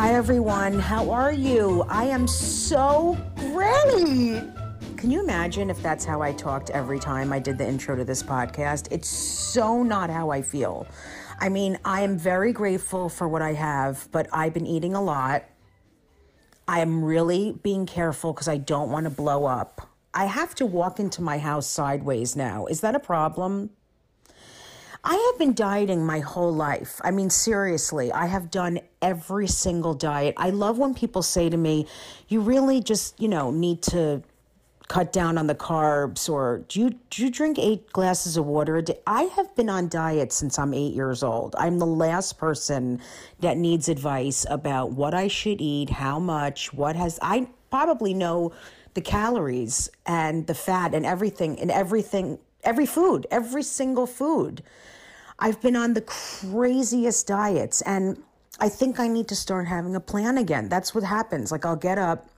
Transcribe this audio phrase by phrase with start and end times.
[0.00, 0.78] Hi, everyone.
[0.78, 1.84] How are you?
[1.86, 4.42] I am so great.
[4.96, 8.02] Can you imagine if that's how I talked every time I did the intro to
[8.02, 8.88] this podcast?
[8.90, 10.86] It's so not how I feel.
[11.38, 15.02] I mean, I am very grateful for what I have, but I've been eating a
[15.02, 15.44] lot.
[16.66, 19.86] I am really being careful because I don't want to blow up.
[20.14, 22.64] I have to walk into my house sideways now.
[22.64, 23.68] Is that a problem?
[25.02, 27.00] I have been dieting my whole life.
[27.02, 30.34] I mean, seriously, I have done every single diet.
[30.36, 31.86] I love when people say to me,
[32.28, 34.22] you really just, you know, need to
[34.88, 38.76] cut down on the carbs or do you do you drink eight glasses of water
[38.76, 38.98] a day?
[39.06, 41.54] I have been on diet since I'm 8 years old.
[41.56, 43.00] I'm the last person
[43.38, 48.52] that needs advice about what I should eat, how much, what has I probably know
[48.94, 54.62] the calories and the fat and everything and everything every food, every single food.
[55.40, 58.22] I've been on the craziest diets and
[58.60, 60.68] I think I need to start having a plan again.
[60.68, 61.50] That's what happens.
[61.50, 62.28] Like I'll get up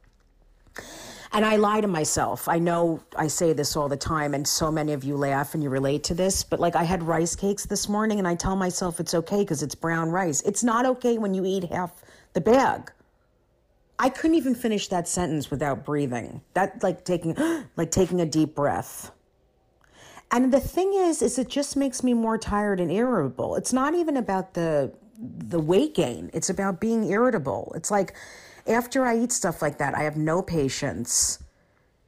[1.33, 2.47] and I lie to myself.
[2.49, 5.63] I know I say this all the time, and so many of you laugh and
[5.63, 8.55] you relate to this, but like I had rice cakes this morning, and I tell
[8.55, 10.43] myself it's okay because it's brown rice.
[10.43, 12.03] It's not okay when you eat half
[12.35, 12.93] the bag.
[13.99, 16.43] I couldn't even finish that sentence without breathing.
[16.55, 17.37] That like taking
[17.77, 19.11] like taking a deep breath.
[20.33, 23.55] And the thing is, is it just makes me more tired and irritable.
[23.57, 24.93] It's not even about the
[25.25, 26.31] the weight gain.
[26.33, 27.73] It's about being irritable.
[27.77, 28.15] It's like
[28.67, 31.39] after I eat stuff like that, I have no patience.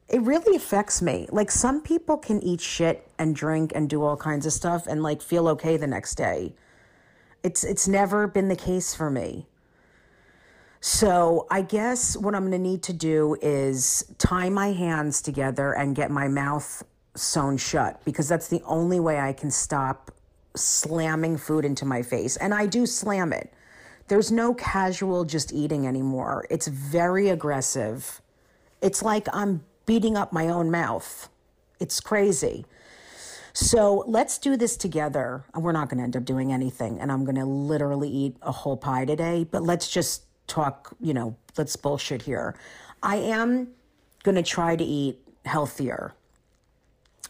[0.09, 1.29] It really affects me.
[1.31, 5.03] Like some people can eat shit and drink and do all kinds of stuff and
[5.03, 6.55] like feel okay the next day.
[7.43, 9.47] It's it's never been the case for me.
[10.81, 15.73] So, I guess what I'm going to need to do is tie my hands together
[15.73, 20.11] and get my mouth sewn shut because that's the only way I can stop
[20.57, 22.37] slamming food into my face.
[22.37, 23.53] And I do slam it.
[24.09, 26.47] There's no casual just eating anymore.
[26.51, 28.21] It's very aggressive.
[28.83, 31.29] It's like I'm beating up my own mouth.
[31.81, 32.67] It's crazy.
[33.55, 35.45] So let's do this together.
[35.55, 38.51] We're not going to end up doing anything, and I'm going to literally eat a
[38.51, 42.57] whole pie today, but let's just talk, you know, let's bullshit here.
[43.03, 43.69] I am
[44.25, 46.15] going to try to eat healthier.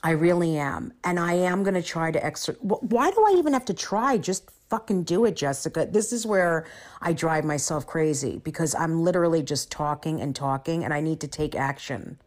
[0.04, 0.92] I really am.
[1.02, 2.60] And I am going to try to exercise.
[2.60, 4.18] Why do I even have to try?
[4.18, 5.88] Just fucking do it, Jessica.
[5.90, 6.66] This is where
[7.00, 11.26] I drive myself crazy because I'm literally just talking and talking and I need to
[11.26, 12.18] take action.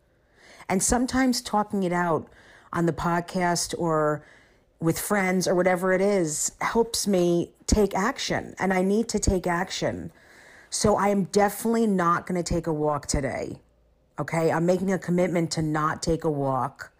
[0.67, 2.27] And sometimes talking it out
[2.73, 4.25] on the podcast or
[4.79, 9.45] with friends or whatever it is helps me take action and I need to take
[9.45, 10.11] action.
[10.71, 13.61] So I am definitely not going to take a walk today.
[14.17, 14.51] Okay?
[14.51, 16.91] I'm making a commitment to not take a walk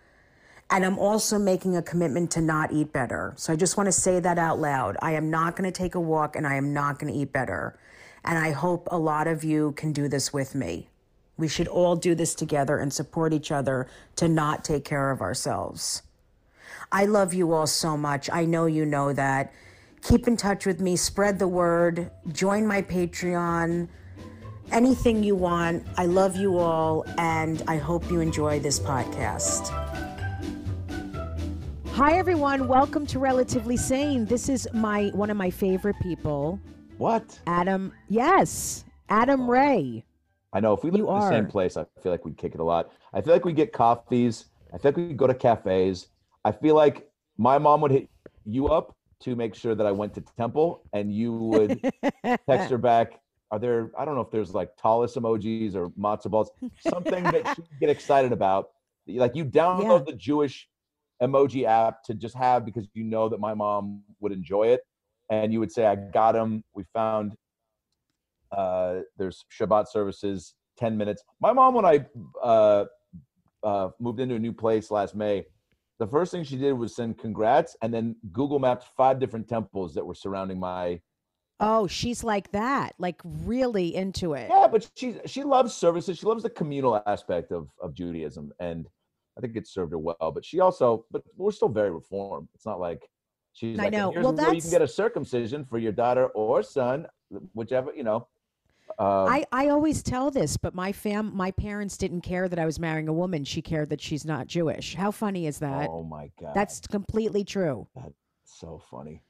[0.70, 3.34] and I'm also making a commitment to not eat better.
[3.38, 4.98] So I just want to say that out loud.
[5.02, 7.32] I am not going to take a walk and I am not going to eat
[7.32, 7.80] better.
[8.26, 10.90] And I hope a lot of you can do this with me.
[11.38, 15.22] We should all do this together and support each other to not take care of
[15.22, 16.02] ourselves.
[16.92, 18.30] I love you all so much.
[18.32, 19.54] I know you know that.
[20.02, 23.88] Keep in touch with me, spread the word, join my Patreon,
[24.72, 25.86] anything you want.
[25.98, 30.07] I love you all, and I hope you enjoy this podcast.
[31.98, 34.26] Hi everyone, welcome to Relatively Sane.
[34.26, 36.60] This is my one of my favorite people.
[37.00, 37.40] What?
[37.48, 39.48] Adam, yes, Adam oh.
[39.48, 40.06] Ray.
[40.54, 42.60] I know if we live in the same place, I feel like we'd kick it
[42.60, 42.92] a lot.
[43.14, 44.46] I feel like we get coffees.
[44.72, 46.10] I feel like we go to cafes.
[46.46, 47.10] I feel like
[47.40, 48.08] my mom would hit
[48.46, 51.82] you up to make sure that I went to temple, and you would
[52.24, 53.20] text her back.
[53.50, 53.90] Are there?
[53.98, 57.90] I don't know if there's like tallis emojis or matzo balls, something that she get
[57.98, 58.70] excited about.
[59.08, 60.12] Like you download yeah.
[60.12, 60.70] the Jewish
[61.22, 64.82] emoji app to just have because you know that my mom would enjoy it.
[65.30, 66.64] And you would say, I got him.
[66.74, 67.36] We found
[68.52, 71.22] uh, there's Shabbat services, 10 minutes.
[71.42, 72.06] My mom, when I
[72.42, 72.86] uh,
[73.64, 75.46] uh, moved into a new place last May,
[76.00, 79.94] the first thing she did was send congrats and then Google mapped five different temples
[79.96, 81.02] that were surrounding my.
[81.60, 84.48] Oh, she's like that, like really into it.
[84.48, 86.20] Yeah, but she she loves services.
[86.20, 88.88] She loves the communal aspect of of Judaism, and
[89.38, 90.32] I think it served her well.
[90.34, 92.48] But she also, but we're still very reformed.
[92.56, 93.08] It's not like
[93.54, 94.12] she's I like, know.
[94.16, 97.08] well, where you can get a circumcision for your daughter or son,
[97.54, 98.28] whichever you know.
[99.00, 102.66] Um, I, I always tell this, but my fam my parents didn't care that I
[102.66, 103.44] was marrying a woman.
[103.44, 104.96] She cared that she's not Jewish.
[104.96, 105.90] How funny is that?
[105.90, 107.88] Oh my god, that's completely true.
[107.96, 108.14] That's
[108.46, 109.22] so funny.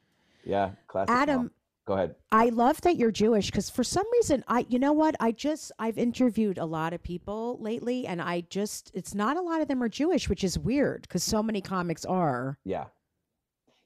[0.45, 1.13] Yeah, classic.
[1.13, 1.51] Adam, mom.
[1.87, 2.15] Go ahead.
[2.33, 5.15] I love that you're Jewish because for some reason, I, you know what?
[5.21, 9.41] I just, I've interviewed a lot of people lately and I just, it's not a
[9.41, 12.59] lot of them are Jewish, which is weird because so many comics are.
[12.65, 12.85] Yeah.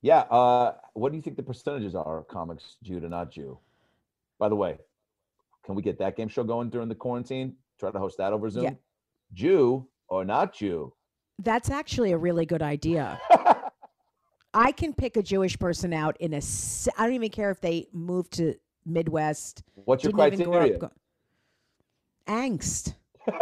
[0.01, 0.21] Yeah.
[0.21, 3.59] Uh, what do you think the percentages are of comics Jew to not Jew?
[4.39, 4.79] By the way,
[5.63, 7.55] can we get that game show going during the quarantine?
[7.79, 8.63] Try to host that over Zoom.
[8.63, 8.73] Yeah.
[9.33, 10.91] Jew or not Jew?
[11.37, 13.21] That's actually a really good idea.
[14.53, 16.41] I can pick a Jewish person out in a.
[16.97, 18.55] I don't even care if they move to
[18.85, 19.63] Midwest.
[19.75, 20.77] What's your criteria?
[20.77, 20.93] Up,
[22.27, 22.95] angst.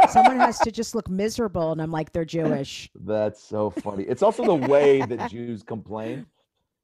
[0.09, 2.89] Someone has to just look miserable, and I'm like, they're Jewish.
[2.95, 4.03] That's so funny.
[4.03, 6.25] It's also the way that Jews complain,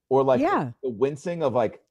[0.10, 0.72] or like yeah.
[0.82, 1.82] the wincing of like,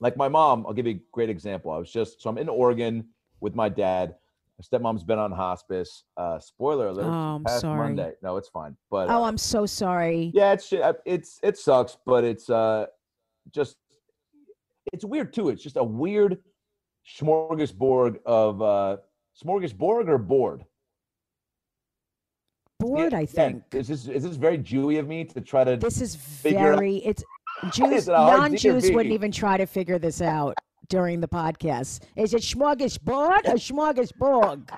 [0.00, 0.66] like my mom.
[0.66, 1.70] I'll give you a great example.
[1.70, 3.06] I was just so I'm in Oregon
[3.40, 4.16] with my dad.
[4.58, 6.02] My stepmom's been on hospice.
[6.16, 7.04] Uh, spoiler alert.
[7.04, 7.78] Oh, I'm sorry.
[7.78, 8.12] Monday.
[8.22, 8.76] No, it's fine.
[8.90, 10.32] But oh, uh, I'm so sorry.
[10.34, 10.72] Yeah, it's
[11.06, 12.86] it's it sucks, but it's uh
[13.52, 13.76] just
[14.92, 15.50] it's weird too.
[15.50, 16.38] It's just a weird
[17.20, 18.96] smorgasbord of uh
[19.40, 20.64] smorgasbord or board.
[22.80, 23.62] Board, yeah, I think.
[23.72, 23.80] Yeah.
[23.80, 25.76] Is this is this very Jewy of me to try to?
[25.76, 26.96] This is very.
[26.96, 27.22] It's
[27.72, 30.56] Jews, non-Jews wouldn't even try to figure this out
[30.88, 32.00] during the podcast.
[32.16, 34.70] Is it smorgasbord or smorgasbord?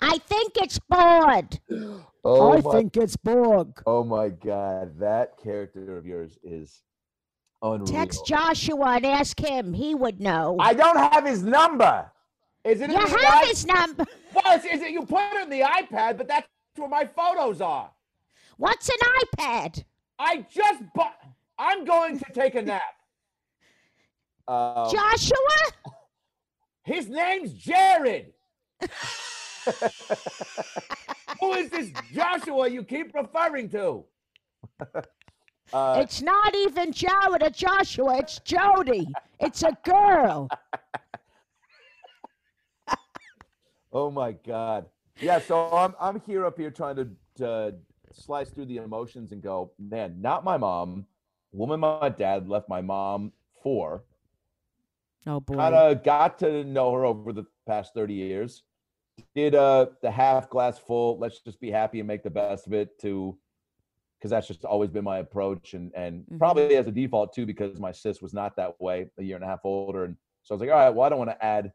[0.00, 1.60] I think it's board.
[2.26, 3.82] Oh I my, think it's Borg.
[3.84, 6.80] Oh, oh my God, that character of yours is
[7.60, 7.84] unreal.
[7.84, 10.56] Text Joshua and ask him; he would know.
[10.58, 12.10] I don't have his number.
[12.64, 12.88] Is it?
[12.88, 14.06] You have I- his number.
[14.34, 14.90] Well, is it?
[14.90, 17.90] You put it in the iPad, but that's where my photos are.
[18.56, 18.96] What's an
[19.36, 19.84] iPad?
[20.18, 21.14] I just bought.
[21.58, 22.80] I'm going to take a nap.
[24.46, 25.36] Um, Joshua?
[26.84, 28.32] His name's Jared.
[31.40, 34.04] Who is this Joshua you keep referring to?
[35.72, 38.18] Uh, it's not even Jared or Joshua.
[38.18, 39.08] It's Jody.
[39.40, 40.48] It's a girl.
[43.92, 44.84] oh my God.
[45.20, 45.40] Yeah.
[45.40, 47.08] So I'm I'm here up here trying to,
[47.38, 47.74] to
[48.12, 51.06] slice through the emotions and go, man, not my mom.
[51.50, 53.32] Woman my dad left my mom
[53.62, 54.04] for
[55.26, 55.56] Oh boy.
[55.56, 58.62] Kind of got to know her over the past 30 years.
[59.34, 62.72] Did uh the half glass full, let's just be happy and make the best of
[62.72, 63.38] it to
[64.24, 66.38] because that's just always been my approach and and mm-hmm.
[66.38, 69.44] probably as a default too because my sis was not that way a year and
[69.44, 71.44] a half older and so I was like all right well I don't want to
[71.44, 71.70] add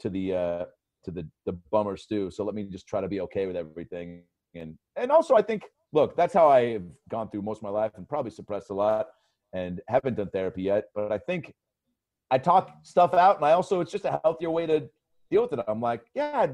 [0.00, 0.64] to the uh
[1.04, 4.24] to the the bummer stew so let me just try to be okay with everything
[4.56, 5.62] and and also I think
[5.92, 9.06] look that's how I've gone through most of my life and probably suppressed a lot
[9.52, 11.54] and haven't done therapy yet but I think
[12.30, 14.88] I talk stuff out, and I also it's just a healthier way to
[15.30, 15.64] deal with it.
[15.68, 16.50] I'm like, yeah, I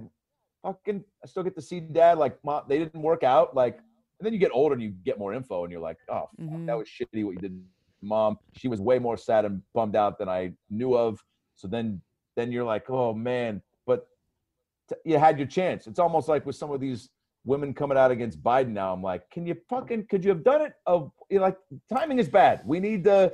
[0.66, 2.18] fucking, I still get to see dad.
[2.18, 3.54] Like, mom, they didn't work out.
[3.54, 3.76] Like,
[4.18, 6.66] and then you get older and you get more info, and you're like, oh, mm-hmm.
[6.66, 7.60] that was shitty what you did,
[8.02, 8.38] mom.
[8.56, 11.22] She was way more sad and bummed out than I knew of.
[11.54, 12.00] So then,
[12.36, 14.08] then you're like, oh man, but
[14.88, 15.86] t- you had your chance.
[15.86, 17.10] It's almost like with some of these
[17.44, 18.92] women coming out against Biden now.
[18.92, 20.74] I'm like, can you fucking, could you have done it?
[20.86, 21.56] Of you like
[21.92, 22.62] timing is bad.
[22.64, 23.32] We need to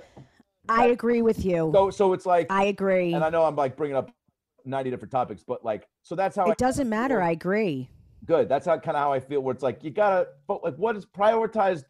[0.69, 1.70] I agree with you.
[1.75, 3.15] So so it's like I agree.
[3.15, 4.11] And I know I'm like bringing up
[4.65, 7.20] 90 different topics, but like so that's how it I doesn't matter.
[7.23, 7.88] I agree.
[8.25, 8.49] Good.
[8.49, 9.41] That's how kind of how I feel.
[9.41, 11.85] Where it's like you gotta, but like, what is prioritize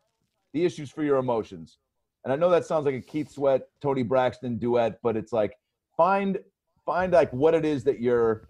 [0.53, 1.79] the issues for your emotions?
[2.25, 5.57] And I know that sounds like a Keith Sweat, Toni Braxton duet, but it's like
[5.97, 6.39] find
[6.85, 8.49] find like what it is that you're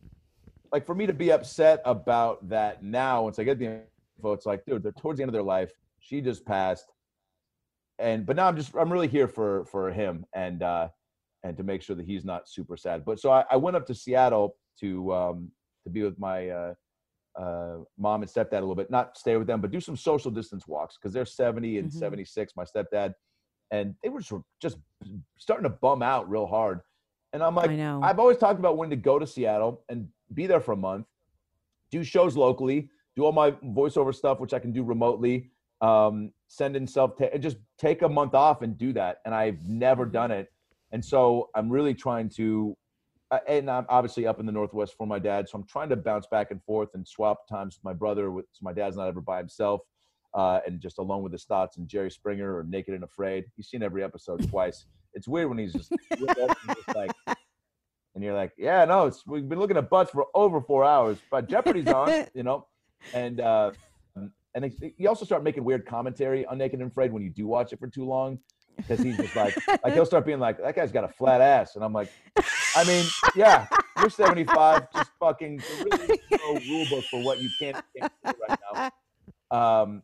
[0.73, 0.85] like.
[0.85, 3.83] For me to be upset about that now, once I get the
[4.19, 5.73] info, it's like, dude, they're towards the end of their life.
[6.01, 6.93] She just passed
[7.99, 10.89] and but now I'm just I'm really here for for him and uh
[11.45, 13.05] and to make sure that he's not super sad.
[13.05, 15.51] But so I, I went up to Seattle to um
[15.85, 16.75] to be with my uh
[17.39, 20.31] uh, mom and stepdad a little bit, not stay with them, but do some social
[20.31, 21.99] distance walks because they're 70 and mm-hmm.
[21.99, 23.15] 76, my stepdad,
[23.71, 24.21] and they were
[24.61, 24.79] just
[25.39, 26.81] starting to bum out real hard.
[27.33, 27.71] And I'm like,
[28.03, 31.07] I've always talked about when to go to Seattle and be there for a month,
[31.91, 36.77] do shows locally, do all my voiceover stuff, which I can do remotely, um, send
[36.77, 39.19] in self and just take a month off and do that.
[39.25, 40.13] And I've never mm-hmm.
[40.13, 40.49] done it.
[40.93, 42.77] And so I'm really trying to,
[43.31, 45.49] uh, and I'm obviously up in the Northwest for my dad.
[45.49, 48.31] So I'm trying to bounce back and forth and swap times with my brother.
[48.31, 49.83] With, so my dad's not ever by himself
[50.35, 53.45] uh, and just alone with his thoughts and Jerry Springer or Naked and Afraid.
[53.57, 54.87] He's seen every episode twice.
[55.15, 55.93] It's weird when he's just,
[56.95, 57.11] like,
[58.15, 61.19] and you're like, yeah, no, it's, we've been looking at butts for over four hours,
[61.31, 62.67] but Jeopardy's on, you know?
[63.15, 63.73] And, uh,
[64.65, 67.73] and you also start making weird commentary on Naked and Afraid when you do watch
[67.73, 68.39] it for too long,
[68.77, 71.77] because he's just like, like he'll start being like, that guy's got a flat ass,
[71.77, 72.11] and I'm like,
[72.77, 73.67] I mean, yeah,
[73.99, 78.59] you're 75, just fucking really no rule book for what you can't, can't do right
[78.73, 78.91] now.
[79.51, 80.03] Um,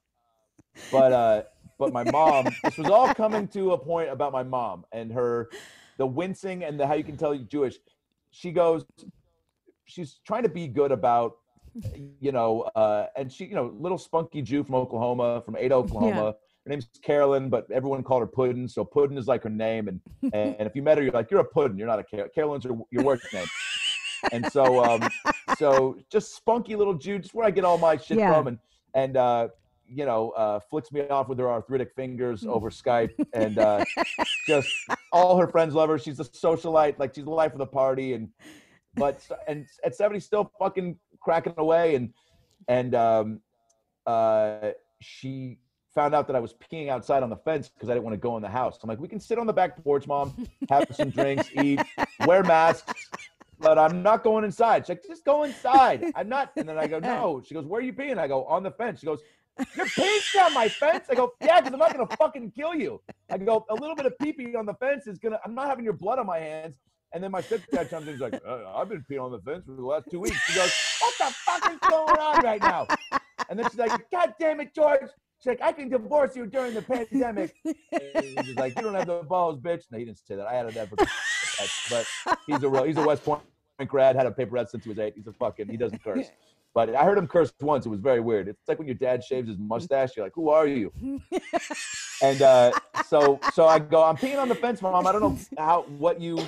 [0.90, 1.42] but uh,
[1.78, 5.50] but my mom, this was all coming to a point about my mom and her,
[5.98, 7.76] the wincing and the how you can tell you're Jewish.
[8.30, 8.84] She goes,
[9.84, 11.36] she's trying to be good about
[12.20, 16.24] you know, uh, and she, you know, little spunky Jew from Oklahoma, from Ada, Oklahoma.
[16.26, 16.32] Yeah.
[16.64, 18.68] Her name's Carolyn, but everyone called her Puddin.
[18.68, 20.00] So Puddin is like her name, and
[20.32, 21.76] and if you met her, you're like, you're a Puddin.
[21.76, 22.28] You're not a Carol.
[22.34, 23.46] Carolyn's your, your work name.
[24.32, 25.06] and so um,
[25.58, 28.32] so just spunky little Jew, just where I get all my shit yeah.
[28.32, 28.58] from, and
[28.94, 29.48] and uh,
[29.86, 32.48] you know, uh, flicks me off with her arthritic fingers mm.
[32.48, 33.84] over Skype, and uh,
[34.46, 34.68] just
[35.12, 35.98] all her friends love her.
[35.98, 38.28] She's a socialite, like she's the life of the party, and
[38.94, 42.12] but and at seventy, still fucking cracking away, and
[42.68, 43.40] and um,
[44.06, 45.58] uh, she
[45.94, 48.18] found out that I was peeing outside on the fence because I didn't want to
[48.20, 48.78] go in the house.
[48.82, 50.34] I'm like, we can sit on the back porch, mom,
[50.68, 51.80] have some drinks, eat,
[52.26, 52.92] wear masks,
[53.60, 54.84] but I'm not going inside.
[54.84, 56.12] She's like, just go inside.
[56.16, 56.50] I'm not.
[56.56, 57.42] And then I go, no.
[57.46, 58.18] She goes, where are you peeing?
[58.18, 59.00] I go, on the fence.
[59.00, 59.20] She goes,
[59.76, 61.06] you're peeing down my fence?
[61.08, 63.00] I go, yeah, because I'm not going to fucking kill you.
[63.30, 65.54] I go, a little bit of pee pee on the fence is going to, I'm
[65.54, 66.74] not having your blood on my hands.
[67.14, 69.64] And then my stepdad comes in, he's like, uh, I've been peeing on the fence
[69.64, 70.36] for the last two weeks.
[70.46, 72.88] She goes, what the fuck is going on right now?
[73.48, 75.02] And then she's like, God damn it, George.
[75.38, 77.54] She's like, I can divorce you during the pandemic.
[77.64, 79.84] And he's like, you don't have the balls, bitch.
[79.92, 80.46] No, he didn't say that.
[80.48, 80.98] I had an effort,
[81.90, 82.06] but
[82.48, 83.42] he's a real, he's a West Point
[83.86, 85.14] grad, had a paper route since he was eight.
[85.14, 86.26] He's a fucking, he doesn't curse.
[86.74, 87.86] But I heard him curse once.
[87.86, 88.48] It was very weird.
[88.48, 90.16] It's like when your dad shaves his mustache.
[90.16, 90.92] You're like, "Who are you?"
[92.20, 92.72] and uh,
[93.06, 95.06] so, so I go, "I'm peeing on the fence, mom.
[95.06, 96.44] I don't know how what you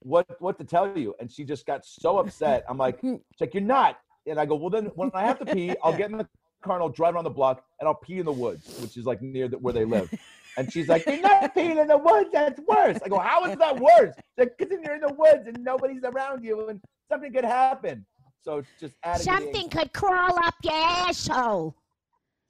[0.00, 2.64] what what to tell you." And she just got so upset.
[2.68, 5.46] I'm like, "She's like, you're not." And I go, "Well, then when I have to
[5.46, 6.28] pee, I'll get in the
[6.62, 9.06] car and I'll drive around the block and I'll pee in the woods, which is
[9.06, 10.12] like near the, where they live."
[10.56, 12.30] And she's like, You're not peeing in the woods.
[12.32, 12.98] That's worse.
[13.04, 14.14] I go, How is that worse?
[14.36, 18.04] Like, because you're in the woods and nobody's around you and something could happen.
[18.42, 21.76] So just adding something could crawl up your asshole.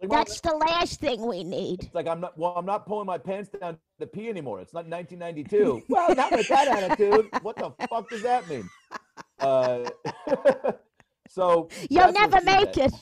[0.01, 1.85] Like, That's the last thing we need.
[1.85, 2.39] It's like I'm not.
[2.39, 4.61] Well, I'm not pulling my pants down to pee anymore.
[4.61, 5.83] It's not 1992.
[5.89, 7.29] well, not with that attitude.
[7.43, 8.69] What the fuck does that mean?
[9.39, 9.91] Uh,
[11.29, 12.95] so you'll never make it.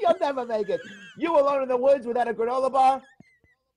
[0.00, 0.80] You'll never make it.
[1.16, 3.02] You alone in the woods without a granola bar?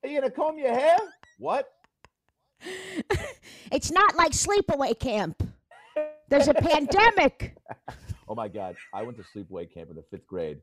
[0.02, 0.98] Are you gonna comb your hair?
[1.38, 1.68] What?
[3.70, 5.40] it's not like sleepaway camp.
[6.28, 7.56] There's a pandemic.
[8.26, 8.74] Oh my God.
[8.92, 10.58] I went to sleepaway camp in the fifth grade.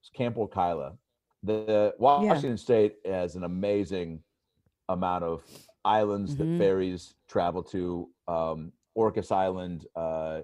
[0.00, 0.96] It's Camp Orkila.
[1.42, 2.56] The Washington yeah.
[2.56, 4.22] State has an amazing
[4.88, 5.42] amount of
[5.84, 6.52] islands mm-hmm.
[6.52, 8.08] that ferries travel to.
[8.26, 10.40] Um, Orcas Island, uh,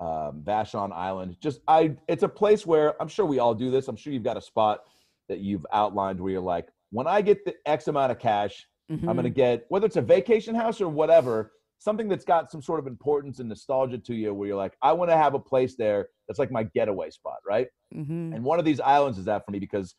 [0.00, 1.36] um, Vashon Island.
[1.40, 3.88] Just I, it's a place where I'm sure we all do this.
[3.88, 4.80] I'm sure you've got a spot
[5.28, 9.08] that you've outlined where you're like, when I get the X amount of cash, mm-hmm.
[9.08, 12.60] I'm going to get whether it's a vacation house or whatever something that's got some
[12.60, 15.38] sort of importance and nostalgia to you where you're like i want to have a
[15.38, 18.32] place there that's like my getaway spot right mm-hmm.
[18.34, 19.94] and one of these islands is that for me because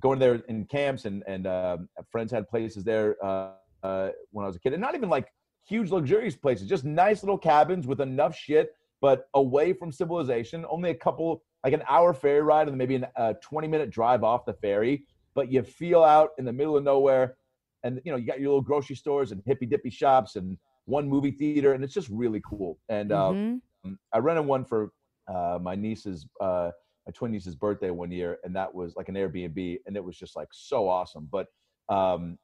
[0.00, 1.78] going there in camps and and uh,
[2.10, 5.28] friends had places there uh, uh, when i was a kid and not even like
[5.64, 10.90] huge luxurious places just nice little cabins with enough shit but away from civilization only
[10.90, 14.54] a couple like an hour ferry ride and maybe a 20 minute drive off the
[14.54, 17.36] ferry but you feel out in the middle of nowhere
[17.82, 21.08] and you know you got your little grocery stores and hippy dippy shops and one
[21.08, 22.78] movie theater, and it's just really cool.
[22.88, 23.92] And uh, mm-hmm.
[24.12, 24.90] I rented one for
[25.28, 26.70] uh, my niece's, uh,
[27.06, 30.16] my twin niece's birthday one year, and that was like an Airbnb, and it was
[30.16, 31.28] just like so awesome.
[31.30, 31.46] But,
[31.88, 32.38] um,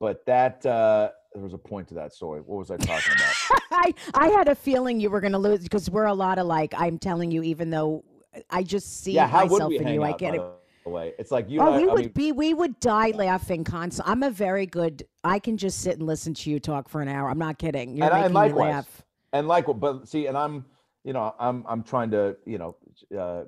[0.00, 2.40] but that uh, there was a point to that story.
[2.40, 3.62] What was I talking about?
[3.70, 6.46] I I had a feeling you were going to lose because we're a lot of
[6.46, 8.04] like I'm telling you, even though
[8.50, 10.02] I just see yeah, myself in you.
[10.02, 10.42] Out, I get it
[10.88, 11.14] way.
[11.18, 11.60] It's like you.
[11.60, 12.32] Oh, we I would mean, be.
[12.32, 14.10] We would die laughing constantly.
[14.10, 15.06] I'm a very good.
[15.22, 17.30] I can just sit and listen to you talk for an hour.
[17.30, 17.96] I'm not kidding.
[17.96, 19.02] You're and, making and likewise, me laugh.
[19.32, 20.64] And like, but see, and I'm,
[21.04, 22.76] you know, I'm, I'm trying to, you know,
[23.16, 23.44] uh,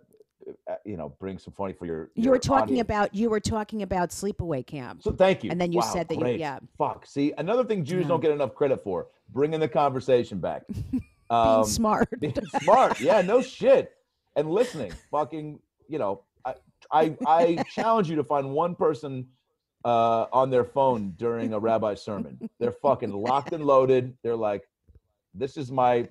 [0.84, 2.10] you know, bring some funny for your.
[2.14, 2.80] You were talking audience.
[2.82, 3.14] about.
[3.14, 5.02] You were talking about sleepaway camp.
[5.02, 5.50] So thank you.
[5.50, 6.34] And then you wow, said that great.
[6.34, 6.58] you, yeah.
[6.78, 7.06] Fuck.
[7.06, 8.08] See, another thing Jews yeah.
[8.08, 10.62] don't get enough credit for bringing the conversation back.
[11.32, 12.08] Um, being smart.
[12.18, 12.98] being smart.
[13.00, 13.22] Yeah.
[13.22, 13.92] No shit.
[14.34, 14.92] And listening.
[15.12, 15.60] Fucking.
[15.88, 16.24] You know,
[16.90, 19.28] I I challenge you to find one person
[19.84, 22.50] uh, on their phone during a rabbi sermon.
[22.58, 24.16] They're fucking locked and loaded.
[24.22, 24.68] They're like,
[25.34, 26.08] this is my,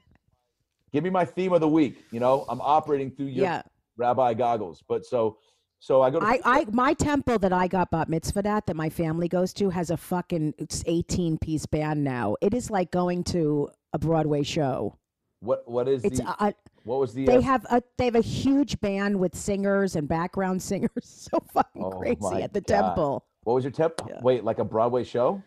[0.91, 2.03] give me my theme of the week.
[2.11, 3.61] You know, I'm operating through your yeah.
[3.99, 4.83] Rabbi goggles.
[4.87, 5.37] But so,
[5.79, 6.19] so I go.
[6.19, 9.53] To- I, I, my temple that I got bat mitzvah at that my family goes
[9.55, 12.35] to has a fucking 18 piece band now.
[12.41, 14.97] It is like going to a Broadway show.
[15.41, 16.35] What what is it's the?
[16.39, 16.51] Uh,
[16.83, 17.25] what was the?
[17.25, 20.89] They uh, have a they have a huge band with singers and background singers.
[21.03, 22.81] So fucking oh crazy at the God.
[22.81, 23.25] temple.
[23.43, 24.01] What was your tip?
[24.07, 24.19] Yeah.
[24.21, 25.41] Wait, like a Broadway show?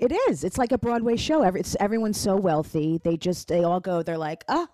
[0.00, 0.44] It is.
[0.44, 1.42] It's like a Broadway show.
[1.42, 3.00] Every, it's, everyone's so wealthy.
[3.04, 4.02] They just they all go.
[4.02, 4.66] They're like, oh,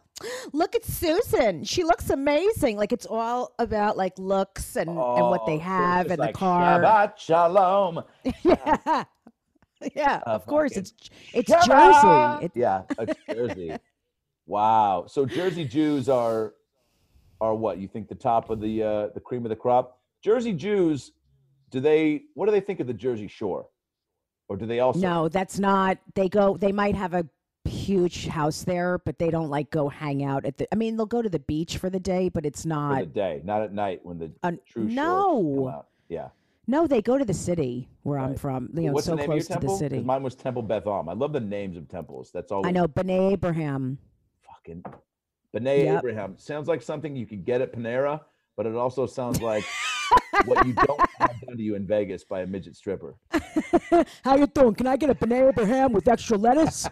[0.52, 1.64] look at Susan.
[1.64, 2.76] She looks amazing.
[2.76, 6.34] Like it's all about like looks and, oh, and what they oh, have and like
[6.34, 6.80] the car.
[6.80, 8.04] Shabbat shalom.
[8.44, 9.04] yeah.
[9.94, 10.76] Yeah, uh, of course.
[10.76, 10.94] It's
[11.34, 12.44] it's Jersey.
[12.46, 13.76] It, yeah, it's Jersey.
[14.46, 15.04] Wow.
[15.08, 16.54] So Jersey Jews are
[17.40, 17.78] are what?
[17.78, 20.00] You think the top of the uh, the cream of the crop?
[20.22, 21.12] Jersey Jews,
[21.70, 22.22] do they?
[22.34, 23.66] What do they think of the Jersey Shore?
[24.48, 25.00] Or do they also?
[25.00, 25.98] No, that's not.
[26.14, 26.56] They go.
[26.56, 27.26] They might have a
[27.64, 30.68] huge house there, but they don't like go hang out at the.
[30.72, 33.06] I mean, they'll go to the beach for the day, but it's not for the
[33.06, 35.84] day, not at night when the uh, true no.
[36.08, 36.28] Yeah.
[36.68, 38.30] No, they go to the city where right.
[38.30, 38.70] I'm from.
[38.74, 39.78] You know, What's so the name close of your temple?
[39.78, 40.02] to the city.
[40.02, 41.08] Mine was Temple Beth Am.
[41.08, 42.30] I love the names of temples.
[42.32, 42.66] That's all.
[42.66, 42.88] I know.
[42.88, 43.98] B'nai Abraham.
[44.42, 44.84] Fucking
[45.54, 45.98] B'nai yep.
[45.98, 48.20] Abraham sounds like something you could get at Panera,
[48.56, 49.64] but it also sounds like
[50.44, 53.16] what you don't have done to you in Vegas by a midget stripper.
[54.24, 54.74] How you doing?
[54.74, 56.88] Can I get a B'nai ham with extra lettuce?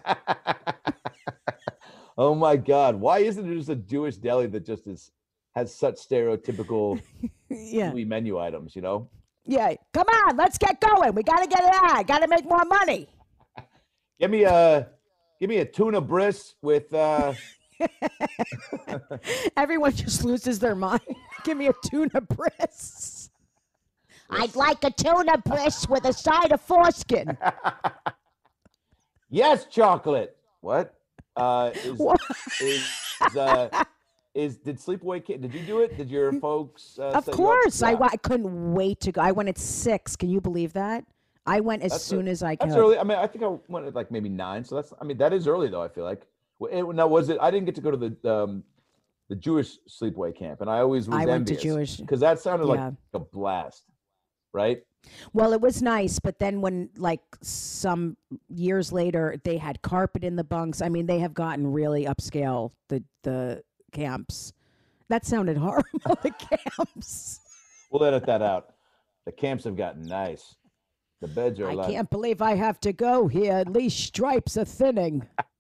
[2.19, 2.97] oh my God!
[2.97, 5.11] Why isn't it just a Jewish deli that just is
[5.55, 7.01] has such stereotypical
[7.51, 7.93] yeah.
[7.93, 8.75] menu items?
[8.75, 9.09] You know.
[9.47, 11.15] Yeah, come on, let's get going.
[11.15, 12.07] We gotta get it out.
[12.07, 13.09] Gotta make more money.
[14.19, 14.89] Give me a
[15.39, 17.35] give me a tuna bris with uh
[19.57, 21.01] Everyone just loses their mind.
[21.45, 23.31] Give me a tuna bris.
[24.31, 27.37] I'd like a tuna bris with a side of foreskin.
[29.31, 30.37] yes, chocolate.
[30.61, 30.95] What?
[31.37, 32.21] Uh is, what?
[32.61, 33.85] is uh
[34.35, 35.43] is did Sleepaway Camp?
[35.43, 35.97] Did you do it?
[35.97, 36.99] Did your folks?
[36.99, 37.89] Uh, of course, yeah.
[37.91, 39.21] I, I couldn't wait to go.
[39.21, 40.17] I went at six.
[40.17, 41.05] Can you believe that?
[41.47, 42.71] I went as that's soon a, as I could.
[42.71, 42.99] That's early.
[42.99, 44.65] I mean, I think I went at like maybe nine.
[44.65, 44.93] So that's.
[45.01, 45.83] I mean, that is early though.
[45.83, 46.27] I feel like.
[46.61, 47.39] Now was it?
[47.41, 48.65] I didn't get to go to the um,
[49.29, 52.67] the Jewish sleepaway camp, and I always was I went to Jewish because that sounded
[52.67, 52.87] yeah.
[52.87, 53.85] like a blast,
[54.53, 54.83] right?
[55.33, 58.17] Well, it was nice, but then when like some
[58.49, 60.83] years later they had carpet in the bunks.
[60.83, 62.73] I mean, they have gotten really upscale.
[62.89, 63.63] The the
[63.93, 64.53] camps.
[65.09, 66.19] That sounded horrible.
[66.23, 67.41] the camps.
[67.91, 68.75] We'll edit that out.
[69.27, 70.57] The camps have gotten nice.
[71.21, 71.71] The beds are.
[71.71, 73.53] I can't believe I have to go here.
[73.53, 75.27] At least stripes are thinning.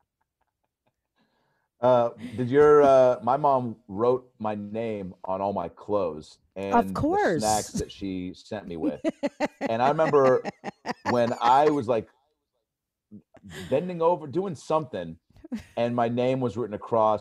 [1.85, 6.95] Uh, did your uh, my mom wrote my name on all my clothes and of
[6.95, 7.35] course.
[7.35, 9.03] the snacks that she sent me with,
[9.69, 10.43] and I remember
[11.11, 12.09] when I was like
[13.69, 15.19] bending over doing something,
[15.77, 17.21] and my name was written across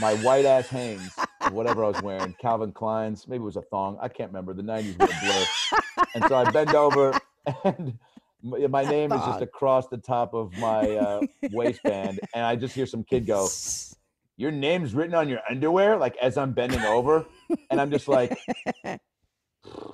[0.00, 1.12] my white ass Hanes,
[1.50, 3.98] whatever I was wearing, Calvin Klein's, maybe it was a thong.
[4.00, 4.54] I can't remember.
[4.54, 6.06] The 90s were a blur.
[6.14, 7.20] and so I bend over
[7.64, 7.98] and
[8.42, 12.20] my name is just across the top of my uh, waistband.
[12.34, 13.48] And I just hear some kid go,
[14.36, 17.26] Your name's written on your underwear, like as I'm bending over.
[17.70, 18.38] And I'm just like,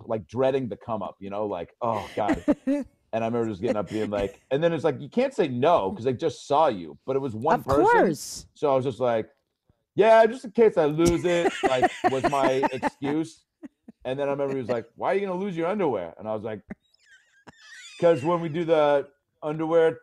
[0.05, 2.45] like dreading the come up, you know, like, oh God.
[2.65, 5.49] And I remember just getting up being like, and then it's like, you can't say
[5.49, 7.85] no because they just saw you, but it was one of person.
[7.85, 8.47] Course.
[8.55, 9.29] So I was just like,
[9.97, 13.43] yeah, just in case I lose it, like was my excuse.
[14.05, 16.29] And then I remember he was like, "Why are you gonna lose your underwear?" And
[16.29, 16.61] I was like,
[17.97, 19.09] "Because when we do the
[19.43, 20.01] underwear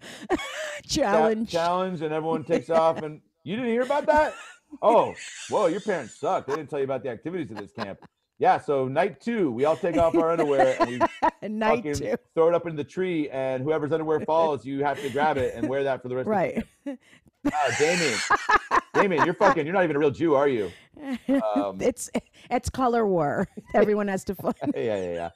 [0.86, 4.34] challenge, challenge, and everyone takes off, and you didn't hear about that?
[4.82, 5.14] Oh,
[5.48, 6.46] whoa, your parents suck.
[6.46, 7.98] They didn't tell you about the activities of this camp.
[8.38, 12.16] Yeah, so night two, we all take off our underwear and we night two.
[12.34, 15.54] throw it up in the tree, and whoever's underwear falls, you have to grab it
[15.54, 16.28] and wear that for the rest.
[16.28, 16.58] Right.
[16.58, 16.98] Of the
[17.52, 18.18] Oh, Damien,
[18.92, 19.64] Damien, you're fucking.
[19.66, 20.70] You're not even a real Jew, are you?
[21.54, 22.10] Um, it's
[22.50, 23.46] it's color war.
[23.72, 24.34] Everyone has to.
[24.34, 24.54] Find.
[24.74, 25.30] yeah, yeah, yeah.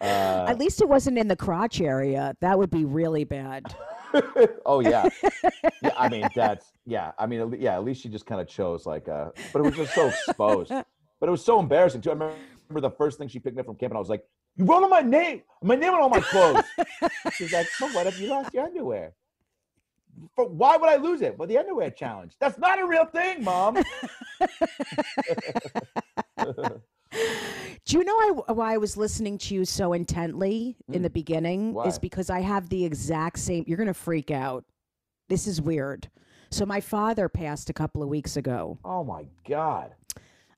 [0.00, 2.36] Uh, At least it wasn't in the crotch area.
[2.40, 3.74] That would be really bad.
[4.66, 5.08] oh yeah.
[5.82, 5.90] yeah.
[5.96, 7.12] I mean that's yeah.
[7.18, 7.74] I mean yeah.
[7.74, 9.30] At least she just kind of chose like uh.
[9.52, 10.72] But it was just so exposed.
[11.20, 12.10] But it was so embarrassing too.
[12.10, 14.64] I remember the first thing she picked up from camp, and I was like, "You
[14.64, 16.62] wrote on my name, my name on all my clothes."
[17.32, 19.14] She's like, "Well, what if you lost your underwear?"
[20.36, 21.36] For, why would I lose it?
[21.36, 22.34] Well, the underwear challenge.
[22.38, 23.82] That's not a real thing, mom.
[27.88, 30.94] Do you know I, why I was listening to you so intently mm.
[30.94, 31.72] in the beginning?
[31.72, 31.86] Why?
[31.86, 33.64] Is because I have the exact same.
[33.66, 34.66] You're going to freak out.
[35.28, 36.10] This is weird.
[36.50, 38.78] So, my father passed a couple of weeks ago.
[38.84, 39.94] Oh, my God.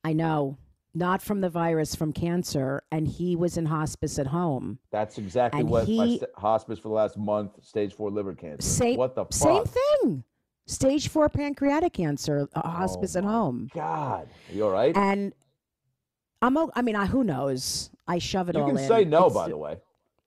[0.03, 0.59] I know
[0.93, 4.81] not from the virus, from cancer, and he was in hospice at home.
[4.91, 8.35] That's exactly and what he, my st- hospice for the last month, stage four liver
[8.35, 8.67] cancer.
[8.67, 9.33] Same, what the fuck?
[9.33, 10.25] Same thing.
[10.67, 13.69] Stage four pancreatic cancer, a hospice oh at home.
[13.75, 14.97] God, Are you all right?
[14.97, 15.33] And
[16.43, 16.57] I'm.
[16.75, 17.91] I mean, I, who knows?
[18.07, 18.75] I shove it you all in.
[18.77, 19.79] You can say no, it's, by the way.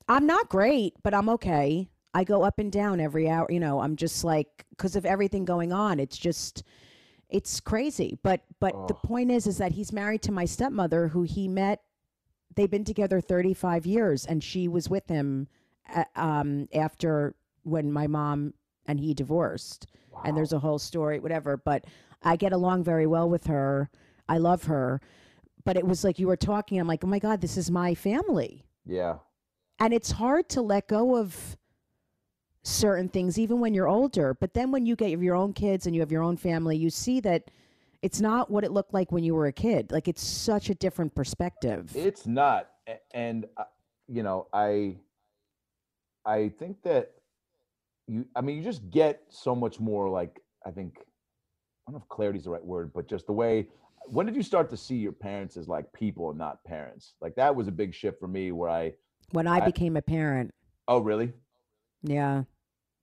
[0.07, 1.89] I'm not great, but I'm okay.
[2.13, 3.47] I go up and down every hour.
[3.49, 5.99] You know, I'm just like because of everything going on.
[5.99, 6.63] It's just
[7.29, 8.17] it's crazy.
[8.23, 8.85] But but oh.
[8.87, 11.81] the point is is that he's married to my stepmother who he met
[12.55, 15.47] they've been together 35 years and she was with him
[15.93, 18.53] uh, um, after when my mom
[18.85, 19.87] and he divorced.
[20.11, 20.21] Wow.
[20.25, 21.85] And there's a whole story whatever, but
[22.21, 23.89] I get along very well with her.
[24.27, 25.01] I love her.
[25.65, 27.95] But it was like you were talking I'm like, "Oh my god, this is my
[27.95, 29.17] family." Yeah.
[29.79, 31.57] And it's hard to let go of
[32.63, 35.93] certain things even when you're older but then when you get your own kids and
[35.93, 37.51] you have your own family you see that
[38.01, 40.75] it's not what it looked like when you were a kid like it's such a
[40.75, 42.69] different perspective it's not
[43.13, 43.65] and uh,
[44.07, 44.95] you know i
[46.25, 47.11] i think that
[48.07, 52.01] you I mean you just get so much more like I think I don't know
[52.03, 53.67] if clarity is the right word, but just the way
[54.07, 57.13] when did you start to see your parents as like people and not parents?
[57.21, 58.93] Like that was a big shift for me where I
[59.31, 60.53] when I, I became a parent.
[60.87, 61.33] Oh, really?
[62.03, 62.43] Yeah.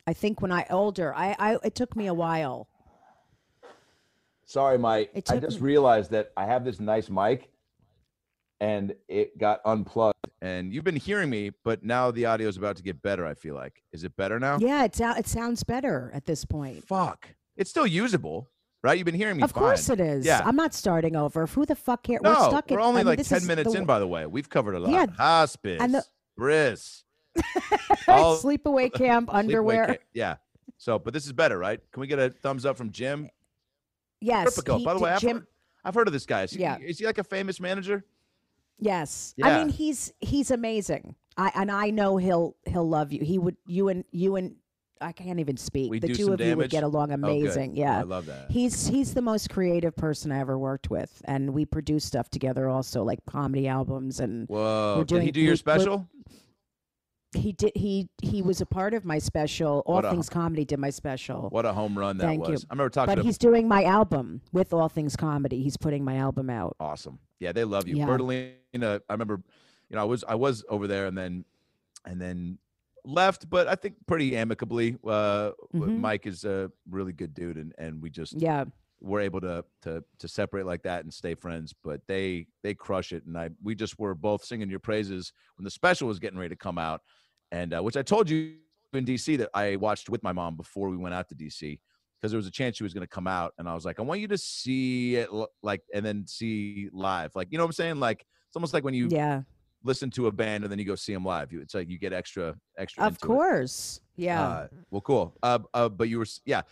[0.06, 2.68] I think when I older, I, I it took me a while.
[4.44, 5.10] Sorry, Mike.
[5.28, 7.50] I just me- realized that I have this nice mic
[8.60, 10.16] and it got unplugged.
[10.42, 13.26] And you've been hearing me, but now the audio is about to get better.
[13.26, 13.82] I feel like.
[13.92, 14.58] Is it better now?
[14.58, 16.86] Yeah, it's out it sounds better at this point.
[16.86, 18.50] Fuck, it's still usable,
[18.82, 18.98] right?
[18.98, 19.42] You've been hearing me.
[19.42, 19.62] Of fine.
[19.62, 20.24] course it is.
[20.24, 21.46] Yeah, I'm not starting over.
[21.46, 22.20] Who the fuck cares?
[22.22, 22.70] No, we're stuck.
[22.70, 23.78] We're only I mean, like ten minutes the...
[23.78, 23.84] in.
[23.84, 24.90] By the way, we've covered a lot.
[24.90, 26.04] Yeah, hospice, and the...
[26.36, 27.04] bris,
[28.08, 28.36] all...
[28.42, 29.86] sleepaway camp underwear.
[29.86, 30.00] Camp.
[30.12, 30.36] Yeah.
[30.78, 31.78] So, but this is better, right?
[31.92, 33.28] Can we get a thumbs up from Jim?
[34.20, 34.56] Yes.
[34.56, 35.38] He, By the way, I've, Jim...
[35.38, 35.46] heard,
[35.84, 36.44] I've heard of this guy.
[36.44, 36.78] Is he, yeah.
[36.78, 38.04] is he like a famous manager?
[38.78, 39.34] Yes.
[39.36, 39.48] Yeah.
[39.48, 41.14] I mean, he's he's amazing.
[41.36, 43.22] I and I know he'll he'll love you.
[43.22, 44.56] He would you and you and
[45.00, 45.90] I can't even speak.
[45.90, 46.50] We the two of damage?
[46.50, 47.72] you would get oh, along amazing.
[47.72, 48.50] Oh, yeah, I love that.
[48.50, 52.68] He's he's the most creative person I ever worked with, and we produce stuff together
[52.68, 54.46] also, like comedy albums and.
[54.48, 54.96] Whoa!
[54.98, 56.06] We're doing, Did he do your special?
[57.32, 57.72] He did.
[57.76, 59.82] He he was a part of my special.
[59.86, 61.48] All Things Comedy did my special.
[61.50, 62.62] What a home run that Thank was!
[62.62, 62.66] You.
[62.68, 63.12] I remember talking.
[63.12, 63.22] About it.
[63.22, 65.62] But he's doing my album with All Things Comedy.
[65.62, 66.76] He's putting my album out.
[66.80, 67.20] Awesome.
[67.38, 68.06] Yeah, they love you, yeah.
[68.06, 69.00] Bertalina.
[69.08, 69.40] I remember,
[69.88, 71.44] you know, I was I was over there and then,
[72.04, 72.58] and then
[73.04, 74.96] left, but I think pretty amicably.
[75.04, 76.00] Uh, mm-hmm.
[76.00, 78.64] Mike is a really good dude, and and we just yeah
[79.02, 81.74] we're able to to to separate like that and stay friends.
[81.82, 85.64] But they they crush it, and I we just were both singing your praises when
[85.64, 87.00] the special was getting ready to come out
[87.52, 88.54] and uh, which I told you
[88.92, 91.78] in DC that I watched with my mom before we went out to DC
[92.18, 93.98] because there was a chance she was going to come out, and I was like,
[93.98, 95.30] I want you to see it
[95.62, 98.00] like and then see live, like you know what I'm saying?
[98.00, 99.42] Like it's almost like when you yeah
[99.82, 101.52] listen to a band and then you go see them live.
[101.52, 103.04] You, it's like you get extra extra.
[103.04, 104.24] Of course, it.
[104.24, 104.42] yeah.
[104.42, 105.34] Uh, well, cool.
[105.42, 106.62] Uh, uh, but you were yeah.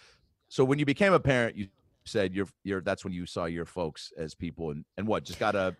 [0.49, 1.69] So when you became a parent, you
[2.05, 5.39] said you're you're that's when you saw your folks as people and and what just
[5.39, 5.77] got a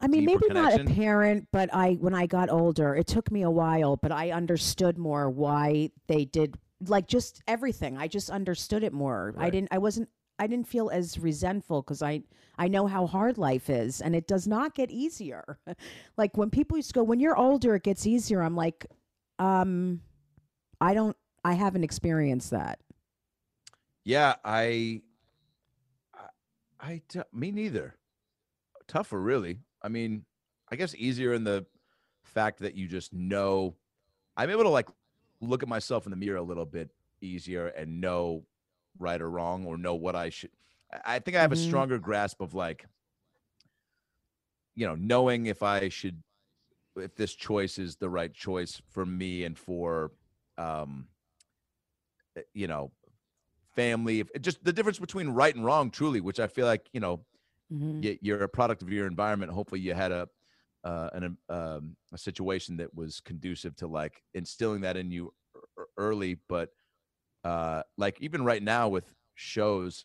[0.00, 0.84] I mean, maybe connection?
[0.84, 4.12] not a parent, but I when I got older, it took me a while, but
[4.12, 7.96] I understood more why they did like just everything.
[7.96, 9.32] I just understood it more.
[9.34, 9.46] Right.
[9.46, 12.22] I didn't I wasn't I didn't feel as resentful because I
[12.56, 15.58] I know how hard life is and it does not get easier.
[16.16, 18.42] like when people used to go, when you're older, it gets easier.
[18.42, 18.86] I'm like,
[19.38, 20.00] um,
[20.80, 22.78] I don't I haven't experienced that.
[24.04, 25.02] Yeah, I
[26.14, 26.22] I,
[26.80, 27.96] I me neither.
[28.86, 29.60] Tougher, really.
[29.82, 30.24] I mean,
[30.70, 31.66] I guess easier in the
[32.24, 33.76] fact that you just know
[34.36, 34.88] I'm able to like
[35.40, 38.44] look at myself in the mirror a little bit easier and know
[38.98, 40.50] right or wrong or know what I should
[41.04, 41.64] I think I have mm-hmm.
[41.64, 42.86] a stronger grasp of like
[44.76, 46.22] you know, knowing if I should
[46.96, 50.12] if this choice is the right choice for me and for
[50.58, 51.06] um
[52.36, 52.92] eh, you know,
[53.74, 57.24] family, just the difference between right and wrong truly, which I feel like, you know,
[57.72, 58.12] Mm-hmm.
[58.20, 59.52] You're a product of your environment.
[59.52, 60.28] Hopefully, you had a
[60.84, 65.32] uh, an, um, a situation that was conducive to like instilling that in you
[65.96, 66.36] early.
[66.48, 66.70] But
[67.44, 69.04] uh, like even right now with
[69.34, 70.04] shows,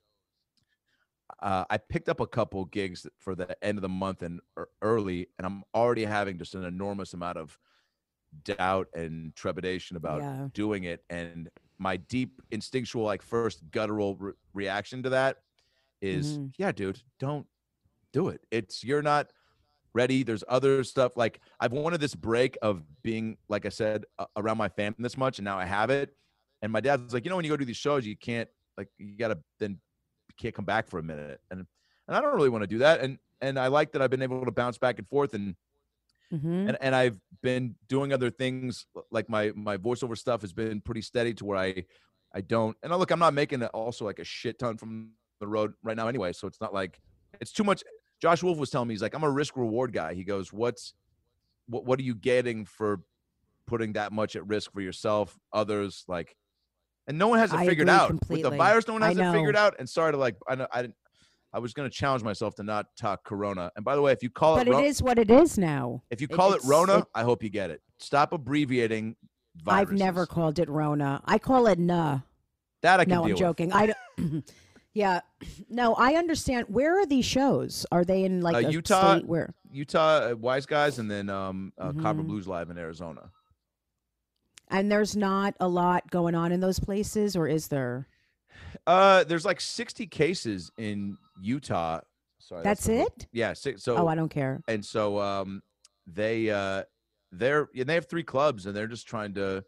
[1.41, 4.39] uh, I picked up a couple gigs for the end of the month and
[4.82, 7.58] early, and I'm already having just an enormous amount of
[8.43, 10.47] doubt and trepidation about yeah.
[10.54, 11.04] doing it.
[11.10, 15.38] And my deep instinctual, like first guttural re- reaction to that
[16.02, 16.47] is mm-hmm.
[16.58, 17.45] yeah dude don't
[18.13, 19.32] do it it's you're not
[19.93, 24.25] ready there's other stuff like i've wanted this break of being like i said uh,
[24.38, 26.15] around my family this much and now i have it
[26.61, 28.87] and my dad's like you know when you go do these shows you can't like
[28.97, 31.65] you gotta then you can't come back for a minute and
[32.07, 34.21] and i don't really want to do that and and i like that i've been
[34.21, 35.55] able to bounce back and forth and
[36.33, 36.69] mm-hmm.
[36.69, 41.01] and, and i've been doing other things like my my voiceover stuff has been pretty
[41.01, 41.83] steady to where i
[42.33, 45.47] i don't and I look i'm not making also like a shit ton from the
[45.47, 46.33] road right now anyway.
[46.33, 46.99] So it's not like
[47.41, 47.83] it's too much.
[48.21, 50.13] Josh Wolf was telling me he's like, I'm a risk reward guy.
[50.13, 50.93] He goes, What's
[51.67, 53.01] what what are you getting for
[53.67, 56.35] putting that much at risk for yourself, others like
[57.09, 58.07] and no one has it figured out.
[58.07, 58.43] Completely.
[58.43, 59.75] With the virus, no one has it figured out.
[59.79, 60.95] And sorry to like I know I didn't
[61.51, 63.71] I was going to challenge myself to not talk Corona.
[63.75, 65.57] And by the way, if you call but it, but it is what it is
[65.57, 66.03] now.
[66.11, 67.81] If you call it, it Rona, it, I hope you get it.
[67.97, 69.15] Stop abbreviating.
[69.63, 69.91] Viruses.
[69.93, 71.21] I've never called it Rona.
[71.25, 72.19] I call it Nah.
[72.81, 73.73] That I can no, I'm joking.
[73.73, 73.93] I
[74.93, 75.21] Yeah.
[75.69, 76.67] No, I understand.
[76.69, 77.85] Where are these shows?
[77.91, 79.17] Are they in like uh, Utah?
[79.17, 79.27] State?
[79.27, 79.53] Where?
[79.71, 82.01] Utah, uh, Wise Guys, and then um, uh, mm-hmm.
[82.01, 83.31] Copper Blues Live in Arizona.
[84.69, 88.08] And there's not a lot going on in those places, or is there?
[88.86, 92.01] Uh, there's like 60 cases in Utah.
[92.39, 93.27] Sorry, that's, that's it.
[93.32, 93.53] Yeah.
[93.53, 93.97] So.
[93.97, 94.62] Oh, I don't care.
[94.67, 95.62] And so, um,
[96.13, 96.84] they uh,
[97.32, 99.63] they're and they have three clubs, and they're just trying to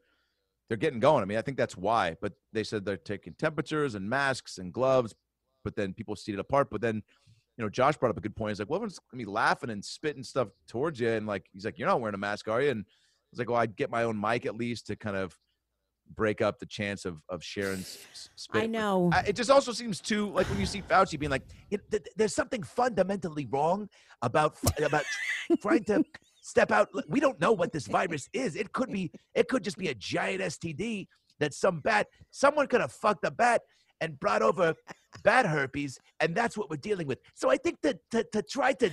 [0.68, 1.22] they're getting going.
[1.22, 2.16] I mean, I think that's why.
[2.22, 5.14] But they said they're taking temperatures and masks and gloves,
[5.64, 6.70] but then people seated apart.
[6.72, 6.96] But then,
[7.58, 8.52] you know, Josh brought up a good point.
[8.52, 11.66] He's like, well, everyone's gonna be laughing and spitting stuff towards you, and like, he's
[11.66, 12.72] like, you're not wearing a mask, are you?
[12.72, 12.86] And
[13.32, 15.36] was like, well, I'd get my own mic at least to kind of
[16.14, 17.98] break up the chance of of Sharon's
[18.36, 18.64] spit.
[18.64, 19.10] I know.
[19.14, 22.36] I, it just also seems too like when you see Fauci being like, th- "There's
[22.36, 23.88] something fundamentally wrong
[24.22, 25.04] about about
[25.62, 26.04] trying to
[26.42, 26.90] step out.
[27.08, 28.56] We don't know what this virus is.
[28.56, 29.12] It could be.
[29.34, 31.08] It could just be a giant STD
[31.40, 32.08] that some bat.
[32.32, 33.62] Someone could have fucked a bat."
[34.02, 34.74] And brought over
[35.24, 37.20] bat herpes, and that's what we're dealing with.
[37.36, 38.92] So I think that to, to try to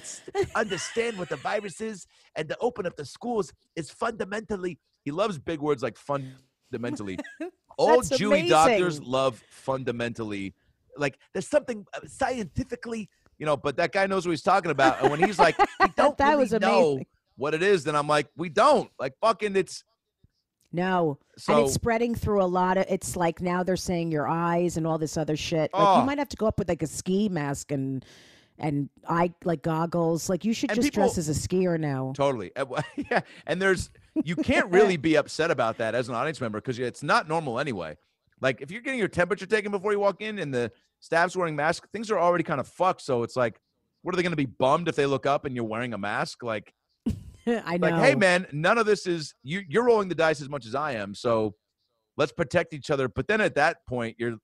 [0.55, 4.79] understand what the virus is and to open up the schools is fundamentally.
[5.05, 7.19] He loves big words like fundamentally.
[7.79, 10.55] All Jewy doctors love fundamentally.
[10.97, 15.01] Like there's something uh, scientifically, you know, but that guy knows what he's talking about.
[15.01, 15.67] And when he's like, we
[15.97, 17.01] don't that really was know
[17.37, 18.91] what it is, then I'm like, we don't.
[18.99, 19.85] Like fucking it's
[20.73, 21.19] no.
[21.37, 24.77] So, and it's spreading through a lot of it's like now they're saying your eyes
[24.77, 25.71] and all this other shit.
[25.73, 26.05] Like oh, you ah.
[26.05, 28.05] might have to go up with like a ski mask and
[28.59, 30.29] and eye like goggles.
[30.29, 32.13] Like you should just people, dress as a skier now.
[32.15, 32.51] Totally.
[32.57, 33.21] Uh, yeah.
[33.47, 33.91] And there's
[34.25, 37.59] you can't really be upset about that as an audience member because it's not normal
[37.59, 37.97] anyway.
[38.41, 41.57] Like if you're getting your temperature taken before you walk in and the staff's wearing
[41.57, 43.01] masks, things are already kind of fucked.
[43.03, 43.61] So it's like,
[44.03, 45.99] what are they going to be bummed if they look up and you're wearing a
[45.99, 46.43] mask?
[46.43, 46.73] Like,
[47.65, 47.89] I know.
[47.89, 49.63] Like, hey man, none of this is you.
[49.69, 51.15] You're rolling the dice as much as I am.
[51.15, 51.55] So
[52.17, 53.09] let's protect each other.
[53.09, 54.37] But then at that point, you're.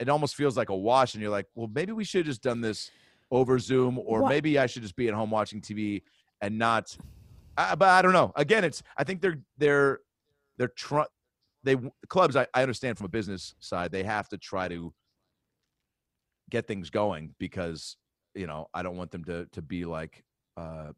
[0.00, 2.42] It almost feels like a wash, and you're like, well, maybe we should have just
[2.42, 2.90] done this
[3.30, 4.28] over Zoom, or what?
[4.28, 6.02] maybe I should just be at home watching TV
[6.40, 6.96] and not
[7.56, 8.32] I, but I don't know.
[8.36, 10.00] Again, it's I think they're they're
[10.58, 11.06] they're trying.
[11.62, 11.76] They
[12.08, 12.36] clubs.
[12.36, 14.92] I, I understand from a business side, they have to try to
[16.50, 17.96] get things going because
[18.34, 20.24] you know I don't want them to to be like
[20.56, 20.92] uh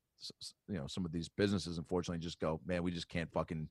[0.69, 3.69] you know some of these businesses unfortunately just go man we just can't fucking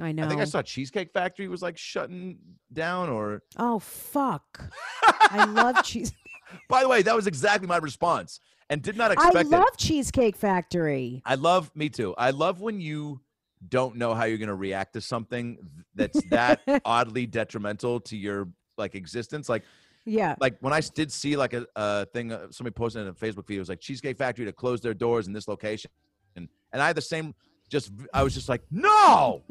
[0.00, 0.24] I know.
[0.24, 2.38] I think I saw Cheesecake Factory was like shutting
[2.72, 4.72] down or Oh fuck.
[5.02, 6.12] I love cheese.
[6.68, 9.78] By the way, that was exactly my response and did not expect I love it.
[9.78, 11.22] Cheesecake Factory.
[11.24, 12.14] I love me too.
[12.16, 13.20] I love when you
[13.68, 15.58] don't know how you're going to react to something
[15.94, 18.48] that's that oddly detrimental to your
[18.78, 19.48] like existence.
[19.48, 19.64] Like,
[20.04, 23.12] yeah, like when I did see like a, a thing uh, somebody posted in a
[23.12, 25.90] Facebook feed, it was like Cheesecake Factory to close their doors in this location,
[26.36, 27.34] and and I had the same.
[27.68, 29.42] Just I was just like, no,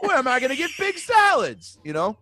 [0.00, 1.78] where am I going to get big salads?
[1.84, 2.16] You know.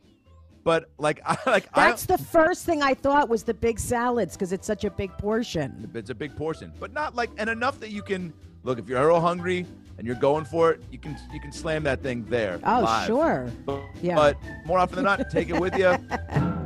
[0.65, 4.35] But like, I like that's I, the first thing I thought was the big salads
[4.35, 5.91] because it's such a big portion.
[5.95, 9.05] It's a big portion, but not like and enough that you can look if you're
[9.07, 9.67] real hungry
[9.99, 12.61] and you're going for it, you can you can slam that thing there.
[12.65, 13.07] Oh live.
[13.07, 14.15] sure, but, yeah.
[14.15, 15.97] But more often than not, take it with you.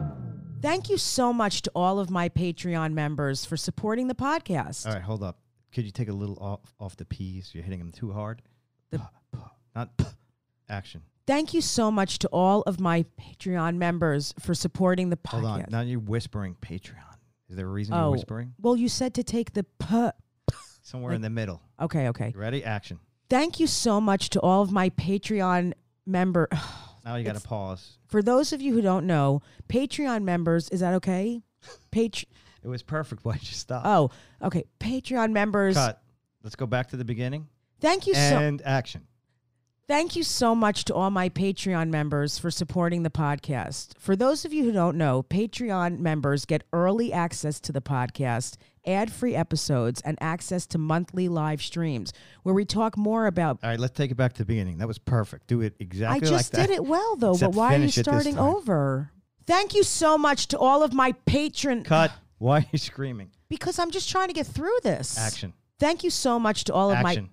[0.66, 4.84] Thank you so much to all of my Patreon members for supporting the podcast.
[4.84, 5.38] All right, hold up.
[5.72, 7.52] Could you take a little off off the P's?
[7.54, 8.42] You're hitting them too hard.
[8.90, 9.00] The,
[9.76, 9.90] not
[10.68, 11.02] action.
[11.24, 15.30] Thank you so much to all of my Patreon members for supporting the podcast.
[15.30, 15.64] Hold on.
[15.70, 17.14] Now you're whispering Patreon.
[17.48, 18.52] Is there a reason oh, you're whispering?
[18.60, 20.08] Well, you said to take the p.
[20.82, 21.62] Somewhere in the middle.
[21.80, 22.32] Okay, okay.
[22.34, 22.64] You ready?
[22.64, 22.98] Action.
[23.30, 25.74] Thank you so much to all of my Patreon
[26.06, 26.48] member.
[26.58, 27.98] Oh, now you got to pause.
[28.08, 31.40] For those of you who don't know, Patreon members, is that okay?
[31.92, 32.26] Page.
[32.62, 33.24] it was perfect.
[33.24, 33.82] Why'd you stop?
[33.84, 34.10] Oh,
[34.42, 34.64] okay.
[34.80, 35.76] Patreon members.
[35.76, 36.02] Cut.
[36.42, 37.48] Let's go back to the beginning.
[37.80, 38.20] Thank you so.
[38.20, 39.06] And action.
[39.88, 43.92] Thank you so much to all my Patreon members for supporting the podcast.
[44.00, 48.56] For those of you who don't know, Patreon members get early access to the podcast,
[48.86, 53.58] ad free episodes, and access to monthly live streams where we talk more about.
[53.62, 54.78] All right, let's take it back to the beginning.
[54.78, 55.46] That was perfect.
[55.46, 57.88] Do it exactly I just like did it well, though, Except but why are you
[57.88, 59.10] starting over?
[59.46, 61.84] Thank you so much to all of my patron.
[61.84, 62.12] Cut.
[62.38, 63.30] Why are you screaming?
[63.48, 65.16] Because I'm just trying to get through this.
[65.16, 65.52] Action.
[65.78, 67.24] Thank you so much to all of Action.
[67.24, 67.30] my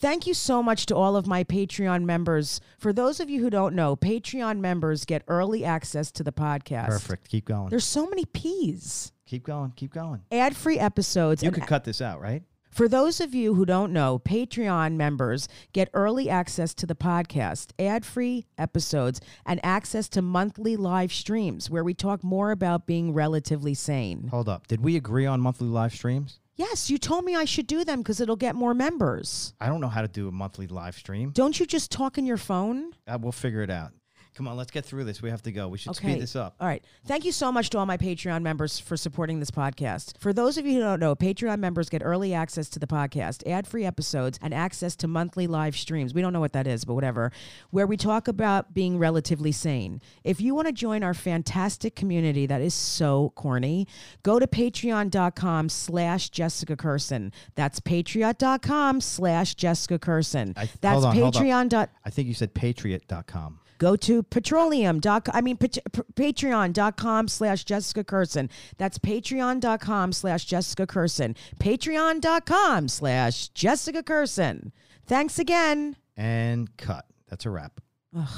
[0.00, 2.62] Thank you so much to all of my Patreon members.
[2.78, 6.88] For those of you who don't know, Patreon members get early access to the podcast.
[6.88, 7.28] Perfect.
[7.28, 7.68] Keep going.
[7.68, 9.12] There's so many P's.
[9.30, 9.72] Keep going.
[9.76, 10.22] Keep going.
[10.32, 11.40] Ad free episodes.
[11.40, 12.42] You could cut this out, right?
[12.68, 17.68] For those of you who don't know, Patreon members get early access to the podcast,
[17.78, 23.14] ad free episodes, and access to monthly live streams where we talk more about being
[23.14, 24.26] relatively sane.
[24.32, 24.66] Hold up.
[24.66, 26.40] Did we agree on monthly live streams?
[26.56, 29.54] Yes, you told me I should do them because it'll get more members.
[29.60, 31.30] I don't know how to do a monthly live stream.
[31.30, 32.94] Don't you just talk in your phone?
[33.06, 33.92] Uh, we'll figure it out.
[34.40, 35.20] Come on, let's get through this.
[35.20, 35.68] We have to go.
[35.68, 36.12] We should okay.
[36.12, 36.56] speed this up.
[36.58, 36.82] All right.
[37.04, 40.16] Thank you so much to all my Patreon members for supporting this podcast.
[40.18, 43.46] For those of you who don't know, Patreon members get early access to the podcast,
[43.46, 46.14] ad free episodes, and access to monthly live streams.
[46.14, 47.32] We don't know what that is, but whatever,
[47.68, 50.00] where we talk about being relatively sane.
[50.24, 53.86] If you want to join our fantastic community that is so corny,
[54.22, 57.34] go to patreon.com slash Jessica Kirson.
[57.56, 60.54] That's patreon.com slash Jessica Kirson.
[60.80, 61.88] That's on, Patreon.
[62.06, 63.60] I think you said patriot.com.
[63.80, 65.00] Go to petroleum.
[65.06, 65.78] I mean, pat-
[66.14, 68.50] patreon.com slash Jessica Kirson.
[68.76, 71.34] That's patreon.com slash Jessica Kirson.
[71.58, 74.72] Patreon.com slash Jessica Kirson.
[75.06, 75.96] Thanks again.
[76.14, 77.06] And cut.
[77.30, 77.80] That's a wrap.
[78.14, 78.28] Ugh.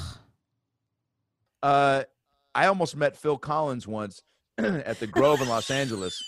[1.61, 2.03] Uh,
[2.55, 4.23] I almost met Phil Collins once
[4.57, 6.21] at the Grove in Los Angeles.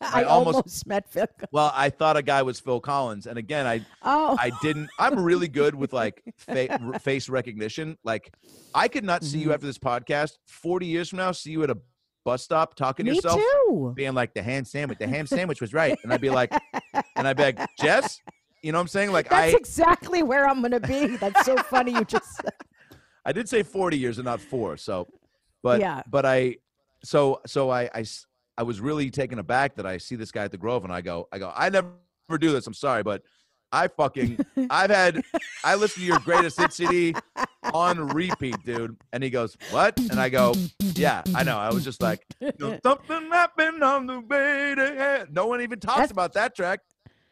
[0.00, 1.26] I, I almost, almost, met Phil.
[1.52, 4.36] Well, I thought a guy was Phil Collins, and again, I oh.
[4.38, 4.90] I didn't.
[4.98, 7.96] I'm really good with like fa- face recognition.
[8.04, 8.32] Like,
[8.74, 9.48] I could not see mm-hmm.
[9.48, 10.32] you after this podcast.
[10.46, 11.78] Forty years from now, see you at a
[12.24, 13.92] bus stop talking Me to yourself, too.
[13.94, 14.98] being like the ham sandwich.
[14.98, 16.52] The ham sandwich was right, and I'd be like,
[17.16, 18.20] and I'd be like, Jess,
[18.62, 19.12] you know what I'm saying?
[19.12, 21.16] Like, that's I, exactly where I'm gonna be.
[21.16, 21.92] That's so funny.
[21.92, 22.42] You just.
[23.24, 25.08] I did say 40 years and not four, so,
[25.62, 26.56] but yeah, but I,
[27.04, 28.04] so so I I
[28.56, 31.00] I was really taken aback that I see this guy at the Grove and I
[31.00, 31.88] go, I go, I never
[32.38, 32.66] do this.
[32.66, 33.22] I'm sorry, but
[33.72, 34.38] I fucking,
[34.70, 35.22] I've had,
[35.64, 37.14] I listen to your greatest hit CD
[37.72, 38.96] on repeat, dude.
[39.12, 39.98] And he goes, what?
[39.98, 40.54] And I go,
[40.94, 41.58] yeah, I know.
[41.58, 42.24] I was just like,
[42.84, 46.80] something happened on the way to No one even talks That's, about that track.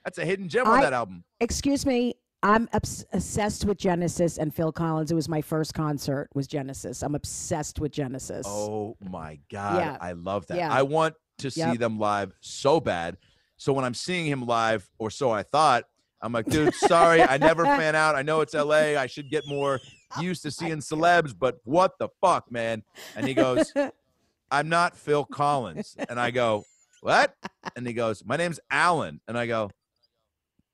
[0.05, 1.23] That's a hidden gem I, on that album.
[1.41, 2.15] Excuse me.
[2.43, 5.13] I'm obs- obsessed with Genesis and Phil Collins.
[5.13, 7.03] It was my first concert was Genesis.
[7.03, 8.47] I'm obsessed with Genesis.
[8.49, 9.97] Oh my god, yeah.
[10.01, 10.57] I love that.
[10.57, 10.73] Yeah.
[10.73, 11.79] I want to see yep.
[11.79, 13.17] them live so bad.
[13.57, 15.85] So when I'm seeing him live, or so I thought,
[16.21, 18.15] I'm like, dude, sorry, I never fan out.
[18.15, 18.97] I know it's LA.
[18.97, 19.81] I should get more
[20.17, 22.83] oh used to seeing celebs, but what the fuck, man?
[23.17, 23.73] And he goes,
[24.51, 25.97] I'm not Phil Collins.
[26.09, 26.65] And I go,
[27.01, 27.35] what?
[27.77, 29.21] And he goes, my name's Alan.
[29.27, 29.71] And I go,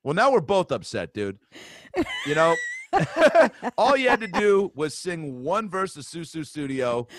[0.09, 1.39] well, now we're both upset, dude.
[2.25, 2.57] You know,
[3.77, 7.11] all you had to do was sing one verse of Sussudio,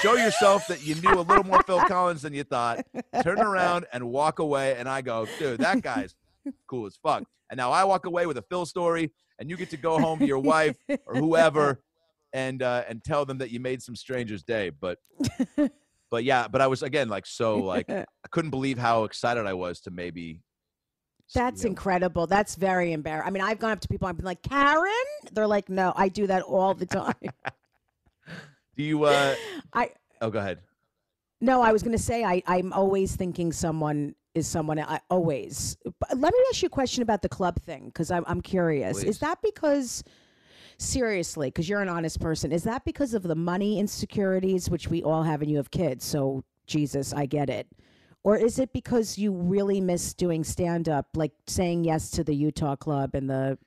[0.00, 2.84] show yourself that you knew a little more Phil Collins than you thought,
[3.22, 4.74] turn around and walk away.
[4.76, 6.16] And I go, dude, that guy's
[6.66, 7.22] cool as fuck.
[7.48, 10.18] And now I walk away with a Phil story, and you get to go home
[10.18, 10.76] to your wife
[11.06, 11.80] or whoever
[12.32, 14.70] and uh, and tell them that you made some stranger's day.
[14.70, 14.98] But
[16.10, 19.52] but yeah, but I was again like so like I couldn't believe how excited I
[19.52, 20.40] was to maybe
[21.34, 21.72] that's you know.
[21.72, 22.26] incredible.
[22.26, 23.28] That's very embarrassing.
[23.28, 24.08] I mean, I've gone up to people.
[24.08, 24.92] I've been like, Karen.
[25.32, 27.14] They're like, no, I do that all the time.
[28.76, 29.04] do you?
[29.04, 29.34] uh
[29.72, 29.90] I.
[30.20, 30.58] Oh, go ahead.
[31.40, 32.42] No, I was going to say I.
[32.46, 34.78] I'm always thinking someone is someone.
[34.78, 35.76] I always.
[35.84, 39.00] But let me ask you a question about the club thing because I'm I'm curious.
[39.00, 39.08] Please.
[39.08, 40.04] Is that because?
[40.78, 45.00] Seriously, because you're an honest person, is that because of the money insecurities, which we
[45.00, 46.04] all have, and you have kids?
[46.04, 47.68] So, Jesus, I get it
[48.24, 52.34] or is it because you really miss doing stand up, like saying yes to the
[52.34, 53.58] Utah club and the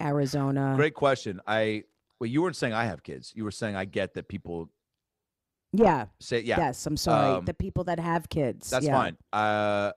[0.00, 0.74] Arizona?
[0.76, 1.40] Great question.
[1.46, 1.84] I
[2.20, 3.32] well, you weren't saying I have kids.
[3.34, 4.70] You were saying I get that people.
[5.72, 6.06] Yeah.
[6.20, 6.58] Say yeah.
[6.58, 7.38] Yes, I'm sorry.
[7.38, 8.70] Um, the people that have kids.
[8.70, 8.94] That's yeah.
[8.94, 9.16] fine.
[9.32, 9.92] Uh,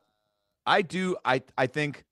[0.66, 1.16] I do.
[1.24, 2.04] I I think,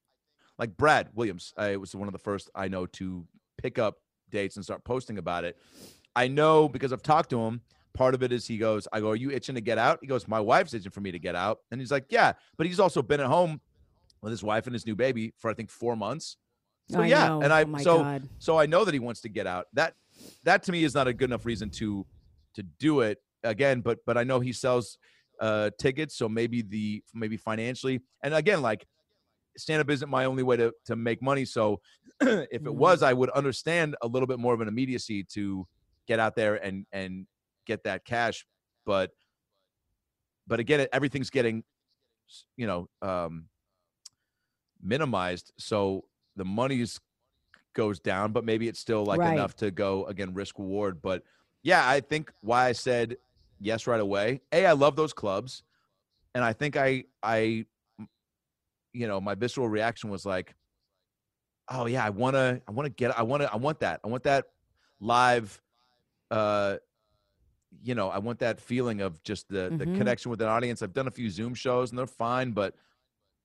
[0.59, 3.25] like Brad Williams, I was one of the first I know to
[3.61, 3.97] pick up
[4.29, 5.57] dates and start posting about it.
[6.15, 7.61] I know because I've talked to him
[7.95, 9.99] part of it is he goes, I go, Are you itching to get out?
[10.01, 11.59] He goes, My wife's itching for me to get out.
[11.71, 12.33] And he's like, Yeah.
[12.57, 13.61] But he's also been at home
[14.21, 16.37] with his wife and his new baby for I think four months.
[16.89, 17.27] So I yeah.
[17.27, 17.41] Know.
[17.41, 18.29] And I oh so God.
[18.39, 19.67] so I know that he wants to get out.
[19.73, 19.95] That
[20.43, 22.05] that to me is not a good enough reason to
[22.55, 24.97] to do it again, but but I know he sells
[25.39, 28.01] uh tickets, so maybe the maybe financially.
[28.23, 28.85] And again, like
[29.57, 31.45] stand up isn't my only way to to make money.
[31.45, 31.81] So
[32.21, 32.77] if it mm-hmm.
[32.77, 35.67] was, I would understand a little bit more of an immediacy to
[36.07, 37.25] get out there and and
[37.65, 38.45] get that cash.
[38.85, 39.11] But
[40.47, 41.63] but again, everything's getting
[42.57, 43.45] you know um,
[44.81, 46.99] minimized, so the money's
[47.73, 49.33] goes down, but maybe it's still like right.
[49.33, 51.01] enough to go again risk reward.
[51.01, 51.23] But
[51.61, 53.17] yeah, I think why I said
[53.59, 54.41] yes right away.
[54.51, 55.63] A, I love those clubs,
[56.33, 57.65] and I think I I
[58.93, 60.55] you know my visceral reaction was like,
[61.69, 64.45] oh yeah, I wanna I wanna get I wanna I want that I want that
[64.99, 65.61] live
[66.31, 66.77] uh
[67.83, 69.77] you know, I want that feeling of just the mm-hmm.
[69.77, 70.81] the connection with an audience.
[70.81, 72.75] I've done a few Zoom shows and they're fine, but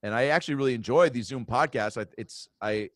[0.02, 2.00] and I actually really enjoy these Zoom podcasts.
[2.00, 2.90] I, it's I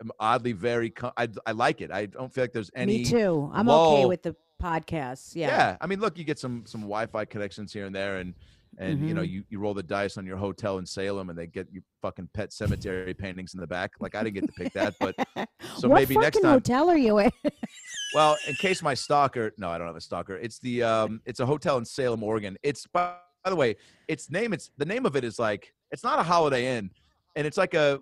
[0.00, 1.90] am oddly very I, I like it.
[1.90, 2.98] I don't feel like there's any.
[2.98, 3.50] Me too.
[3.52, 3.94] I'm lull.
[3.94, 5.34] okay with the podcasts.
[5.34, 5.48] Yeah.
[5.48, 5.76] Yeah.
[5.80, 8.34] I mean, look, you get some some Wi-Fi connections here and there, and
[8.78, 9.08] and mm-hmm.
[9.08, 9.32] you know mm-hmm.
[9.32, 12.28] you, you roll the dice on your hotel in Salem, and they get you fucking
[12.34, 13.92] pet cemetery paintings in the back.
[14.00, 15.14] Like I didn't get to pick that, but
[15.78, 16.52] so what maybe next time.
[16.52, 17.30] hotel are you in?
[18.14, 20.36] well, in case my stalker, no, I don't have a stalker.
[20.36, 22.56] It's the um, it's a hotel in Salem, Oregon.
[22.62, 23.76] It's by, by the way,
[24.08, 24.52] its name.
[24.52, 26.90] It's the name of it is like it's not a Holiday Inn,
[27.34, 28.00] and it's like a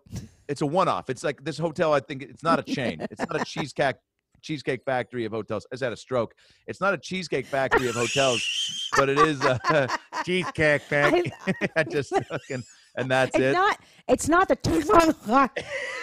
[0.49, 1.11] it's a one off.
[1.11, 1.93] It's like this hotel.
[1.93, 3.07] I think it's not a chain.
[3.11, 3.97] It's not a cheesecake
[4.45, 5.67] cheesecake factory of hotels.
[5.71, 6.35] I just had a stroke.
[6.67, 9.89] It's not a cheesecake factory of hotels, but it is a
[10.25, 11.33] cheesecake factory.
[11.77, 12.63] I just fucking,
[12.97, 13.53] and that's it's it.
[13.53, 15.51] Not, it's not the.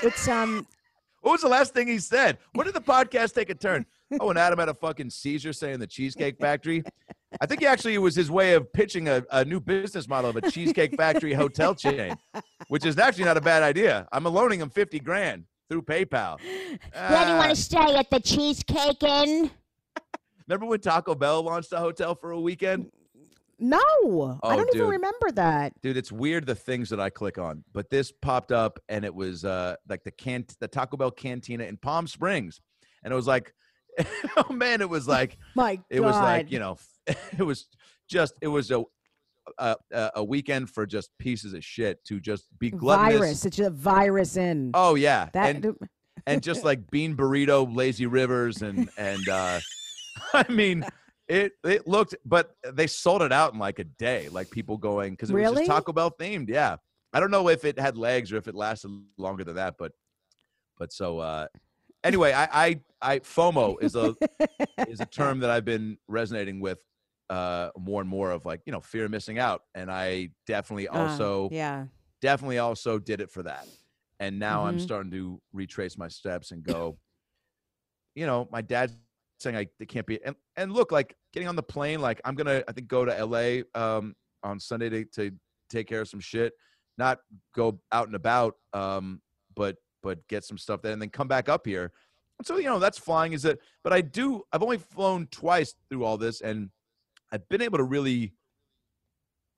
[0.04, 0.68] it's um.
[1.22, 2.39] What was the last thing he said?
[2.53, 3.86] When did the podcast take a turn?
[4.19, 6.84] oh, and Adam had a fucking seizure saying the Cheesecake Factory.
[7.39, 10.32] I think he actually it was his way of pitching a, a new business model
[10.32, 12.15] of a Cheesecake Factory hotel chain,
[12.67, 14.07] which is actually not a bad idea.
[14.11, 16.39] I'm loaning him 50 grand through PayPal.
[16.41, 17.53] Where do you want to ah.
[17.53, 19.51] stay at the Cheesecake Inn?
[20.47, 22.91] Remember when Taco Bell launched a hotel for a weekend?
[23.62, 25.74] No, Oh, I don't even remember that.
[25.82, 27.64] Dude, it's weird the things that I click on.
[27.74, 31.64] But this popped up and it was uh like the can the Taco Bell cantina
[31.66, 32.59] in Palm Springs.
[33.03, 33.53] And it was like
[34.38, 36.78] oh man, it was like My it was like, you know,
[37.38, 37.68] it was
[38.09, 38.84] just it was a
[39.57, 43.20] a, a a weekend for just pieces of shit to just be gluttonous.
[43.20, 43.45] virus.
[43.45, 45.30] It's a virus in Oh yeah.
[45.34, 45.55] that.
[45.55, 45.76] and
[46.28, 49.59] and just like bean burrito, lazy rivers, and and uh,
[50.34, 50.86] I mean,
[51.32, 54.29] it it looked, but they sold it out in like a day.
[54.29, 56.49] Like people going because it was just Taco Bell themed.
[56.49, 56.77] Yeah,
[57.13, 59.93] I don't know if it had legs or if it lasted longer than that, but
[60.77, 61.47] but so uh,
[62.03, 64.15] anyway, I I, I FOMO is a
[64.86, 66.86] is a term that I've been resonating with
[67.29, 70.88] uh more and more of like you know fear of missing out and i definitely
[70.93, 71.88] Ah, also yeah.
[72.21, 73.67] definitely also did it for that.
[74.19, 74.79] And now I'm Mhm.
[74.79, 76.99] starting to retrace my steps and go,
[78.15, 78.95] you know, my dad's
[79.41, 82.35] saying I they can't be and, and look, like getting on the plane, like I'm
[82.35, 85.31] gonna I think go to LA um on Sunday to, to
[85.69, 86.53] take care of some shit.
[86.97, 87.19] Not
[87.55, 89.21] go out and about, um,
[89.55, 91.91] but but get some stuff there and then come back up here.
[92.39, 95.75] And so, you know, that's flying is it but I do I've only flown twice
[95.89, 96.69] through all this and
[97.31, 98.33] I've been able to really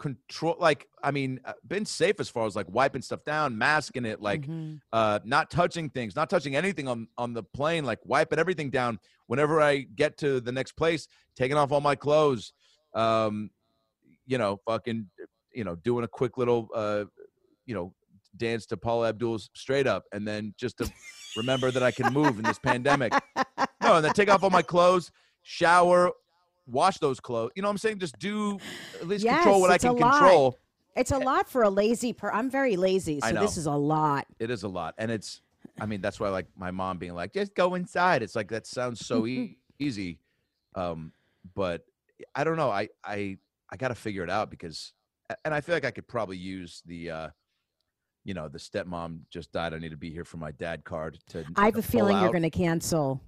[0.04, 4.04] control like i mean uh, been safe as far as like wiping stuff down masking
[4.04, 4.82] it like Mhm.
[4.91, 8.99] uh not touching things not touching anything on on the plane like wiping everything down
[9.28, 12.51] whenever i get to the next place taking off all my clothes
[12.95, 13.49] um
[14.26, 15.10] you know fucking
[15.54, 17.06] you know doing a quick little uh
[17.66, 17.93] you know
[18.36, 20.91] dance to paula abdul's straight up and then just to
[21.38, 23.14] remember that i can move in this pandemic
[23.82, 25.12] no and then take off all my clothes
[25.43, 26.12] shower
[26.68, 28.57] wash those clothes you know what i'm saying just do
[28.99, 30.11] at least control what i can lot.
[30.20, 30.57] control
[30.95, 32.30] It's a lot for a lazy per.
[32.32, 34.26] I'm very lazy, so this is a lot.
[34.39, 35.41] it is a lot and it's
[35.82, 38.66] i mean that's why like my mom being like just go inside it's like that
[38.68, 40.20] sounds so e- easy
[40.76, 41.11] um
[41.55, 41.84] but
[42.36, 43.38] i don't know i i
[43.72, 44.93] i gotta figure it out because
[45.43, 47.30] and i feel like i could probably use the uh
[48.24, 51.18] you know the stepmom just died i need to be here for my dad card
[51.28, 53.20] to I have to a feeling you're going to cancel.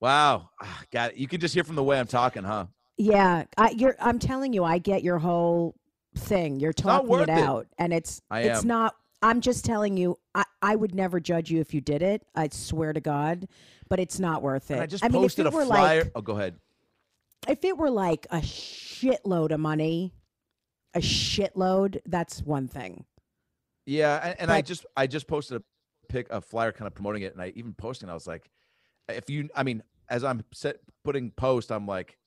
[0.00, 1.18] wow Ah, got it.
[1.18, 2.64] you can just hear from the way i'm talking huh
[3.00, 3.96] Yeah, I, you're.
[3.98, 5.74] I'm telling you, I get your whole
[6.16, 6.60] thing.
[6.60, 7.30] You're talking it it.
[7.30, 8.68] out, and it's I it's am.
[8.68, 8.96] not.
[9.22, 10.18] I'm just telling you.
[10.34, 12.26] I I would never judge you if you did it.
[12.34, 13.48] I swear to God,
[13.88, 14.74] but it's not worth it.
[14.74, 16.56] and i just mean, if posted it a flyer like oh go ahead
[17.48, 20.12] if it were like a shitload of money,
[20.94, 23.04] a shitload, that's one thing.
[23.86, 25.62] Yeah, and, and I just I just posted a
[26.08, 28.08] pic a flyer kind of promoting it, and I even posting.
[28.08, 28.50] I was like,
[29.08, 32.18] if you, I mean, as I'm set putting post, I'm like,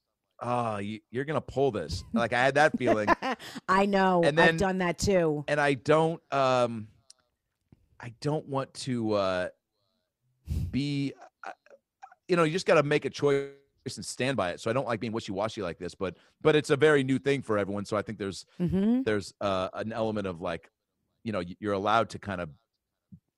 [0.44, 2.04] oh, you, you're gonna pull this.
[2.14, 3.10] Like I had that feeling,
[3.68, 4.22] I know.
[4.24, 5.44] And I've done that too.
[5.48, 6.88] and I don't, um,
[8.00, 9.48] I don't want to uh,
[10.72, 11.14] be,
[11.46, 11.52] uh,
[12.28, 13.48] you know, you just got to make a choice
[13.96, 14.60] and stand by it.
[14.60, 17.20] So I don't like being wishy washy like this, but but it's a very new
[17.20, 17.86] thing for everyone.
[17.86, 20.70] So I think there's hmm there's uh, an element of like,
[21.24, 22.50] you know, you're allowed to kind of,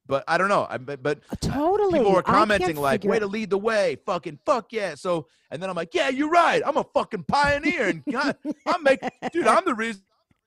[0.07, 0.67] but I don't know.
[0.69, 1.99] I but, but Totally.
[1.99, 5.69] people were commenting like, "Way to lead the way, fucking fuck yeah!" So and then
[5.69, 6.61] I'm like, "Yeah, you're right.
[6.65, 10.01] I'm a fucking pioneer, and God, I'm making, dude, I'm the reason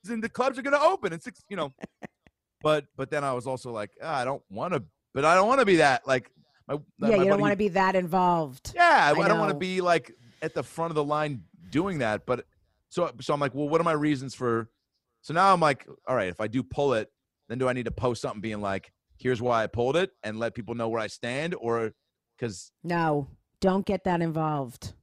[0.04, 1.72] the clubs are gonna open." It's you know,
[2.62, 4.82] but but then I was also like, ah, I don't want to,
[5.14, 6.30] but I don't want to be that like
[6.68, 8.72] my Yeah, my you don't want to be that involved.
[8.74, 11.98] yeah, I, I don't want to be like at the front of the line doing
[11.98, 12.26] that.
[12.26, 12.46] But
[12.90, 14.70] so so I'm like, well, what are my reasons for?
[15.22, 17.10] So now I'm like, all right, if I do pull it,
[17.48, 20.38] then do I need to post something being like, here's why I pulled it, and
[20.38, 21.92] let people know where I stand, or
[22.36, 23.28] because No,
[23.60, 24.94] don't get that involved.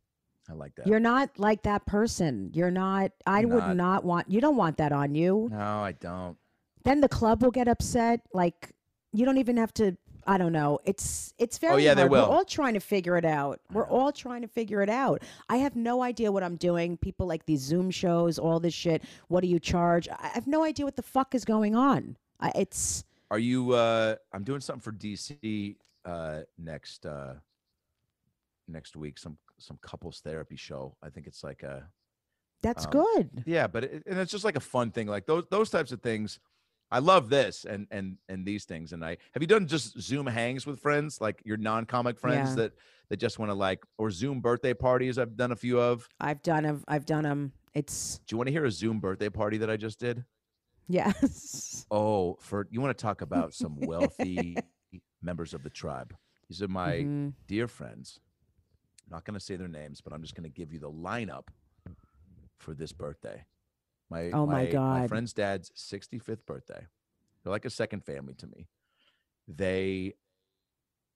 [0.49, 0.87] I like that.
[0.87, 2.51] You're not like that person.
[2.53, 3.11] You're not.
[3.25, 3.75] I I'm would not.
[3.75, 4.29] not want.
[4.29, 5.49] You don't want that on you.
[5.51, 6.37] no, I don't.
[6.83, 8.21] Then the club will get upset.
[8.33, 8.71] Like
[9.11, 9.97] you don't even have to.
[10.27, 10.79] I don't know.
[10.85, 11.73] It's it's very.
[11.73, 12.27] Oh, yeah, they will.
[12.27, 13.59] We're all trying to figure it out.
[13.71, 15.23] We're all trying to figure it out.
[15.49, 16.97] I have no idea what I'm doing.
[16.97, 19.03] People like these Zoom shows, all this shit.
[19.29, 20.07] What do you charge?
[20.09, 22.17] I I have no idea what the fuck is going on.
[22.39, 23.71] I, it's Are you?
[23.73, 27.35] uh I'm doing something for DC uh next uh
[28.67, 29.17] next week.
[29.17, 30.95] Some some couples therapy show.
[31.01, 31.89] I think it's like a
[32.61, 33.43] that's Um, good.
[33.45, 36.01] yeah but it, and it's just like a fun thing like those those types of
[36.01, 36.39] things
[36.89, 40.25] i love this and and and these things and i have you done just zoom
[40.25, 42.55] hangs with friends like your non-comic friends Yeah.
[42.63, 42.71] that
[43.09, 46.41] that just want to like or zoom birthday parties i've done a few of I've
[46.41, 46.65] done.
[46.65, 47.51] I've, I've done them.
[47.75, 50.23] It's do you want to hear a zoom birthday party that i just did
[50.87, 51.85] yes.
[51.91, 54.55] oh for you want to talk about some wealthy
[55.21, 56.15] members of the tribe
[56.49, 57.33] these are my Mhm.
[57.47, 58.19] dear friends
[59.07, 60.89] I'm not going to say their names, but I'm just going to give you the
[60.89, 61.49] lineup
[62.57, 63.45] for this birthday.
[64.09, 65.09] My Oh, my my God.
[65.09, 66.87] friend's dad's 65th birthday.
[67.43, 68.67] They're like a second family to me.
[69.47, 70.13] They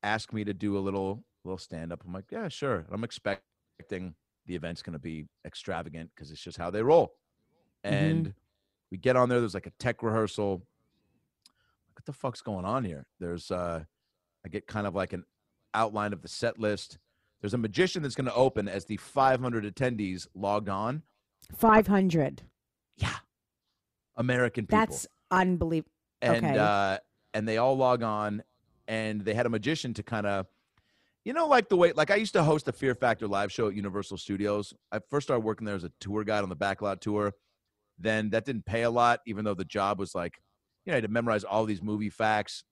[0.04, 2.04] asked me to do a little little stand up.
[2.06, 2.76] I'm like, yeah, sure.
[2.76, 4.14] And I'm expecting
[4.46, 7.16] the event's going to be extravagant because it's just how they roll.
[7.84, 8.30] Mm-hmm.
[8.92, 9.40] We get on there.
[9.40, 10.64] There's like a tech rehearsal.
[11.94, 13.06] What the fuck's going on here?
[13.20, 13.84] There's uh,
[14.46, 15.24] I get kind of like an
[15.74, 16.98] outline of the set list.
[17.42, 21.04] There's a magician that's going to open as the 500 attendees logged on.
[21.56, 22.44] 500.
[22.98, 23.14] Yeah,
[24.16, 24.80] American people.
[24.80, 25.92] That's unbelievable.
[26.22, 26.58] and okay.
[26.58, 26.98] uh,
[27.34, 28.44] and they all log on,
[28.88, 30.48] and they had a magician to kind of,
[31.24, 33.68] you know, like the way like I used to host a Fear Factor live show
[33.68, 34.74] at Universal Studios.
[34.92, 37.34] I first started working there as a tour guide on the backlot tour.
[38.00, 40.38] Then that didn't pay a lot, even though the job was like,
[40.86, 42.64] you know, I had to memorize all these movie facts.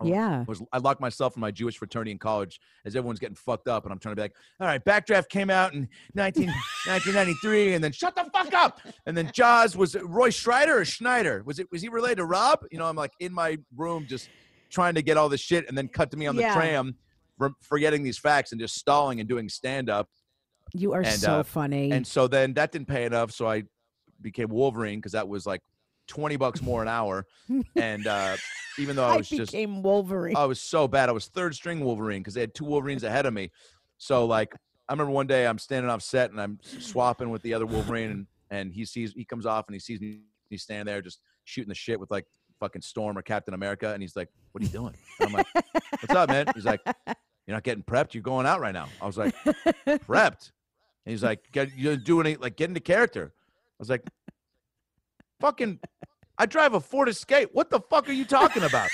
[0.00, 0.44] I Yeah.
[0.48, 3.84] was I locked myself in my Jewish fraternity in college as everyone's getting fucked up,
[3.84, 6.46] and I'm trying to be like, all right, Backdraft came out in 19,
[6.86, 8.80] 1993, and then shut the fuck up.
[9.06, 11.42] And then Jaws was it Roy Schreider or Schneider?
[11.46, 12.60] Was it was he related to Rob?
[12.72, 14.30] You know, I'm like in my room just
[14.70, 16.54] trying to get all this shit, and then cut to me on the Yeah.
[16.54, 16.96] tram,
[17.38, 20.08] for forgetting these facts and just stalling and doing stand up.
[20.72, 21.92] You are and, so uh, funny.
[21.92, 23.62] And so then that didn't pay enough, so I
[24.20, 25.62] became Wolverine because that was like
[26.08, 27.26] 20 bucks more an hour,
[27.76, 28.36] and uh,
[28.78, 30.36] even though I I was just became Wolverine.
[30.36, 31.08] I was so bad.
[31.08, 33.50] I was third string Wolverine because they had two Wolverines ahead of me.
[33.98, 34.54] So like
[34.88, 38.10] I remember one day I'm standing off set and I'm swapping with the other Wolverine
[38.10, 41.20] and, and he sees he comes off and he sees me he's standing there just
[41.44, 42.26] shooting the shit with like
[42.60, 44.94] fucking Storm or Captain America and he's like, What are you doing?
[45.20, 45.46] And I'm like,
[46.00, 46.46] What's up, man?
[46.54, 46.80] He's like,
[47.46, 48.88] You're not getting prepped, you're going out right now.
[49.00, 49.34] I was like,
[49.86, 50.50] Prepped.
[51.06, 53.32] And he's like, get, You're doing it like get into character.
[53.74, 54.02] I was like,
[55.40, 55.80] Fucking
[56.38, 57.50] I drive a Ford Escape.
[57.52, 58.88] What the fuck are you talking about?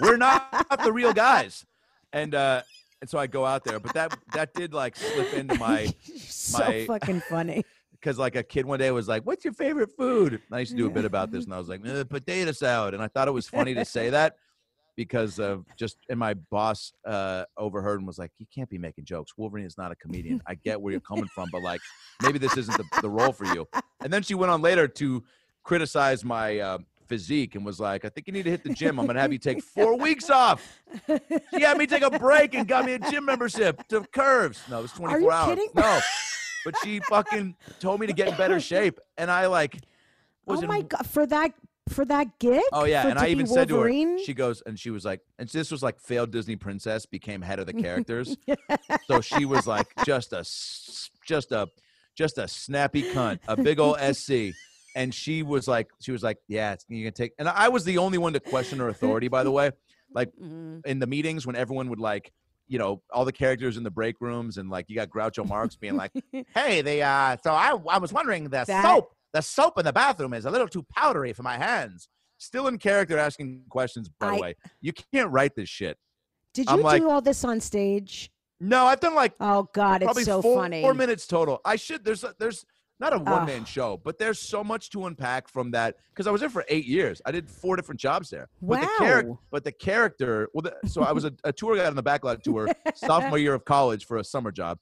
[0.00, 1.64] We're not the real guys.
[2.12, 2.62] And uh
[3.00, 6.58] and so I go out there, but that that did like slip into my so
[6.58, 7.64] my- fucking funny.
[7.92, 10.72] because like a kid one day was like, "What's your favorite food?" And I used
[10.72, 13.08] to do a bit about this, and I was like, "Uh, "Potato salad," and I
[13.08, 14.36] thought it was funny to say that
[14.98, 19.04] because of just and my boss uh overheard and was like, "You can't be making
[19.04, 19.32] jokes.
[19.38, 20.42] Wolverine is not a comedian.
[20.46, 21.80] I get where you're coming from, but like
[22.20, 23.66] maybe this isn't the, the role for you."
[24.02, 25.22] And then she went on later to
[25.62, 28.98] criticize my uh, physique and was like, "I think you need to hit the gym.
[28.98, 30.80] I'm gonna have you take four weeks off."
[31.54, 34.60] She had me take a break and got me a gym membership to Curves.
[34.68, 35.48] No, it was 24 Are you hours.
[35.54, 35.68] kidding?
[35.76, 36.00] No,
[36.64, 39.78] but she fucking told me to get in better shape, and I like
[40.44, 41.06] was oh in- my god!
[41.06, 41.52] For that
[41.88, 42.62] for that gig?
[42.72, 45.20] Oh yeah, For and I even said to her, she goes, and she was like,
[45.38, 48.36] and this was like failed Disney princess became head of the characters,
[49.06, 50.44] so she was like just a
[51.26, 51.68] just a,
[52.14, 54.54] just a snappy cunt, a big old SC,
[54.96, 57.98] and she was like, she was like, yeah, you can take, and I was the
[57.98, 59.70] only one to question her authority, by the way,
[60.14, 60.86] like Mm.
[60.86, 62.32] in the meetings when everyone would like.
[62.70, 65.74] You know, all the characters in the break rooms, and like you got Groucho Marx
[65.74, 66.12] being like,
[66.54, 69.92] "Hey, the uh, so I I was wondering the That- soap, the soap in the
[69.92, 72.08] bathroom is a little too powdery for my hands."
[72.40, 74.08] Still in character, asking questions.
[74.20, 75.98] By I- the way, you can't write this shit.
[76.54, 78.30] Did I'm you like- do all this on stage?
[78.60, 80.82] No, I've done like Oh God, probably it's so four, funny.
[80.82, 81.60] four minutes total.
[81.64, 82.04] I should.
[82.04, 82.64] There's a, there's
[83.00, 86.32] not a one man show, but there's so much to unpack from that because I
[86.32, 87.22] was there for eight years.
[87.24, 88.48] I did four different jobs there.
[88.60, 89.38] But the character, Wow.
[89.52, 90.48] but the character.
[90.54, 92.66] Well, the, so I was a, a tour guide on the backlot tour
[92.96, 94.78] sophomore year of college for a summer job,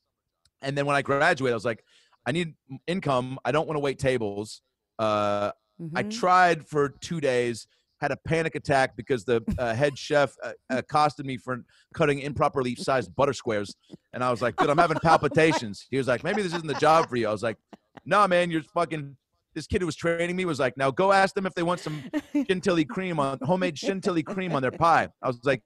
[0.62, 1.84] and then when I graduated, I was like,
[2.26, 2.54] I need
[2.86, 3.38] income.
[3.44, 4.62] I don't want to wait tables.
[4.98, 5.52] Uh,
[5.94, 6.10] I Mhm.
[6.10, 7.66] tried for two days,
[8.00, 11.64] had a panic attack because the uh, head chef uh, accosted me for
[11.94, 13.74] cutting improperly sized butter squares.
[14.12, 15.86] And I was like, dude, I'm having palpitations.
[15.90, 17.28] He was like, maybe this isn't the job for you.
[17.28, 17.56] I was like,
[18.04, 19.16] no, man, you're fucking.
[19.54, 21.80] This kid who was training me was like, now go ask them if they want
[21.80, 22.04] some
[22.48, 25.08] chantilly cream on homemade chantilly cream on their pie.
[25.22, 25.62] I was like,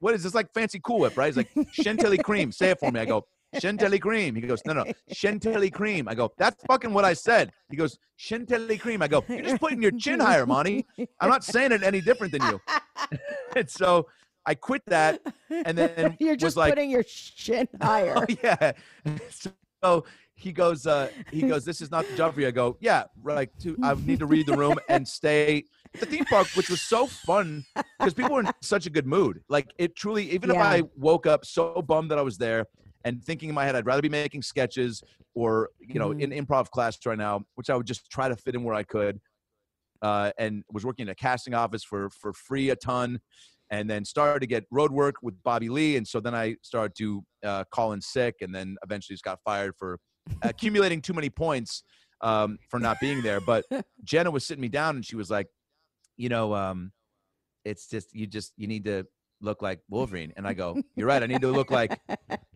[0.00, 1.26] what is this like fancy Cool Whip, right?
[1.26, 2.50] He's like, chantilly cream.
[2.50, 2.98] Say it for me.
[2.98, 3.24] I go,
[3.60, 4.34] chantilly cream.
[4.34, 6.08] He goes, no, no, chantilly cream.
[6.08, 7.52] I go, that's fucking what I said.
[7.70, 9.02] He goes, chantilly cream.
[9.02, 10.86] I go, you're just putting your chin higher, Monty.
[11.20, 12.60] I'm not saying it any different than you.
[13.56, 14.08] and so
[14.46, 15.20] I quit that,
[15.50, 18.14] and then You're just like, putting your chin higher.
[18.16, 18.72] Oh yeah.
[19.82, 22.48] So he goes, uh, he goes, this is not the job for you.
[22.48, 23.50] I go, yeah, right.
[23.60, 26.80] To I need to read the room and stay at the theme park, which was
[26.80, 27.64] so fun
[27.98, 29.42] because people were in such a good mood.
[29.48, 30.56] Like it truly, even Yeah.
[30.56, 32.66] if I woke up so bummed that I was there
[33.04, 35.02] and thinking in my head, I'd rather be making sketches
[35.34, 36.20] or you know Mhm.
[36.32, 38.82] in improv class right now, which I would just try to fit in where I
[38.82, 39.20] could.
[40.00, 43.18] Uh, and was working in a casting office for for free a ton
[43.70, 45.96] and then started to get road work with Bobby Lee.
[45.96, 49.40] And so then I started to uh, call in sick, and then eventually just got
[49.44, 49.98] fired for
[50.42, 51.82] accumulating too many points
[52.20, 53.40] um, for not being there.
[53.40, 53.64] But
[54.04, 55.48] Jenna was sitting me down, and she was like,
[56.16, 56.92] "You know, um,
[57.64, 59.04] it's just you just you need to
[59.40, 61.22] look like Wolverine." And I go, "You're right.
[61.22, 61.98] I need to look like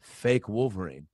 [0.03, 1.07] fake Wolverine."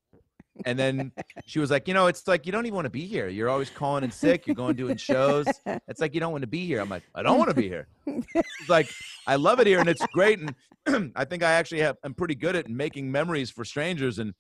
[0.65, 1.13] and then
[1.47, 3.29] she was like, you know, it's like you don't even want to be here.
[3.29, 4.47] You're always calling in sick.
[4.47, 5.47] You're going doing shows.
[5.89, 6.81] It's like you don't want to be here.
[6.81, 7.89] I'm like, I don't want to be here.
[8.07, 8.91] It's like
[9.27, 10.39] I love it here and it's great.
[10.39, 11.97] And I think I actually have.
[12.03, 14.35] I'm pretty good at making memories for strangers and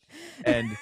[0.44, 0.76] and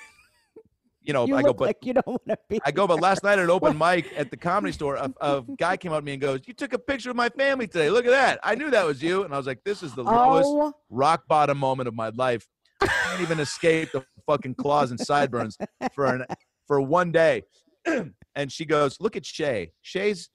[1.02, 2.60] you know, you I go, but like you don't want to be.
[2.64, 5.44] I go, but last night at an open mic at the comedy store, a, a,
[5.56, 7.90] guy came up to me and goes, "You took a picture of my family today.
[7.90, 8.40] Look at that.
[8.42, 10.10] I knew that was you." And I was like, "This is the oh.
[10.10, 12.48] lowest rock bottom moment of my life.
[12.80, 15.56] I can't even escape the fucking claws and sideburns
[15.92, 16.24] for an
[16.66, 17.42] for one day."
[18.34, 19.72] and she goes, "Look at Shay.
[19.82, 20.30] Shay's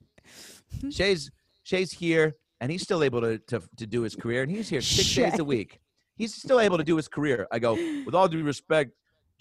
[0.90, 1.32] Shay's
[1.64, 4.82] Shay's here, and he's still able to to, to do his career, and he's here
[4.82, 5.30] six Shay.
[5.30, 5.80] days a week."
[6.16, 7.48] He's still able to do his career.
[7.52, 7.74] I go,
[8.06, 8.92] with all due respect,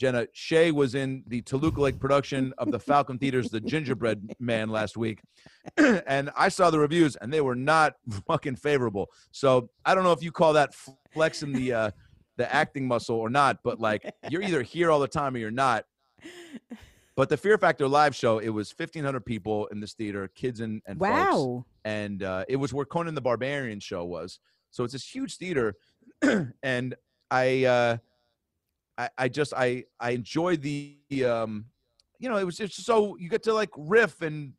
[0.01, 4.71] Jenna, Shay was in the Toluca Lake production of the Falcon Theater's The Gingerbread Man
[4.71, 5.21] last week.
[5.77, 7.97] and I saw the reviews and they were not
[8.27, 9.11] fucking favorable.
[9.31, 10.73] So I don't know if you call that
[11.13, 11.91] flexing the uh,
[12.41, 15.51] the acting muscle or not, but like you're either here all the time or you're
[15.51, 15.85] not.
[17.17, 20.81] But the Fear Factor live show, it was 1,500 people in this theater, kids and,
[20.87, 21.27] and wow.
[21.27, 21.67] folks.
[21.85, 24.39] And uh, it was where Conan the Barbarian show was.
[24.71, 25.75] So it's this huge theater.
[26.63, 26.95] and
[27.31, 27.97] I, uh,
[28.97, 31.67] I, I just I I enjoyed the um
[32.19, 34.53] you know it was just so you get to like riff and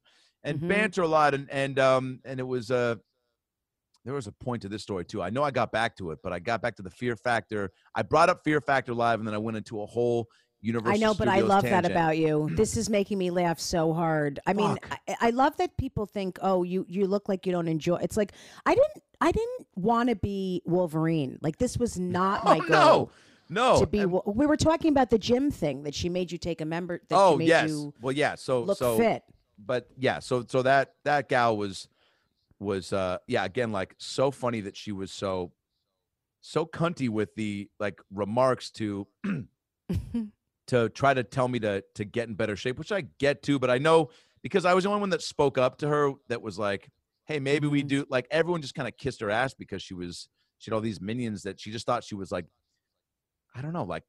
[0.44, 0.68] and Mhm.
[0.68, 2.96] banter a lot and and um and it was uh
[4.06, 5.22] there was a point to this story too.
[5.22, 7.72] I know I got back to it, but I got back to the Fear Factor.
[7.96, 10.28] I brought up Fear Factor live, and then I went into a whole
[10.64, 10.94] Universal.
[10.94, 12.48] I know, but I love that about you.
[12.56, 14.40] This is making me laugh so hard.
[14.46, 17.68] I mean, I, I love that people think, "Oh, you you look like you don't
[17.68, 18.34] enjoy." It's like
[18.68, 21.40] I didn't I didn't want to be Wolverine.
[21.42, 23.12] Like this was not my Oh, goal
[23.50, 23.80] no, no.
[23.80, 24.06] to be.
[24.06, 27.02] We were talking about the gym thing that she made you take a member.
[27.10, 27.70] That she oh made yes.
[27.70, 28.36] you Well, yeah.
[28.36, 29.24] So look so fit.
[29.58, 31.88] but yeah, so so that that gal was
[32.62, 35.52] was uh yeah again like so funny that she was so
[36.42, 39.08] so cunty with the like remarks to
[40.68, 43.60] to try to tell me to to get in better shape, which I get to,
[43.60, 44.10] but I know
[44.42, 46.90] because I was the only one that spoke up to her that was like,
[47.26, 47.88] hey, maybe we Mhm.
[47.88, 50.82] do like everyone just kind of kissed her ass because she was she had all
[50.82, 52.46] these minions that she just thought she was like
[53.54, 54.04] I don't know, like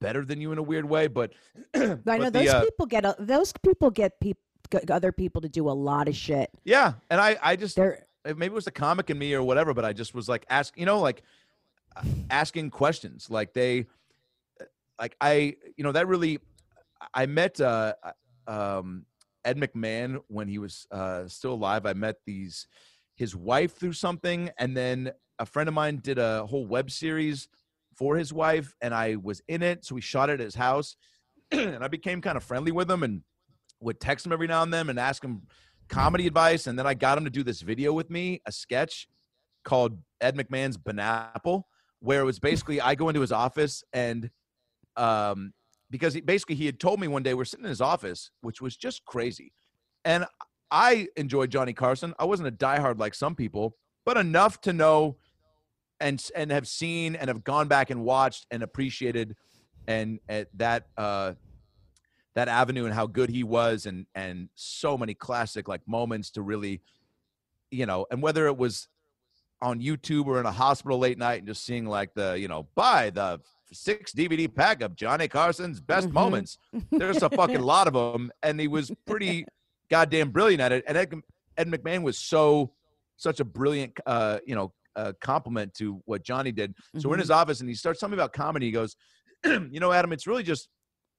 [0.00, 1.32] better than you in a weird way, but
[1.74, 4.40] I know but the, those uh, people get those people get people
[4.90, 6.50] other people to do a lot of shit.
[6.64, 9.42] yeah, and I I just They're uh, maybe it was the comic in me or
[9.42, 11.22] whatever, but I just was like ask, you know, like
[12.30, 13.28] asking questions.
[13.30, 13.86] Like they,
[14.60, 14.64] uh,
[14.98, 16.38] like I, you know, that really.
[17.12, 17.92] I met uh,
[18.46, 19.04] um,
[19.44, 21.84] Ed McMahon when he was uh, still alive.
[21.84, 22.66] I met these
[23.14, 27.48] his wife through something, and then a friend of mine did a whole web series
[27.94, 29.84] for his wife, and I was in it.
[29.84, 30.96] So we shot it at his house,
[31.50, 33.22] and I became kind of friendly with him and
[33.80, 35.42] would text him every now and then and ask him
[35.88, 36.66] comedy advice.
[36.66, 39.08] And then I got him to do this video with me, a sketch
[39.64, 41.64] called Ed McMahon's Banapple,
[42.00, 44.30] where it was basically I go into his office and
[44.96, 45.52] um
[45.90, 48.60] because he, basically he had told me one day we're sitting in his office, which
[48.60, 49.52] was just crazy.
[50.04, 50.26] And
[50.70, 52.14] I enjoyed Johnny Carson.
[52.18, 55.16] I wasn't a diehard like some people, but enough to know
[56.00, 59.36] and and have seen and have gone back and watched and appreciated
[59.86, 61.32] and at that uh
[62.34, 66.42] that avenue and how good he was and and so many classic like moments to
[66.42, 66.80] really
[67.70, 68.88] you know and whether it was
[69.62, 72.66] on YouTube or in a hospital late night and just seeing like the you know
[72.74, 73.40] buy the
[73.72, 76.12] six DVD pack of Johnny Carson's best Mhm.
[76.12, 76.58] moments.
[76.90, 79.46] There's a fucking lot of them and he was pretty
[79.90, 80.84] goddamn brilliant at it.
[80.86, 81.14] And Ed,
[81.56, 82.72] Ed McMahon was so
[83.16, 86.72] such a brilliant uh you know uh, compliment to what Johnny did.
[86.98, 88.66] So we're in his office and he starts telling me about comedy.
[88.66, 88.96] He goes
[89.44, 90.68] you know Adam it's really just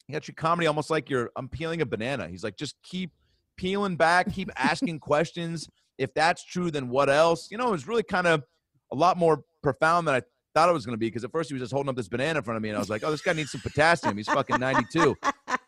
[0.08, 3.12] you got your comedy almost like you're I'm peeling a banana he's like just keep
[3.58, 7.88] peeling back keep asking questions if that's true then what else you know it was
[7.88, 8.44] really kind of
[8.92, 10.22] a lot more profound than I
[10.54, 12.08] thought it was going to be because at first he was just holding up this
[12.08, 14.18] banana in front of me and I was like oh this guy needs some potassium
[14.18, 15.16] he's fucking 92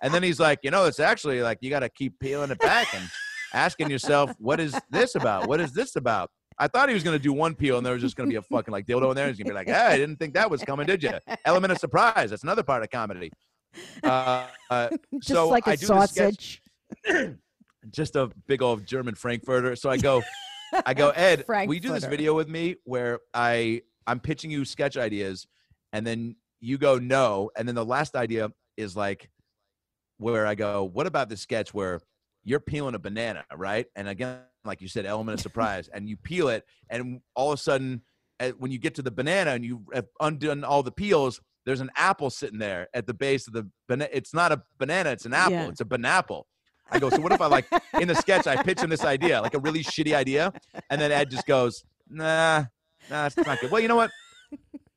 [0.02, 2.60] and then he's like, you know, it's actually like you got to keep peeling it
[2.60, 3.04] back and
[3.54, 5.48] asking yourself, what is this about?
[5.48, 6.30] What is this about?
[6.60, 8.34] I thought he was going to do one peel and there was just going to
[8.34, 9.28] be a fucking like dildo in there.
[9.28, 11.12] He's going to be like, hey, I didn't think that was coming, did you?
[11.46, 12.32] Element of surprise.
[12.32, 13.32] That's another part of comedy.
[14.04, 16.62] Uh, uh, just so like a I do sausage.
[17.92, 19.76] just a big old German Frankfurter.
[19.76, 20.24] So I go,
[20.86, 24.66] I go, Ed, will you do this video with me where I I'm pitching you
[24.66, 25.48] sketch ideas,
[25.94, 29.30] and then you go no, and then the last idea is like
[30.18, 32.02] where I go, what about the sketch where
[32.44, 33.86] you're peeling a banana, right?
[33.96, 37.60] And again, like you said, element of surprise, and you peel it, and all of
[37.60, 38.02] a sudden,
[38.40, 41.82] uh, when you get to the banana and you have undone all the peels, there's
[41.82, 44.10] an apple sitting there at the base of the banana.
[44.14, 45.52] It's not a banana, it's an apple.
[45.52, 45.68] Yeah.
[45.68, 46.44] It's a banapple.
[46.90, 47.68] I go, so what if I like
[48.00, 50.54] in the sketch I pitch him this idea, like a really shitty idea,
[50.90, 52.64] and then Ed just goes, nah,
[53.10, 53.70] nah, it's not good.
[53.70, 54.10] Well, you know what?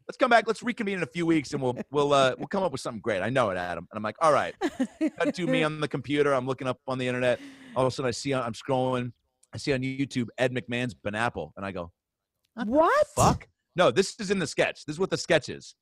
[0.07, 0.45] let's come back.
[0.47, 3.01] Let's reconvene in a few weeks, and we'll we'll uh, we'll come up with something
[3.01, 3.23] great.
[3.23, 3.89] I know it, Adam.
[3.91, 4.55] And I'm like, all right.
[5.19, 6.33] Cut to me on the computer.
[6.33, 7.41] I'm looking up on the internet.
[7.75, 9.13] All of a sudden, I see I'm scrolling.
[9.53, 11.91] I see on YouTube Ed McMahon's Banapple, and I go,
[12.55, 13.07] What?
[13.17, 13.49] fuck.
[13.77, 14.85] No, this is in the sketch.
[14.85, 15.75] This is what the sketch is.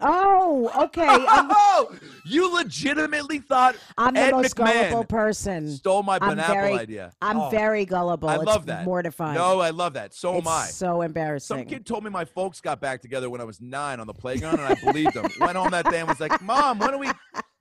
[0.00, 1.06] Oh, okay.
[1.76, 1.92] Oh,
[2.24, 5.68] you legitimately thought I'm the Ed most McMahon gullible person.
[5.70, 7.12] stole my I'm Banapple very- idea.
[7.20, 8.28] I'm Oh, very gullible.
[8.28, 8.84] I it's love that.
[8.84, 9.34] mortifying.
[9.34, 10.14] No, I love that.
[10.14, 10.66] So it's am I.
[10.66, 11.56] so embarrassing.
[11.58, 14.14] Some kid told me my folks got back together when I was nine on the
[14.14, 15.26] playground, and I believed him.
[15.40, 17.10] Went home that day and was like, "Mom, when are we?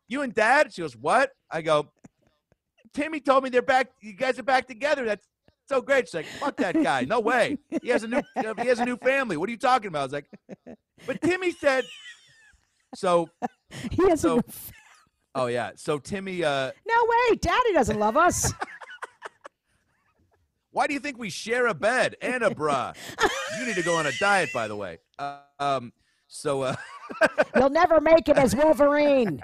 [0.08, 1.90] You and Dad?" She goes, "What?" I go,
[2.94, 3.90] "Timmy told me they're back.
[4.02, 5.06] You guys are back together.
[5.06, 5.28] That's
[5.68, 7.02] so great." She's like, "Fuck that guy.
[7.06, 7.58] No way.
[7.82, 8.22] He has a new.
[8.62, 9.38] He has a new family.
[9.38, 10.30] What are you talking about?" I was like,
[11.08, 11.84] "But Timmy said."
[12.96, 13.30] So,
[13.92, 14.42] he has so-
[15.36, 15.72] oh yeah.
[15.76, 17.36] So Timmy, uh, no way.
[17.38, 18.54] Daddy doesn't love us.
[20.72, 22.94] why do you think we share a bed and a bra?
[23.60, 25.00] you need to go on a diet, by the way.
[25.18, 25.94] Uh, um.
[26.28, 26.64] So.
[26.64, 26.76] Uh,
[27.56, 29.40] You'll never make it as Wolverine.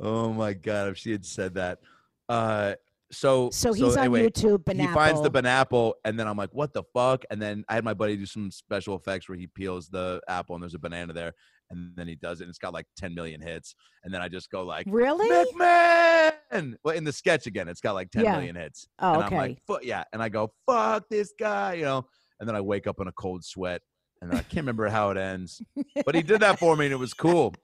[0.00, 1.80] oh my god, if she had said that.
[2.28, 2.74] Uh
[3.10, 4.70] so So he's on anyway, YouTube.
[4.72, 5.94] He finds the Banapple.
[6.04, 7.24] and then I'm like, what the fuck?
[7.30, 10.54] And then I had my buddy do some special effects where he peels the apple
[10.56, 11.32] and there's a banana there.
[11.70, 13.74] And then he does it and it's got like 10 million hits.
[14.04, 15.28] And then I just go like Really?
[15.28, 16.74] McMahon.
[16.82, 18.36] Well, in the sketch again, it's got like ten Yeah.
[18.36, 18.88] million hits.
[18.98, 19.36] Oh, and okay.
[19.36, 20.04] I'm like, fuck yeah.
[20.12, 22.06] And I go, fuck this guy, you know.
[22.40, 23.82] And then I wake up in a cold sweat.
[24.22, 25.60] And I can't remember how it ends.
[26.04, 27.54] But he did that for me and it was cool.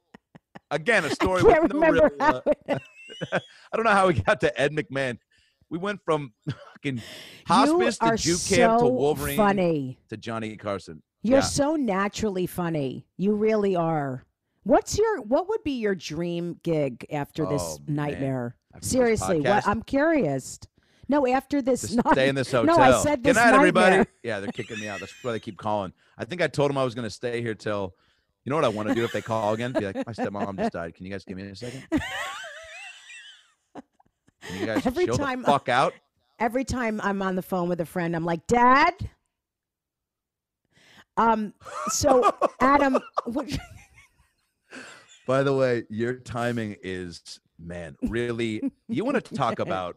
[0.71, 2.79] Again, a story I Can't with no remember real, uh.
[3.33, 5.19] I don't know how we got to Ed McMahon.
[5.75, 6.33] We went from
[6.75, 7.03] fucking
[7.49, 9.99] hospice to Juke camp to Wolverine Funny.
[10.09, 11.03] to Johnny Carson.
[11.25, 11.45] You're Yeah.
[11.47, 13.09] so naturally funny.
[13.17, 14.25] You really are.
[14.63, 17.97] What's your what would be your dream gig after oh, this Oh, man.
[17.97, 18.57] nightmare?
[18.73, 20.61] This Seriously, what I'm curious.
[21.09, 22.13] No, after this to night.
[22.13, 22.77] stay in this hotel.
[22.79, 24.09] No, I said Good this night, everybody.
[24.23, 25.01] Yeah, they're kicking me out.
[25.01, 25.93] That's why they keep calling.
[26.17, 27.97] I think I told them I was going to stay here till.
[28.45, 29.73] You know what I want to do if they call again?
[29.73, 30.95] Be like, my stepmom just died.
[30.95, 31.83] Can you guys give me a second?
[34.53, 35.95] You guys Every chill time- the fuck out?
[36.39, 38.93] Every time I'm on the phone with a friend, I'm like, Dad.
[41.17, 41.55] Um.
[41.89, 43.49] So, Adam, what,
[45.27, 48.61] By the way, your timing is man, really.
[48.89, 49.97] You want to talk about?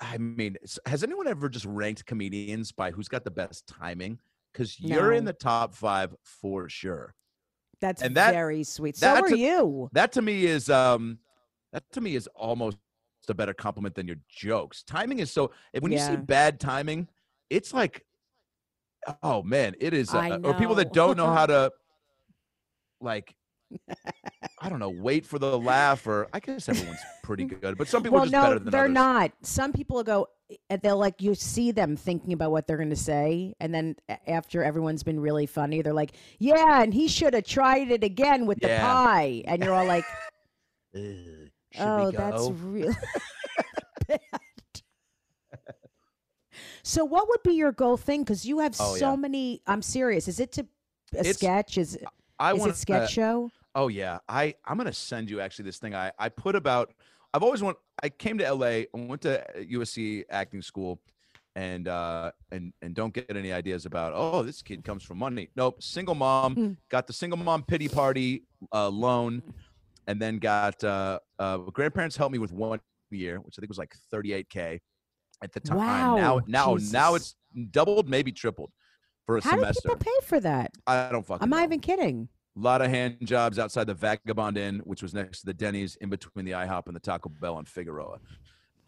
[0.00, 4.18] I mean, has anyone ever just ranked comedians by who's got the best timing?
[4.52, 7.14] Because you're in the top five for sure.
[7.80, 8.96] that's And that- very sweet.
[8.96, 9.88] So that's are a- you.
[9.92, 11.18] That to me is um,
[11.72, 12.78] that to me is almost
[13.30, 14.82] a better compliment than your jokes.
[14.82, 15.50] Timing is so.
[15.78, 17.08] When you see bad timing,
[17.50, 18.04] it's like,
[19.22, 20.12] oh man, it is.
[20.14, 21.70] Uh, or people that don't know how to,
[23.00, 23.34] like,
[24.60, 26.06] I don't know, wait for the laugh.
[26.06, 28.70] Or I guess everyone's pretty good, but some people Well, are just no, better than
[28.70, 28.94] they're others.
[28.94, 29.32] not.
[29.42, 30.28] Some people go,
[30.70, 33.96] and they'll like you see them thinking about what they're going to say, and then
[34.26, 38.46] after everyone's been really funny, they're like, "Yeah, and he should have tried it again
[38.46, 40.04] with the pie," and you're all like,
[41.76, 42.50] should "Oh, that's go?
[42.52, 42.94] real
[44.08, 44.20] bad."
[46.82, 48.22] So, what would be your goal thing?
[48.22, 49.16] Because you have Oh, so yeah.
[49.16, 49.60] many.
[49.66, 50.28] I'm serious.
[50.28, 50.66] Is it to
[51.14, 51.78] a It's- sketch?
[51.78, 51.98] Is
[52.38, 53.50] I is want it sketch show?
[53.74, 56.92] Oh yeah, I I'm gonna send you actually this thing I I put about.
[57.34, 57.76] I've always want.
[58.02, 58.66] I came to LA.
[58.66, 61.00] I went to USC acting school,
[61.56, 64.12] and uh and and don't get any ideas about.
[64.14, 65.50] Oh, this kid comes from money.
[65.56, 66.54] Nope, single mom.
[66.54, 66.72] Hmm.
[66.88, 69.42] got the single mom pity party uh, loan,
[70.06, 72.80] and then got uh, uh grandparents helped me with one
[73.10, 74.78] year, which I think was like 38k
[75.42, 75.78] at the time.
[75.78, 77.34] Wow, Now now now it's
[77.70, 78.70] doubled, maybe tripled
[79.26, 79.88] for a How do semester.
[79.88, 80.70] people pay for that?
[80.86, 81.42] I don't fucking.
[81.42, 81.64] I'm not know.
[81.64, 82.28] even kidding.
[82.56, 85.96] A lot of hand jobs outside the Vagabond Inn, which was next to the Denny's,
[85.96, 88.18] in between the IHOP and the Taco Bell on Figueroa.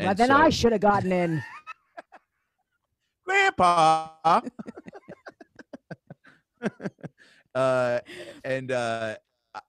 [0.00, 1.42] Well, then so- I should have gotten in.
[3.26, 4.08] Grandpa.
[7.54, 8.00] uh,
[8.42, 9.16] and uh,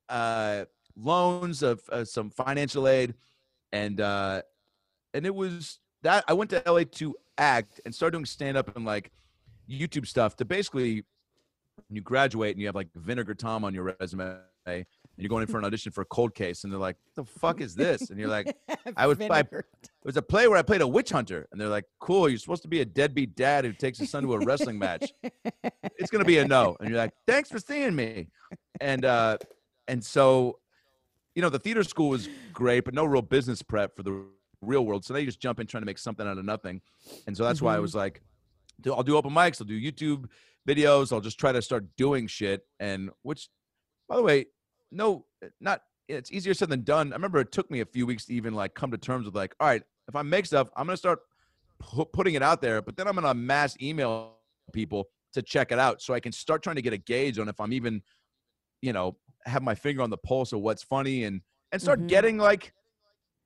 [0.07, 0.65] uh,
[1.01, 3.13] loans of uh, some financial aid,
[3.71, 4.41] and uh,
[5.13, 8.75] and it was that I went to LA to act and started doing stand up
[8.75, 9.11] and like
[9.69, 11.03] YouTube stuff to basically
[11.87, 14.85] when you graduate and you have like Vinegar Tom on your resume and
[15.17, 17.39] you're going in for an audition for a cold case and they're like, "What the
[17.39, 18.09] fuck is this?
[18.09, 18.55] And you're like,
[18.97, 21.67] I was- I- it was a play where I played a witch hunter, and they're
[21.69, 24.39] like, "Cool, you're supposed to be a deadbeat dad who takes his son to a
[24.45, 25.11] wrestling match.
[25.97, 28.27] It's gonna be a no." And you're like, "Thanks for seeing me,"
[28.81, 29.37] and uh,
[29.87, 30.59] and so,
[31.39, 34.25] you know, the theater school was great, but no real business prep for the
[34.61, 35.05] real world.
[35.05, 36.81] So they just jump in trying to make something out of nothing,
[37.27, 37.81] and so that's why I Mhm.
[37.81, 38.21] was like,
[38.85, 40.29] "I'll do open mics, I'll do YouTube
[40.67, 43.47] videos, I'll just try to start doing shit." And which,
[44.09, 44.47] by the way,
[44.91, 45.27] no,
[45.61, 47.13] not it's easier said than done.
[47.13, 49.35] I remember it took me a few weeks to even like come to terms with
[49.35, 51.19] like, all right, if I make stuff, I'm gonna start
[51.79, 54.35] pu- putting it out there, but then I'm gonna mass email
[54.73, 57.47] people to check it out so I can start trying to get a gauge on
[57.47, 58.03] if I'm even,
[58.81, 59.17] you know,
[59.49, 61.41] have my finger on the pulse of what's funny and
[61.71, 62.07] and start Mhm.
[62.07, 62.73] getting like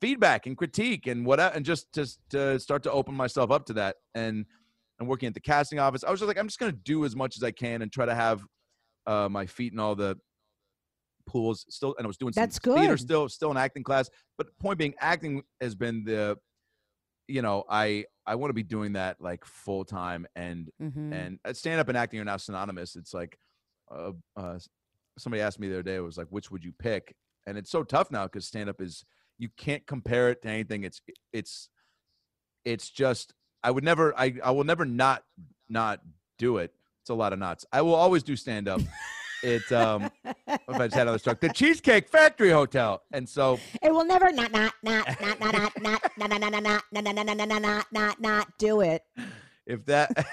[0.01, 3.73] feedback and critique and what and just just to start to open myself up to
[3.73, 4.45] that and
[4.99, 6.03] and working at the casting office.
[6.03, 8.05] I was just like I'm just gonna do as much as I can and try
[8.05, 8.45] to have
[9.07, 10.17] uh, my feet in all the
[11.25, 12.99] pools still and I was doing some That's theater good.
[12.99, 14.09] still still in acting class.
[14.37, 16.37] But point being acting has been the
[17.29, 21.13] you know, I I want to be doing that like full time and Mhm.
[21.45, 22.95] and stand up and acting are now synonymous.
[22.97, 23.37] It's like
[23.91, 24.59] uh, uh,
[25.17, 27.15] somebody asked me the other day, it was like, which would you pick?
[27.45, 29.05] And it's so tough now because stand up is
[29.37, 30.83] you can't compare it to anything.
[30.83, 31.01] It's
[31.31, 31.69] it's
[32.63, 33.33] it's just
[33.63, 35.23] I would never I I will never not
[35.69, 35.99] not
[36.37, 36.73] do it.
[37.01, 37.65] It's a lot of knots.
[37.71, 38.81] I will always do stand up.
[39.43, 43.93] it um if I just had another struck the Cheesecake Factory Hotel, and so It
[43.93, 47.25] will never not not not not not not not not not not not not not
[47.25, 49.01] not not not not not not do it.
[49.65, 50.25] if that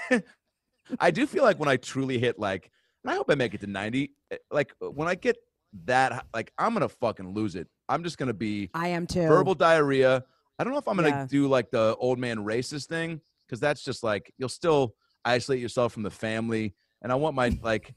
[0.99, 2.71] I do feel like when I truly hit like
[3.03, 5.37] and I hope I make it to 90 eh, like when I get
[5.85, 7.67] that like I'm going to fucking lose it.
[7.89, 9.27] I'm just going to be I am too.
[9.27, 10.23] verbal diarrhea.
[10.59, 11.27] I don't know if I'm going to Yeah.
[11.29, 14.95] do like the old man racist thing cuz that's just like you'll still
[15.25, 17.93] isolate yourself from the family and I want my like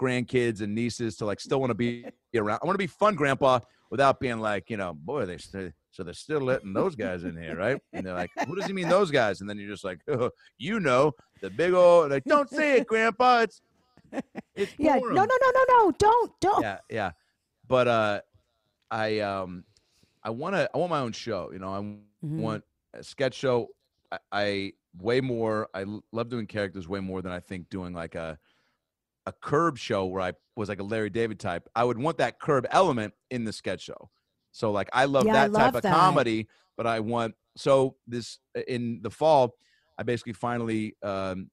[0.00, 2.58] grandkids and nieces to like still want to be around.
[2.62, 6.02] I want to be fun grandpa without being like, you know, boy, they st- so
[6.02, 7.78] they're still letting those guys in here, right?
[7.92, 10.30] And they're like, "Who does he mean those guys?" And then you're just like, oh,
[10.58, 13.40] "You know, the big old like, don't say it, grandpa.
[13.42, 13.60] It's
[14.54, 14.98] it's Yeah.
[14.98, 15.90] Purim." No, no, no, no, no.
[15.98, 16.62] Don't, don't.
[16.62, 17.10] yeah, yeah.
[17.66, 18.20] But uh,
[18.90, 19.64] I um,
[20.22, 20.68] I want to.
[20.74, 21.50] I want my own show.
[21.52, 22.38] You know, I Mhm.
[22.38, 23.68] want a sketch show.
[24.10, 25.68] I, I way more.
[25.74, 28.38] I love doing characters way more than I think doing like a
[29.26, 31.68] a curb show where I was like a Larry David type.
[31.76, 34.10] I would want that curb element in the sketch show.
[34.50, 35.94] So like I love Yeah, I that type love of that.
[35.94, 38.38] comedy, but I want so this
[38.68, 39.54] in the fall.
[39.98, 41.50] I basically finally, um,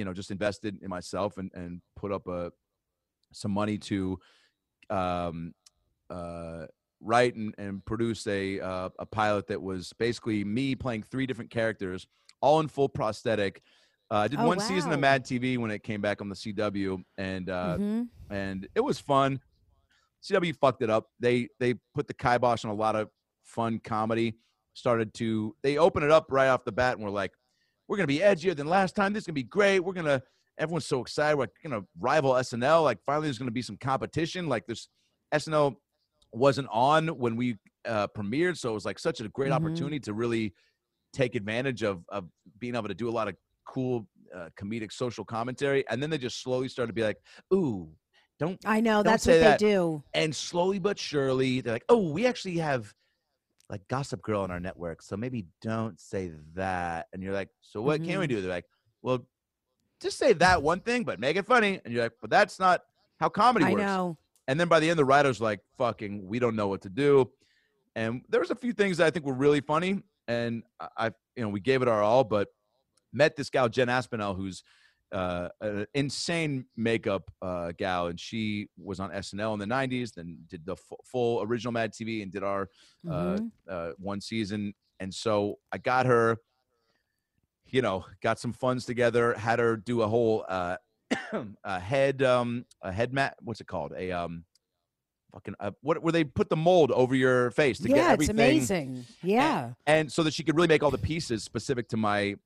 [0.00, 2.50] you know, just invested in myself and and put up a
[3.32, 4.18] some money to
[4.88, 5.54] um,
[6.08, 6.64] uh,
[7.00, 11.50] write and, and produce a uh, a pilot that was basically me playing three different
[11.50, 12.06] characters,
[12.40, 13.60] all in full prosthetic.
[14.10, 15.00] Uh, I did Oh, one season of.
[15.00, 18.08] Mad TV when it came back on the CW, and uh, Mhm.
[18.30, 19.38] and it was fun.
[20.22, 21.10] CW fucked it up.
[21.20, 23.10] They they put the kibosh on a lot of
[23.44, 24.38] fun comedy.
[24.72, 27.32] Started to they open it up right off the bat, and we're like,
[27.90, 29.12] we're gonna be edgier than last time.
[29.12, 29.80] This is gonna be great.
[29.80, 30.22] We're gonna
[30.58, 31.36] everyone's so excited.
[31.36, 32.84] We're gonna rival SNL.
[32.84, 34.48] Like finally, there's gonna be some competition.
[34.48, 34.88] Like this
[35.34, 35.74] SNL
[36.32, 39.56] wasn't on when we uh, premiered, so it was like such a great Mhm.
[39.56, 40.54] opportunity to really
[41.12, 42.28] take advantage of of
[42.60, 43.34] being able to do a lot of
[43.66, 45.84] cool uh, comedic social commentary.
[45.90, 47.16] And then they just slowly started to be like,
[47.52, 47.88] ooh,
[48.38, 49.02] don't I know.
[49.02, 49.58] Don't That's what that.
[49.58, 50.04] they do.
[50.14, 52.94] and slowly but surely they're like oh we actually have
[53.70, 57.06] like gossip girl on our network so maybe don't say that.
[57.12, 58.34] And you're like so what can we Mm-hmm.
[58.34, 58.40] do?
[58.42, 58.66] They're like
[59.00, 59.24] well
[60.02, 61.80] just say that one thing but make it funny.
[61.84, 62.82] And you're like but that's not
[63.18, 63.82] how comedy I works.
[63.82, 64.18] know.
[64.48, 67.30] and then by the end the writers like fucking we don't know what to do.
[67.96, 71.10] And there was a few things that i think were really funny and i I-
[71.36, 72.48] you know we gave it our all but
[73.12, 74.62] met this gal jen aspinall who's
[75.12, 80.12] uh, an insane makeup uh, gal, and she was on SNL in the '90s.
[80.14, 82.68] Then did the fu- full original Mad TV and did our
[83.08, 83.50] uh, Mhm.
[83.68, 84.74] uh, one season.
[85.00, 86.36] And so I got her,
[87.66, 90.76] you know, got some funds together, had her do a whole uh,
[91.64, 93.36] a head um a head mat.
[93.40, 93.92] What's it called?
[93.96, 94.44] A um
[95.32, 98.28] fucking uh, what where they put the mold over your face to get yeah, it's
[98.28, 99.06] amazing.
[99.22, 99.72] Yeah.
[99.86, 102.36] and so that she could really make all the pieces specific to my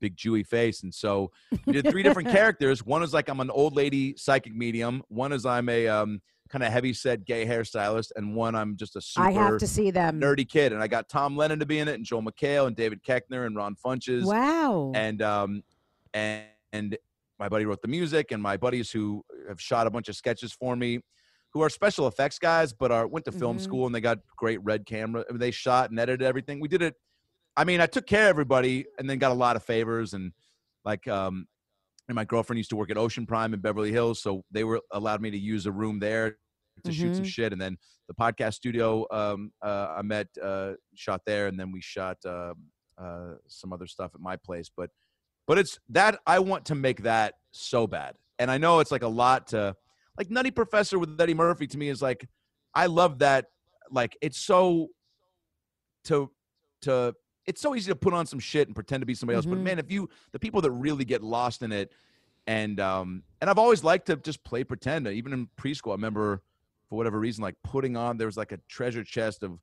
[0.00, 0.82] big Jewy face.
[0.82, 1.30] And so
[1.66, 2.84] we did three different characters.
[2.84, 5.02] One is like I'm an old lady psychic medium.
[5.08, 8.96] One is I'm a um, kind of heavy set gay hairstylist, and one I'm just
[8.96, 10.20] a super I have to see them.
[10.20, 10.72] nerdy kid.
[10.72, 13.46] And I got Tom Lennon to be in it, and Joel McHale, and David Koechner,
[13.46, 14.92] and Ron Funches, Wow.
[14.94, 15.62] and um,
[16.14, 16.96] and and
[17.38, 20.52] my buddy wrote the music, and my buddies who have shot a bunch of sketches
[20.52, 21.00] for me.
[21.52, 23.60] Who are special effects guys, but are went to film Mhm.
[23.62, 25.24] school and they got great red camera.
[25.26, 26.60] I mean, they shot and edited everything.
[26.60, 26.94] We did it
[27.56, 30.32] I mean, I took care of everybody and then got a lot of favors and
[30.84, 31.46] like um
[32.08, 34.80] and my girlfriend used to work at Ocean Prime in Beverly Hills, so they were
[34.92, 36.36] allowed me to use a room there
[36.84, 37.28] to shoot some Mhm.
[37.28, 37.76] shit and then
[38.06, 42.52] the podcast studio um uh I met uh shot there and then we shot uh,
[42.98, 44.90] uh some other stuff at my place, but
[45.46, 48.16] but it's that I want to make that so bad.
[48.38, 49.74] And I know it's like a lot to
[50.18, 52.28] like Nutty Professor with Eddie Murphy to me is like
[52.74, 53.46] I love that
[53.90, 54.88] like it's so
[56.04, 56.30] to
[56.82, 57.14] to
[57.46, 59.46] it's so easy to put on some shit and pretend to be somebody else.
[59.46, 59.62] But Mhm.
[59.62, 61.92] man, if you the people that really get lost in it,
[62.46, 65.06] and um and I've always liked to just play pretend.
[65.08, 66.42] Even in preschool, I remember
[66.88, 69.58] for whatever reason, like putting on there was like a treasure chest of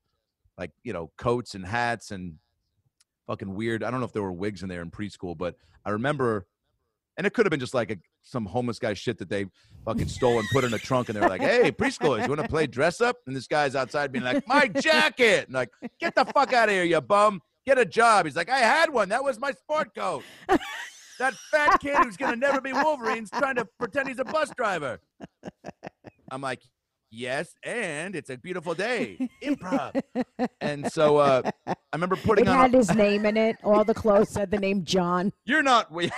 [0.57, 2.39] like you know coats and hats and
[3.27, 3.83] fucking weird.
[3.83, 5.55] I don't know if there were wigs in there in preschool, but
[5.85, 6.45] I remember
[7.15, 9.45] And it could have been just like a, some homeless guy shit that they
[9.85, 11.09] fucking stole and put in a trunk.
[11.09, 13.17] And they're like, hey, preschoolers, you want to play dress up?
[13.27, 15.45] And this guy's outside being like, my jacket.
[15.45, 15.69] And like,
[15.99, 17.39] get the fuck out of here, you bum.
[17.65, 18.25] Get a job.
[18.25, 19.09] He's like, I had one.
[19.09, 20.23] That was my sport coat.
[21.19, 24.51] that fat kid who's going to never be Wolverine's trying to pretend he's a bus
[24.57, 24.99] driver.
[26.31, 26.61] I'm like,
[27.11, 29.29] yes, and it's a beautiful day.
[29.43, 30.01] Improv.
[30.59, 32.57] And so uh, I remember putting It on.
[32.57, 33.55] had a- his name in it.
[33.63, 35.31] All the clothes said the name John.
[35.45, 35.91] You're not.
[35.91, 36.11] We,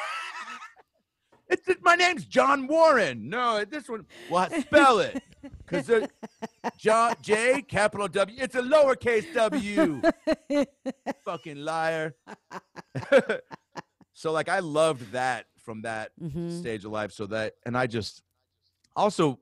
[1.56, 3.30] it's it- my name's John Warren.
[3.30, 4.06] No, this one.
[4.30, 5.24] Well, spell it.
[5.68, 5.90] Because
[6.78, 8.38] John J capital W.
[8.42, 10.02] It's a lowercase W.
[11.24, 12.16] Fucking liar.
[14.14, 16.60] so like I loved that from that Mhm.
[16.60, 17.12] stage of life.
[17.12, 18.22] So that and I just
[18.96, 19.40] also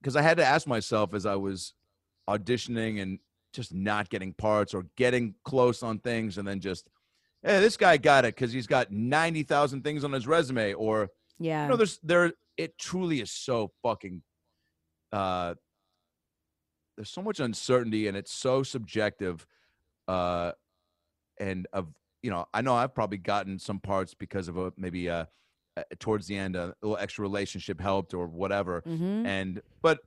[0.00, 1.74] because I had to ask myself as I was
[2.28, 3.18] auditioning and
[3.52, 6.88] just not getting parts or getting close on things and then just
[7.44, 11.64] hey this guy got it because he's got 90,000 things on his resume or Yeah.
[11.64, 14.22] you know there's there it truly is so fucking
[15.12, 15.54] uh
[16.96, 19.46] there's so much uncertainty and it's so subjective
[20.08, 20.52] uh
[21.40, 21.88] and of
[22.22, 25.24] you know i know i've probably gotten some parts because of a maybe uh
[25.98, 29.98] towards the end a little extra relationship helped or whatever hmm and but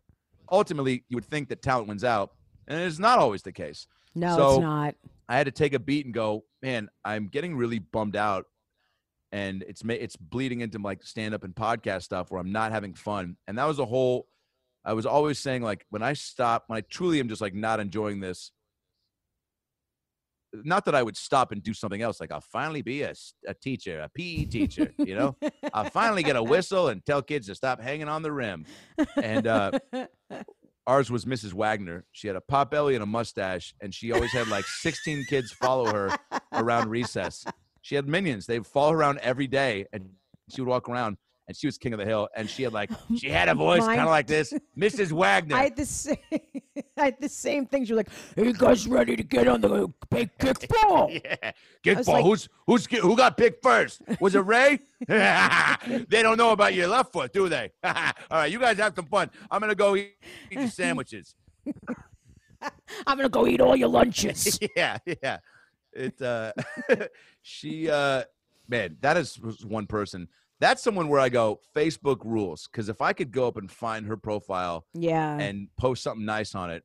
[0.51, 2.31] ultimately you would think that talent wins out
[2.67, 3.85] and it's not always the case
[4.15, 4.95] No, so- it's not.
[5.29, 8.45] I had to take a beat and go, man, I'm getting really bummed out,
[9.31, 12.93] and it's it's bleeding into like stand up and podcast stuff where I'm not having
[12.93, 14.27] fun, and that was a whole.
[14.85, 17.79] I was always saying like when I stop, when I truly am just like not
[17.79, 18.51] enjoying this.
[20.63, 23.13] Not that I would stop and do something else, like I'll finally be a,
[23.45, 25.35] a teacher, a PE teacher, you know.
[25.73, 28.65] I'll finally get a whistle and tell kids to stop hanging on the rim.
[29.21, 29.71] And uh,
[30.87, 31.53] ours was Mrs.
[31.53, 32.05] Wagner.
[32.13, 35.51] She had a pot belly and a mustache, and she always had like 16 kids
[35.51, 36.17] follow her
[36.53, 37.45] around recess.
[37.81, 38.47] She had minions.
[38.47, 40.09] They follow around every day, and
[40.49, 41.17] she would walk around,
[41.47, 42.27] and she was king of the hill.
[42.35, 45.11] And she had like she had a voice kind of like this, Mrs.
[45.11, 45.55] Wagner.
[45.55, 46.17] I had the same.
[46.97, 47.89] I had the same things.
[47.89, 51.51] You're like, "Are you guys ready to get on the big kickball?" yeah,
[51.83, 51.97] kickball.
[51.97, 54.01] was like- who's who's who got picked first?
[54.19, 54.79] Was it Ray?
[55.07, 57.71] they don't know about your left foot, do they?
[57.83, 57.93] All
[58.31, 59.29] right, you guys have some fun.
[59.49, 60.13] I'm gonna go eat,
[60.51, 61.35] eat your sandwiches.
[63.05, 64.59] I'm gonna go eat all your lunches.
[64.75, 65.37] yeah, yeah.
[65.93, 66.51] It uh
[67.41, 68.23] she uh
[68.67, 69.35] man, that is
[69.65, 70.27] one person.
[70.59, 72.67] That's someone where I go, Facebook rules.
[72.73, 75.37] Cause if I could go up and find her profile yeah.
[75.37, 76.83] and post something nice on it,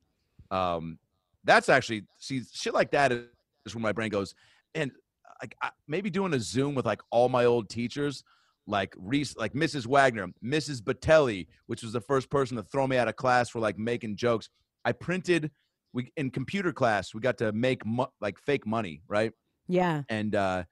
[0.50, 0.98] um,
[1.44, 3.26] that's actually see shit like that is,
[3.72, 4.34] where my brain goes.
[4.74, 4.92] And
[5.40, 8.22] like I, maybe doing a Zoom with like all my old teachers,
[8.66, 9.86] like Reese, like Mrs.
[9.86, 10.82] Wagner, Mrs.
[10.82, 14.16] Batelli, which was the first person to throw me out of class for like making
[14.16, 14.50] jokes.
[14.84, 15.50] I printed
[15.94, 19.32] we in computer class we got to make mo- like fake money, right?
[19.68, 20.02] yeah.
[20.08, 20.64] and uh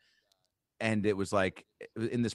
[0.80, 1.64] and it was like
[2.10, 2.34] in this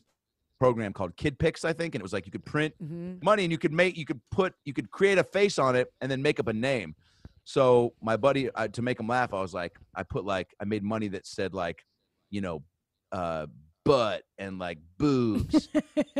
[0.59, 3.43] program called Kid Pix i think and it was like you could print hmm money
[3.43, 6.11] and you could make you could put you could create a face on it and
[6.11, 6.95] then make up a name.
[7.43, 10.65] So my buddy uh, to make him laugh i was like i put like i
[10.65, 11.85] made money that said like
[12.29, 12.63] you know
[13.11, 13.45] uh
[13.85, 15.69] butt and like boobs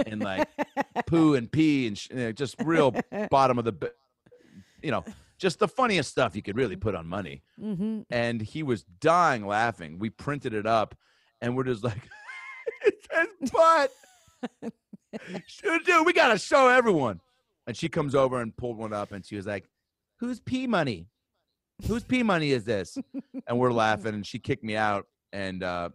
[0.06, 0.48] and like
[1.08, 2.94] poo and pee and sh- you know, just real
[3.30, 3.88] bottom of the b-
[4.82, 5.04] you know
[5.38, 7.42] just the funniest stuff you could really put on money.
[7.60, 10.00] Hmm and he was dying laughing.
[10.00, 10.96] We printed it up,
[11.42, 12.08] and we're just like,
[12.86, 13.92] it says butt.
[15.62, 17.22] Dude, we gotta show everyone.
[17.68, 19.66] And she comes over and pulled one up, and she was like,
[20.20, 21.08] "Who's P Money?
[21.88, 22.98] Whose P Money is this?"
[23.48, 25.08] and we're laughing, and she kicked me out.
[25.34, 25.90] And uh,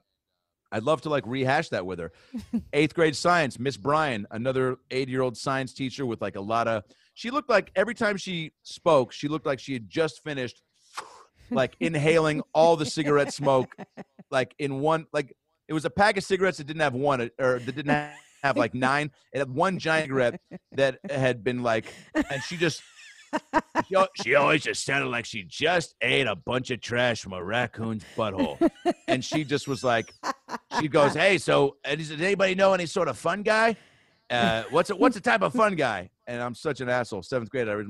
[0.72, 2.12] I'd love to like rehash that with her.
[2.72, 6.84] Eighth grade science, Miss Bryan, another eight-year-old science teacher with like a lot of.
[7.14, 10.62] She looked like every time she spoke, she looked like she had just finished
[11.51, 13.74] like inhaling all the cigarette smoke
[14.30, 15.34] like in one like
[15.68, 18.12] it was a pack of cigarettes that didn't have one or that didn't have,
[18.43, 20.41] have like nine it had one giant cigarette
[20.72, 21.93] that had been like
[22.30, 22.82] and she just
[23.88, 27.43] she, she always just sounded like she just ate a bunch of trash from a
[27.43, 28.70] raccoon's butthole.
[29.07, 30.12] And she just was like
[30.80, 33.76] she goes hey so does anybody know any sort of fun guy?
[34.28, 36.11] Uh, what's a, what's the type of fun guy?
[36.26, 37.22] And i'm such an asshole.
[37.22, 37.88] Seventh grade i read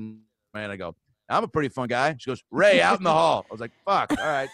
[0.53, 0.95] man i go
[1.31, 2.15] I'm a pretty fun guy.
[2.19, 3.45] She goes, Ray, out in the hall.
[3.49, 4.49] I was like, fuck, all right.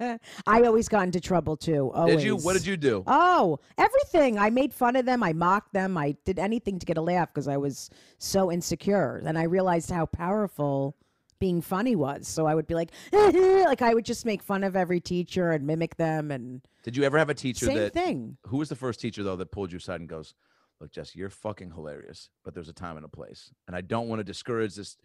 [0.46, 1.90] I always got into trouble too.
[1.94, 2.16] Always.
[2.16, 2.36] Did you?
[2.36, 3.02] What did you do?
[3.06, 4.38] Oh, everything.
[4.38, 5.22] I made fun of them.
[5.22, 5.96] I mocked them.
[5.96, 9.22] I did anything to get a laugh because I was so insecure.
[9.24, 10.96] And I realized how powerful
[11.40, 12.28] being funny was.
[12.28, 15.66] So I would be like, like I would just make fun of every teacher and
[15.66, 18.36] mimic them and Did you ever have a teacher same that thing.
[18.46, 20.34] who was the first teacher though that pulled you aside and goes,
[20.80, 23.50] Look, Jesse, you're fucking hilarious, but there's a time and a place.
[23.66, 24.96] And I don't want to discourage this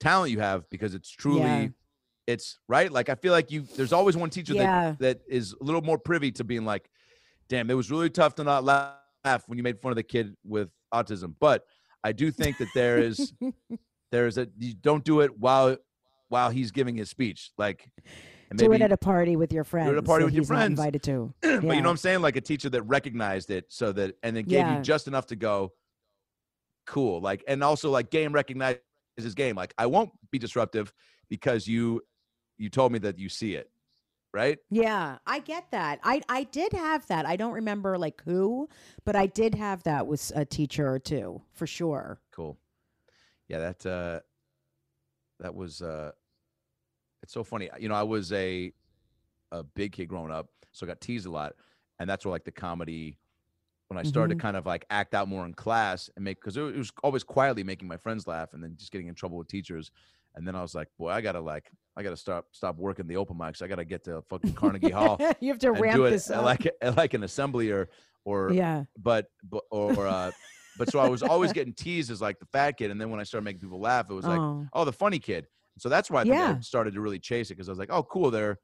[0.00, 1.68] talent you have because it's truly Yeah.
[2.26, 2.90] it's right.
[2.90, 4.90] Like I feel like you there's always one teacher Yeah.
[4.90, 6.88] that that is a little more privy to being like,
[7.48, 10.34] damn, it was really tough to not laugh when you made fun of the kid
[10.44, 11.64] with autism, but
[12.04, 13.32] I do think that there is
[14.12, 15.76] there is a you don't do it while
[16.28, 17.52] while he's giving his speech.
[17.58, 17.90] Like
[18.56, 19.88] do it at a party with your friends.
[19.88, 20.78] Do it at a party with your friends.
[20.78, 21.34] invited to.
[21.42, 22.22] but you know what I'm saying?
[22.22, 24.76] Like a teacher that recognized it so that and then gave yeah.
[24.76, 25.72] you just enough to go,
[26.86, 27.20] cool.
[27.20, 28.32] Like and also like game
[29.18, 29.56] recognizes his game.
[29.56, 30.92] Like I won't be disruptive
[31.28, 32.02] because you
[32.56, 33.70] you told me that you see it
[34.34, 34.58] right?
[34.68, 36.00] Yeah, I get that.
[36.02, 37.24] I I did have that.
[37.24, 38.68] I don't remember like who,
[39.06, 42.20] but I did have that with a teacher or two for sure.
[42.30, 42.58] Cool.
[43.48, 44.20] Yeah, that uh
[45.40, 46.12] that was uh
[47.22, 47.70] it's so funny.
[47.80, 48.72] You know, I was a
[49.50, 51.54] a big kid growing up, so I got teased a lot,
[51.98, 53.16] and that's where like the comedy
[53.88, 54.38] when I started mm-hmm.
[54.38, 57.24] to kind of like act out more in class and make because it was always
[57.24, 59.90] quietly making my friends laugh and then just getting in trouble with teachers.
[60.34, 63.08] And then I was like, boy, I gotta like I got to stop stop working
[63.08, 63.60] the open mics.
[63.60, 65.18] I got to get to fucking Carnegie Hall.
[65.40, 66.44] you have to ramp do it this up.
[66.44, 67.88] like like an assembly or
[68.24, 68.84] or yeah.
[68.96, 70.30] But but or uh,
[70.78, 73.18] but so I was always getting teased as like the fat kid, and then when
[73.18, 75.48] I started making people laugh, it was like oh, oh the funny kid.
[75.78, 76.56] So that's why I, yeah.
[76.58, 78.58] I started to really chase it because I was like, oh cool, they're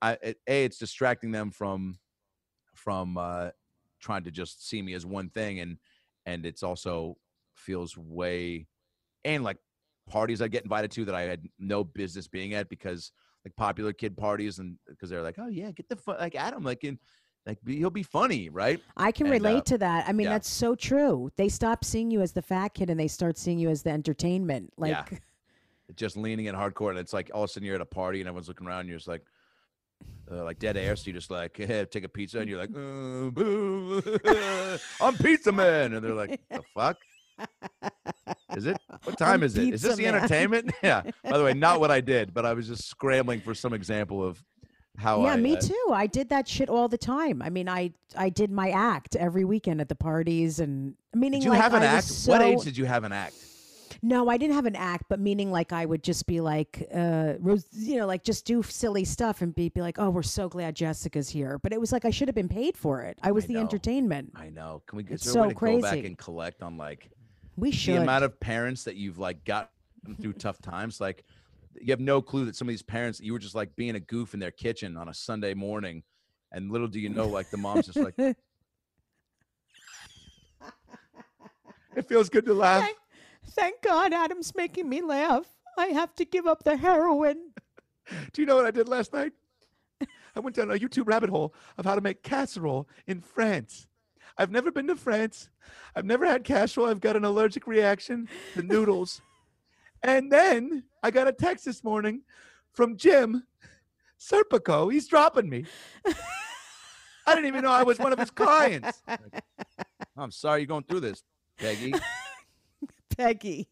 [0.00, 1.98] I it, a it's distracting them from
[2.74, 3.50] from uh,
[4.00, 5.78] trying to just see me as one thing, and
[6.26, 7.16] and it's also
[7.54, 8.66] feels way
[9.24, 9.58] and like
[10.08, 13.12] parties I get invited to that I had no business being at because
[13.44, 16.64] like popular kid parties and because they're like, oh yeah, get the fun like Adam
[16.64, 16.98] like in
[17.46, 18.80] like he'll be funny, right?
[18.96, 20.08] I can and, relate uh, to that.
[20.08, 20.32] I mean, yeah.
[20.32, 21.30] that's so true.
[21.36, 23.90] They stop seeing you as the fat kid and they start seeing you as the
[23.90, 24.72] entertainment.
[24.76, 25.18] Like yeah.
[25.94, 28.20] just leaning in hardcore and it's like all of a sudden you're at a party
[28.20, 29.22] and everyone's looking around and you're just like
[30.30, 30.96] uh, like dead air.
[30.96, 34.02] So you just like hey, take a pizza and you're like, uh, boo,
[35.00, 36.96] I'm pizza man, and they're like, the fuck.
[38.56, 38.76] Is it?
[39.04, 39.74] What time is it?
[39.74, 40.16] Is this the man.
[40.16, 40.72] entertainment?
[40.82, 41.02] yeah.
[41.22, 44.24] By the way, not what I did, but I was just scrambling for some example
[44.24, 44.42] of
[44.96, 45.22] how.
[45.22, 45.90] Yeah, I, me uh, too.
[45.92, 47.42] I did that shit all the time.
[47.42, 51.44] I mean, I I did my act every weekend at the parties, and meaning did
[51.44, 52.06] you like, have an I act?
[52.06, 53.36] So, what age did you have an act?
[54.02, 57.34] No, I didn't have an act, but meaning like I would just be like, uh,
[57.72, 60.74] you know, like just do silly stuff and be, be like, oh, we're so glad
[60.74, 61.58] Jessica's here.
[61.58, 63.18] But it was like I should have been paid for it.
[63.22, 64.32] I was I the entertainment.
[64.34, 64.82] I know.
[64.86, 65.04] Can we?
[65.08, 65.80] It's so crazy.
[65.80, 67.10] go back and collect on like
[67.56, 67.96] we should.
[67.96, 69.70] The amount of parents that you've like got
[70.20, 71.24] through tough times, like
[71.80, 74.00] you have no clue that some of these parents, you were just like being a
[74.00, 76.02] goof in their kitchen on a Sunday morning,
[76.52, 78.14] and little do you know, like the mom's just like.
[81.96, 82.88] it feels good to laugh.
[83.58, 85.46] Thank, thank God Adam's making me laugh.
[85.76, 87.52] I have to give up the heroin.
[88.32, 89.32] Do you know what I did last night?
[90.36, 93.86] I went down a YouTube rabbit hole of how to make casserole in France.
[94.36, 95.50] I've never been to France.
[95.96, 96.86] I've never had casserole.
[96.86, 99.20] I've got an allergic reaction to noodles.
[100.02, 102.22] and then I got a text this morning
[102.72, 103.42] from Jim
[104.20, 104.92] Serpico.
[104.92, 105.64] He's dropping me.
[107.26, 109.02] I didn't even know I was one of his clients.
[110.16, 111.22] I'm sorry you're going through this,
[111.58, 111.92] Peggy.
[113.18, 113.68] Peggy.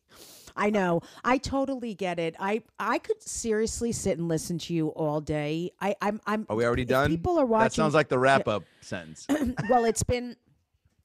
[0.57, 1.03] I know.
[1.25, 2.35] I totally get it.
[2.41, 5.71] I I could seriously sit and listen to you all day.
[5.81, 7.11] I I'm I'm Are we already done?
[7.11, 7.65] People are watching.
[7.65, 9.27] That sounds like the wrap up sentence.
[9.71, 10.37] well, it's been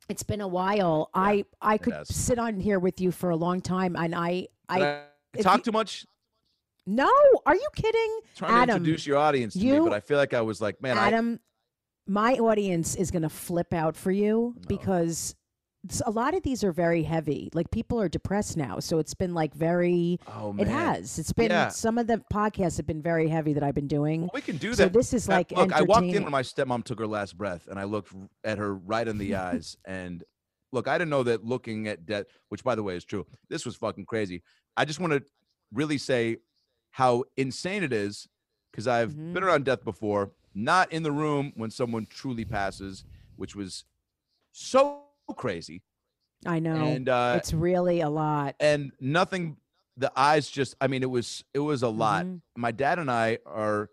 [0.09, 1.09] it's been a while.
[1.13, 4.47] Yeah, I I could sit on here with you for a long time, and I
[4.69, 5.01] I,
[5.37, 6.05] I talk you, too much.
[6.87, 7.11] No,
[7.45, 8.19] are you kidding?
[8.35, 10.61] trying Adam, to introduce your audience to you, me, but I feel like I was
[10.61, 11.39] like, man, Adam,
[12.07, 14.67] I, my audience is gonna flip out for you no.
[14.67, 15.35] because
[16.05, 17.49] a lot of these are very heavy.
[17.53, 20.19] Like people are depressed now, so it's been like very.
[20.27, 21.17] Oh man, it has.
[21.17, 21.69] It's been yeah.
[21.69, 24.21] some of the podcasts have been very heavy that I've been doing.
[24.21, 24.77] Well, we can do that.
[24.77, 25.73] So this is like look.
[25.73, 28.13] I walked in when my stepmom took her last breath, and I looked
[28.43, 29.75] at her right in the eyes.
[29.85, 30.23] And
[30.71, 33.25] look, I didn't know that looking at death, which by the way is true.
[33.49, 34.43] This was fucking crazy.
[34.77, 35.23] I just want to
[35.73, 36.37] really say
[36.91, 38.27] how insane it is
[38.71, 39.33] because I've mm-hmm.
[39.33, 43.03] been around death before, not in the room when someone truly passes,
[43.35, 43.85] which was
[44.51, 45.83] so crazy.
[46.45, 46.75] I know.
[46.75, 48.55] And uh, it's really a lot.
[48.59, 49.57] And nothing
[49.97, 52.25] the eyes just I mean it was it was a lot.
[52.25, 52.61] Mm-hmm.
[52.61, 53.89] My dad and I are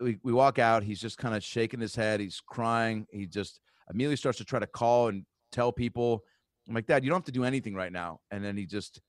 [0.00, 3.60] we, we walk out, he's just kind of shaking his head, he's crying, he just
[3.90, 6.22] immediately starts to try to call and tell people.
[6.68, 8.20] I'm like, Dad, you don't have to do anything right now.
[8.30, 9.00] And then he just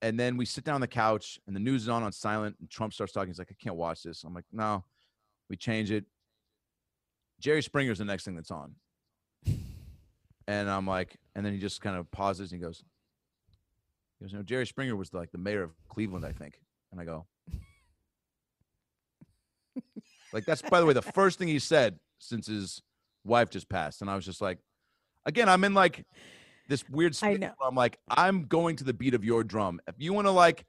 [0.00, 2.56] and then we sit down on the couch and the news is on on silent
[2.60, 3.28] and Trump starts talking.
[3.28, 4.24] He's like, I can't watch this.
[4.24, 4.84] I'm like, no,
[5.50, 6.04] we change it.
[7.40, 8.74] Jerry Springer's the next thing that's on.
[10.46, 12.82] And I'm like, and then he just kind of pauses and he goes,
[14.18, 16.60] he goes, you know, Jerry Springer was like the mayor of Cleveland, I think.
[16.90, 17.26] And I go,
[20.32, 22.82] like that's by the way the first thing he said since his
[23.24, 24.58] wife just passed, and I was just like,
[25.24, 26.04] again, I'm in like
[26.68, 27.16] this weird.
[27.22, 27.52] I know.
[27.64, 29.80] I'm like, I'm going to the beat of your drum.
[29.86, 30.66] If you want to like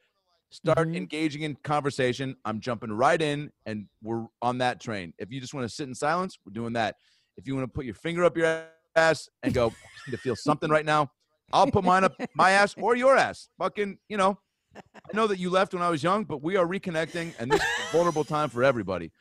[0.49, 0.95] start mm-hmm.
[0.95, 5.13] engaging in conversation, I'm jumping right in, and we're on that train.
[5.17, 6.95] If you just want to sit in silence, we're doing that.
[7.37, 8.65] If you want to put your finger up your
[8.95, 9.73] ass and go,
[10.09, 11.11] to feel something right now.
[11.51, 13.49] I'll put mine up my ass or your ass.
[13.59, 14.39] Fucking, you know,
[14.75, 17.61] I know that you left when I was young, but we are reconnecting, and this
[17.61, 19.11] is a vulnerable time for everybody.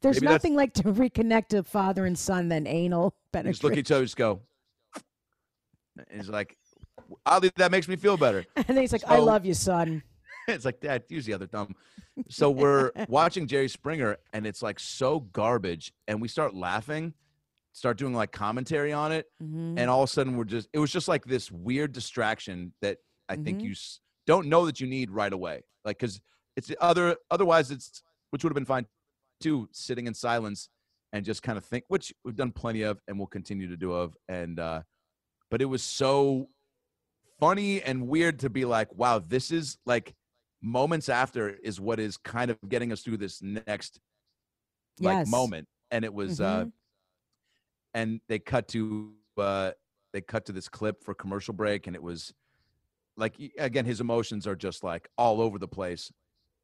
[0.00, 3.52] There's Maybe nothing like to reconnect a father and son than anal penetration.
[3.52, 4.40] Just look at each other, just go.
[6.10, 6.56] And he's like,
[7.26, 8.44] oddly, that makes me feel better.
[8.56, 10.02] And then he's like, so, I love you, son.
[10.46, 11.74] it's like, Dad, use the other thumb.
[12.28, 17.14] So we're watching Jerry Springer, and it's like so garbage, and we start laughing,
[17.72, 19.78] start doing like commentary on it, mm-hmm.
[19.78, 22.98] and all of a sudden we're just, it was just like this weird distraction that
[23.28, 23.44] I mm-hmm.
[23.44, 23.74] think you
[24.26, 25.62] don't know that you need right away.
[25.84, 26.20] Like, because
[26.56, 28.86] it's other, otherwise it's, which would have been fine
[29.40, 30.68] too, sitting in silence
[31.12, 33.92] and just kind of think, which we've done plenty of and we'll continue to do
[33.92, 34.14] of.
[34.28, 34.82] And, uh,
[35.50, 36.48] but it was so
[37.40, 40.14] funny and weird to be like, wow, this is like
[40.60, 44.00] moments after is what is kind of getting us through this next
[45.00, 45.30] like yes.
[45.30, 45.68] moment.
[45.90, 46.68] And it was, uh, mm-hmm.
[46.68, 46.70] uh,
[47.98, 49.72] and they cut to, uh,
[50.12, 52.32] they cut to this clip for commercial break and it was
[53.16, 56.12] like again his emotions are just like all over the place.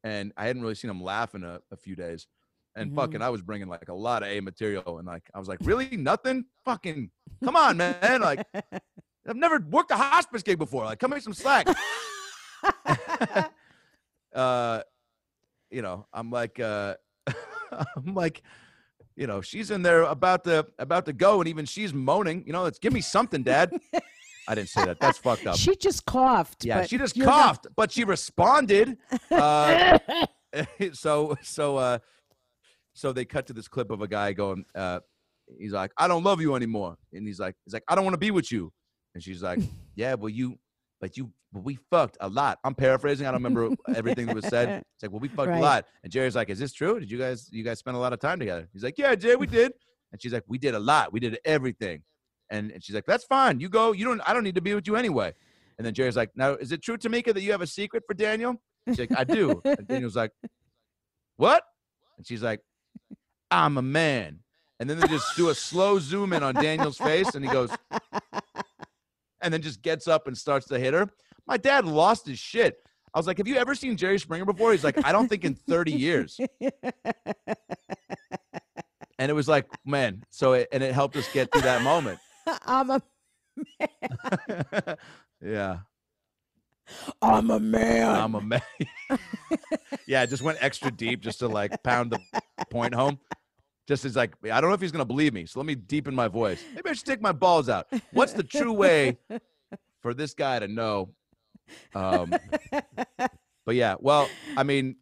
[0.03, 2.27] And i hadn't really seen him laugh in a, a few days.
[2.75, 2.99] And mm-hmm.
[2.99, 5.59] fucking i was bringing like a lot of a material and like i was like
[5.61, 5.97] really?
[5.97, 6.45] Nothing?
[6.63, 7.11] Fucking
[7.43, 8.45] come on man like
[9.27, 11.67] i've never worked a hospice gig before like come make some slack.
[14.33, 14.81] Uh
[15.71, 16.93] you know i'm like uh
[17.71, 18.41] i'm like
[19.15, 22.53] you know she's in there about to about to go and even she's moaning you
[22.53, 23.71] know let's give me something dad
[24.47, 24.99] I didn't say that.
[24.99, 25.57] That's fucked up.
[25.65, 26.65] She just coughed.
[26.65, 27.75] Yeah, she just coughed, not...
[27.75, 28.97] but she responded.
[29.31, 29.97] Uh,
[30.93, 31.99] so so uh,
[32.93, 34.65] so they cut to this clip of a guy going.
[34.75, 34.99] Uh,
[35.57, 38.13] he's like, "I don't love you anymore," and he's like, "He's like, I don't want
[38.13, 38.71] to be with you,"
[39.13, 39.59] and she's like,
[39.95, 40.57] "Yeah, well, you,
[41.01, 43.27] but you, but we fucked a lot." I'm paraphrasing.
[43.27, 44.83] I don't remember everything that was said.
[44.95, 45.59] It's like, "Well, we fucked right.
[45.59, 46.99] a lot," and Jerry's like, "Is this true?
[46.99, 49.35] Did you guys, you guys spend a lot of time together?" He's like, "Yeah, Jerry,
[49.35, 49.73] we did,"
[50.11, 51.11] and she's like, "We did a lot.
[51.11, 52.03] We did everything."
[52.49, 53.59] And, and she's like, that's fine.
[53.59, 53.91] You go.
[53.91, 54.21] You don't.
[54.25, 55.33] I don't need to be with you anyway.
[55.77, 58.13] And then Jerry's like, now is it true, Tamika, that you have a secret for
[58.13, 58.61] Daniel?
[58.87, 59.61] She's like, I do.
[59.65, 60.31] And Daniel's like,
[61.37, 61.63] what?
[62.17, 62.61] And she's like,
[63.51, 64.39] I'm a man.
[64.79, 67.69] And then they just do a slow zoom in on Daniel's face, and he goes,
[69.45, 71.07] and then just gets up and starts to hit her.
[71.47, 72.77] My dad lost his shit.
[73.13, 74.71] I was like, Have you ever seen Jerry Springer before?
[74.71, 76.39] He's like, I don't think in 30 years.
[79.19, 82.19] and it was like, man, so it, and it helped us get through that moment.
[82.65, 83.01] I'm a
[83.79, 84.97] man.
[85.41, 85.77] yeah.
[87.21, 88.09] I'm a man.
[88.09, 88.61] I'm a man.
[90.07, 92.19] yeah, it just went extra deep just to like pound the
[92.69, 93.19] point home.
[93.87, 96.15] Just as like, I don't know if he's gonna believe me, so let me deepen
[96.15, 96.63] my voice.
[96.75, 97.87] Maybe I should take my balls out.
[98.11, 99.17] What's the true way
[100.01, 101.09] for this guy to know?
[101.93, 102.33] Um,
[103.65, 104.95] but yeah, well, I mean,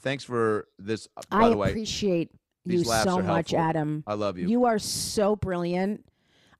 [0.00, 1.08] thanks for this.
[1.16, 2.30] Uh, by I the way, appreciate
[2.64, 4.04] you so much, Adam.
[4.06, 4.48] I love you.
[4.48, 6.04] You are so brilliant.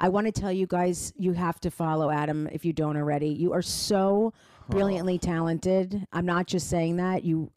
[0.00, 3.28] I want to tell you guys, you have to follow Adam if you don't already.
[3.28, 4.32] You are so
[4.68, 6.06] brilliantly talented.
[6.12, 7.24] I'm not just saying that.
[7.24, 7.50] You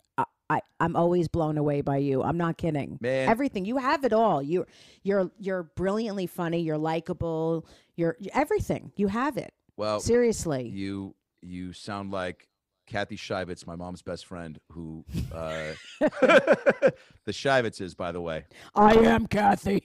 [0.52, 2.22] I, I'm always blown away by you.
[2.24, 2.98] I'm not kidding.
[3.00, 3.30] Man.
[3.30, 3.64] Everything.
[3.64, 4.42] You have it all.
[4.42, 4.66] You
[5.04, 7.66] you're you're brilliantly funny, you're likable,
[7.96, 8.92] you're everything.
[8.98, 9.54] You have it.
[9.78, 10.68] Well seriously.
[10.68, 12.50] You you sound like
[12.86, 15.72] Kathy Shivitz, my mom's best friend, who uh,
[16.02, 16.94] the
[17.30, 18.44] Shivitzes, by the way.
[18.76, 19.84] I am Kathy.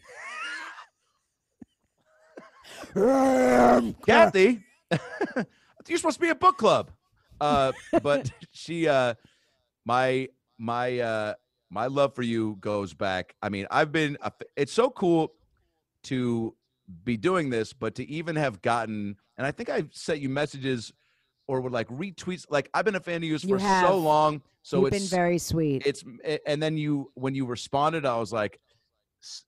[2.96, 4.64] I am Kathy,
[5.86, 6.90] you're supposed to be a book club.
[7.40, 7.70] Uh,
[8.02, 9.14] but she, uh,
[9.84, 10.28] my,
[10.58, 11.34] my, uh,
[11.70, 13.34] my love for you goes back.
[13.42, 14.16] I mean, I've been,
[14.56, 15.32] it's so cool
[16.04, 16.54] to
[17.04, 20.92] be doing this, but to even have gotten, and I think I've sent you messages
[21.48, 22.44] or would like retweets.
[22.48, 23.88] Like I've been a fan of yours you for have.
[23.88, 24.42] so long.
[24.62, 25.82] So You've it's been very sweet.
[25.86, 26.04] It's,
[26.46, 28.60] and then you, when you responded, I was like,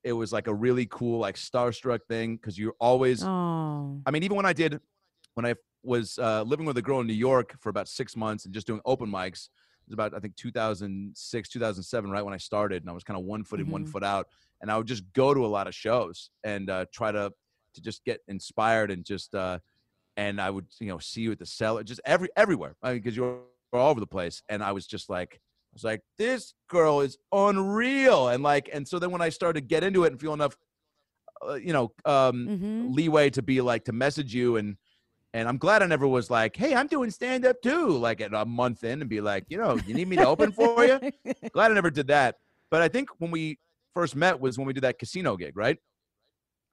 [0.05, 4.01] it was like a really cool like starstruck thing because you're always oh.
[4.07, 4.81] i mean even when i did
[5.35, 8.45] when i was uh, living with a girl in new york for about six months
[8.45, 9.49] and just doing open mics
[9.89, 13.24] was about i think 2006 2007 right when i started and i was kind of
[13.24, 13.73] one foot in mm-hmm.
[13.73, 14.28] one foot out
[14.60, 17.32] and i would just go to a lot of shows and uh, try to
[17.74, 19.59] to just get inspired and just uh
[20.16, 22.94] and i would you know see you at the cellar just every everywhere because I
[22.94, 23.40] mean, you're
[23.73, 27.19] all over the place and i was just like I was like, this girl is
[27.31, 28.28] unreal.
[28.28, 30.56] And like, and so then when I started to get into it and feel enough,
[31.47, 32.93] uh, you know, um, mm-hmm.
[32.93, 34.78] leeway to be like, to message you and,
[35.35, 38.33] and I'm glad I never was like, hey, I'm doing stand up too, like at
[38.33, 40.99] a month in and be like, you know, you need me to open for you?
[41.53, 42.37] glad I never did that.
[42.71, 43.59] But I think when we
[43.95, 45.79] first met was when we did that casino gig, right?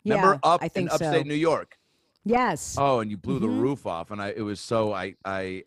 [0.04, 1.28] Yeah, Remember up I think in upstate so.
[1.28, 1.78] New York?
[2.24, 2.76] Yes.
[2.78, 3.44] Oh, and you blew mm-hmm.
[3.44, 5.64] the roof off, and I it was so I I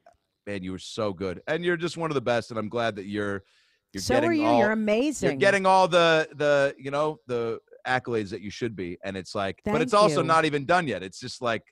[0.47, 2.51] man, you were so good, and you're just one of the best.
[2.51, 3.45] And I'm glad that you're
[3.93, 4.47] you're so getting are you.
[4.47, 5.31] All, you're amazing.
[5.31, 9.35] You're getting all the the you know the accolades that you should be, and it's
[9.35, 10.27] like, Thank but it's also you.
[10.27, 11.03] not even done yet.
[11.03, 11.63] It's just like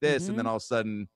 [0.00, 0.36] this, and Mhm.
[0.38, 1.08] then all of a sudden,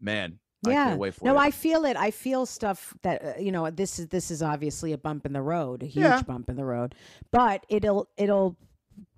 [0.00, 0.96] man, I Yeah.
[0.96, 1.38] for no, it.
[1.38, 1.96] I feel it.
[1.96, 3.70] I feel stuff that uh, you know.
[3.70, 6.22] This is this is obviously a bump in the road, a huge Yeah.
[6.22, 6.94] bump in the road,
[7.30, 8.56] but it'll it'll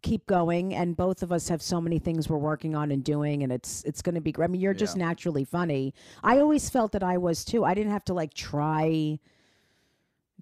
[0.02, 0.74] keep going.
[0.74, 3.82] And both of us have so many things we're working on and doing, and it's
[3.84, 4.32] it's going to be.
[4.32, 4.44] great.
[4.46, 5.94] I mean, you're just naturally funny.
[6.22, 7.64] I always felt that I was too.
[7.64, 9.18] I didn't have to like try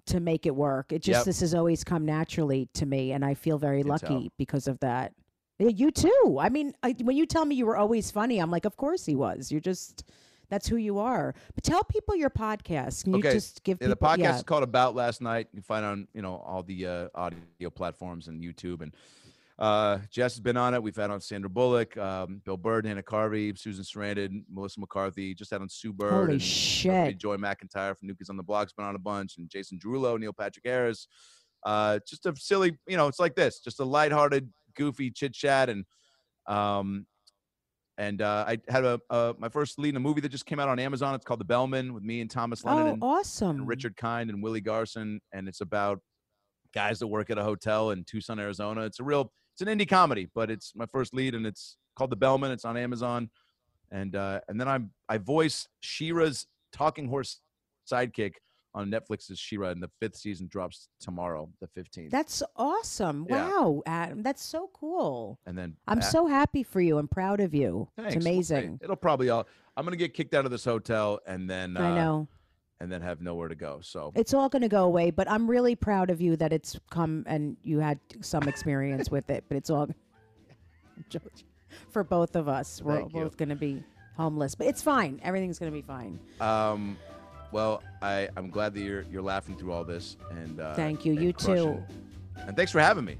[0.07, 0.91] to make it work.
[0.91, 1.25] It just Yep.
[1.25, 4.27] this has always come naturally to me, and I feel very lucky tell.
[4.37, 5.13] because of that.
[5.59, 6.37] Yeah, you too.
[6.39, 9.05] I mean, I, when you tell me you were always funny, I'm like, of course
[9.05, 9.51] he was.
[9.51, 10.03] You're just
[10.49, 11.33] that's who you are.
[11.55, 13.03] But tell people your podcast.
[13.03, 13.33] Can you Okay.
[13.33, 14.35] just give Yeah, the podcast yeah.
[14.37, 15.47] is called About Last Night.
[15.51, 18.81] You can find it on you know all the uh, audio platforms and YouTube.
[18.81, 18.93] And
[19.59, 20.83] uh, Jess has been on it.
[20.83, 25.33] We've had on Sandra Bullock, um, Bill Burr, Dana Carvey, Susan Sarandon, Melissa McCarthy.
[25.33, 26.11] Just had on Sue Bird.
[26.13, 27.17] Holy and shit.
[27.17, 30.19] Joey McIntyre from New Kids on the Block's been on a bunch, and Jason Derulo,
[30.19, 31.07] Neil Patrick Harris.
[31.65, 34.47] Uh, just a silly, you know, it's like this, just a lighthearted,
[34.77, 35.83] goofy chit chat, and
[36.47, 37.05] um,
[37.97, 40.59] and uh, I had a uh, my first lead in a movie that just came
[40.59, 41.15] out on Amazon.
[41.15, 43.57] It's called The Bellmen with me and Thomas Lennon Oh, and, awesome.
[43.57, 45.99] and Richard Kind and Willie Garson, and it's about
[46.73, 48.81] guys that work at a hotel in Tucson, Arizona.
[48.81, 52.11] It's a real, it's an indie comedy, but it's my first lead, and it's called
[52.11, 52.51] The Bellmen.
[52.51, 53.29] It's on Amazon,
[53.91, 57.39] and uh, and then I'm I voice She-Ra's talking horse
[57.91, 58.33] sidekick
[58.77, 62.11] on Netflix's She-Ra, and the fifth season drops tomorrow, the 15th.
[62.11, 63.25] That's awesome.
[63.27, 63.49] Yeah.
[63.49, 64.21] Wow, Adam.
[64.21, 65.39] That's so cool.
[65.47, 66.99] and then I'm so happy for you.
[66.99, 67.89] I'm proud of you.
[67.97, 68.15] Thanks.
[68.15, 68.79] It's Well, amazing.
[68.83, 69.47] It'll probably all.
[69.75, 72.27] I'm gonna get kicked out of this hotel, and then uh, I know.
[72.79, 73.79] and then have nowhere to go.
[73.81, 76.79] So It's all going to go away, but I'm really proud of you that it's
[76.91, 79.87] come and you had some experience with it, but it's all
[81.89, 82.81] for both of us.
[82.83, 83.83] We're Thank both going to be
[84.15, 85.19] homeless, but it's fine.
[85.23, 86.19] Everything's going to be fine.
[86.39, 86.97] Um,
[87.51, 91.13] well, I I'm glad that you're you're laughing through all this, and uh, Thank you.
[91.13, 91.55] and You crushing.
[91.75, 91.83] too.
[92.47, 93.17] And thanks for having me.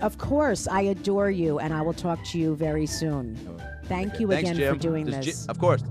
[0.00, 3.36] Of course, I adore you, and I will talk to you very soon.
[3.84, 4.74] Thank you Thanks, again Jim.
[4.74, 5.46] for doing Does this.
[5.46, 5.82] of course.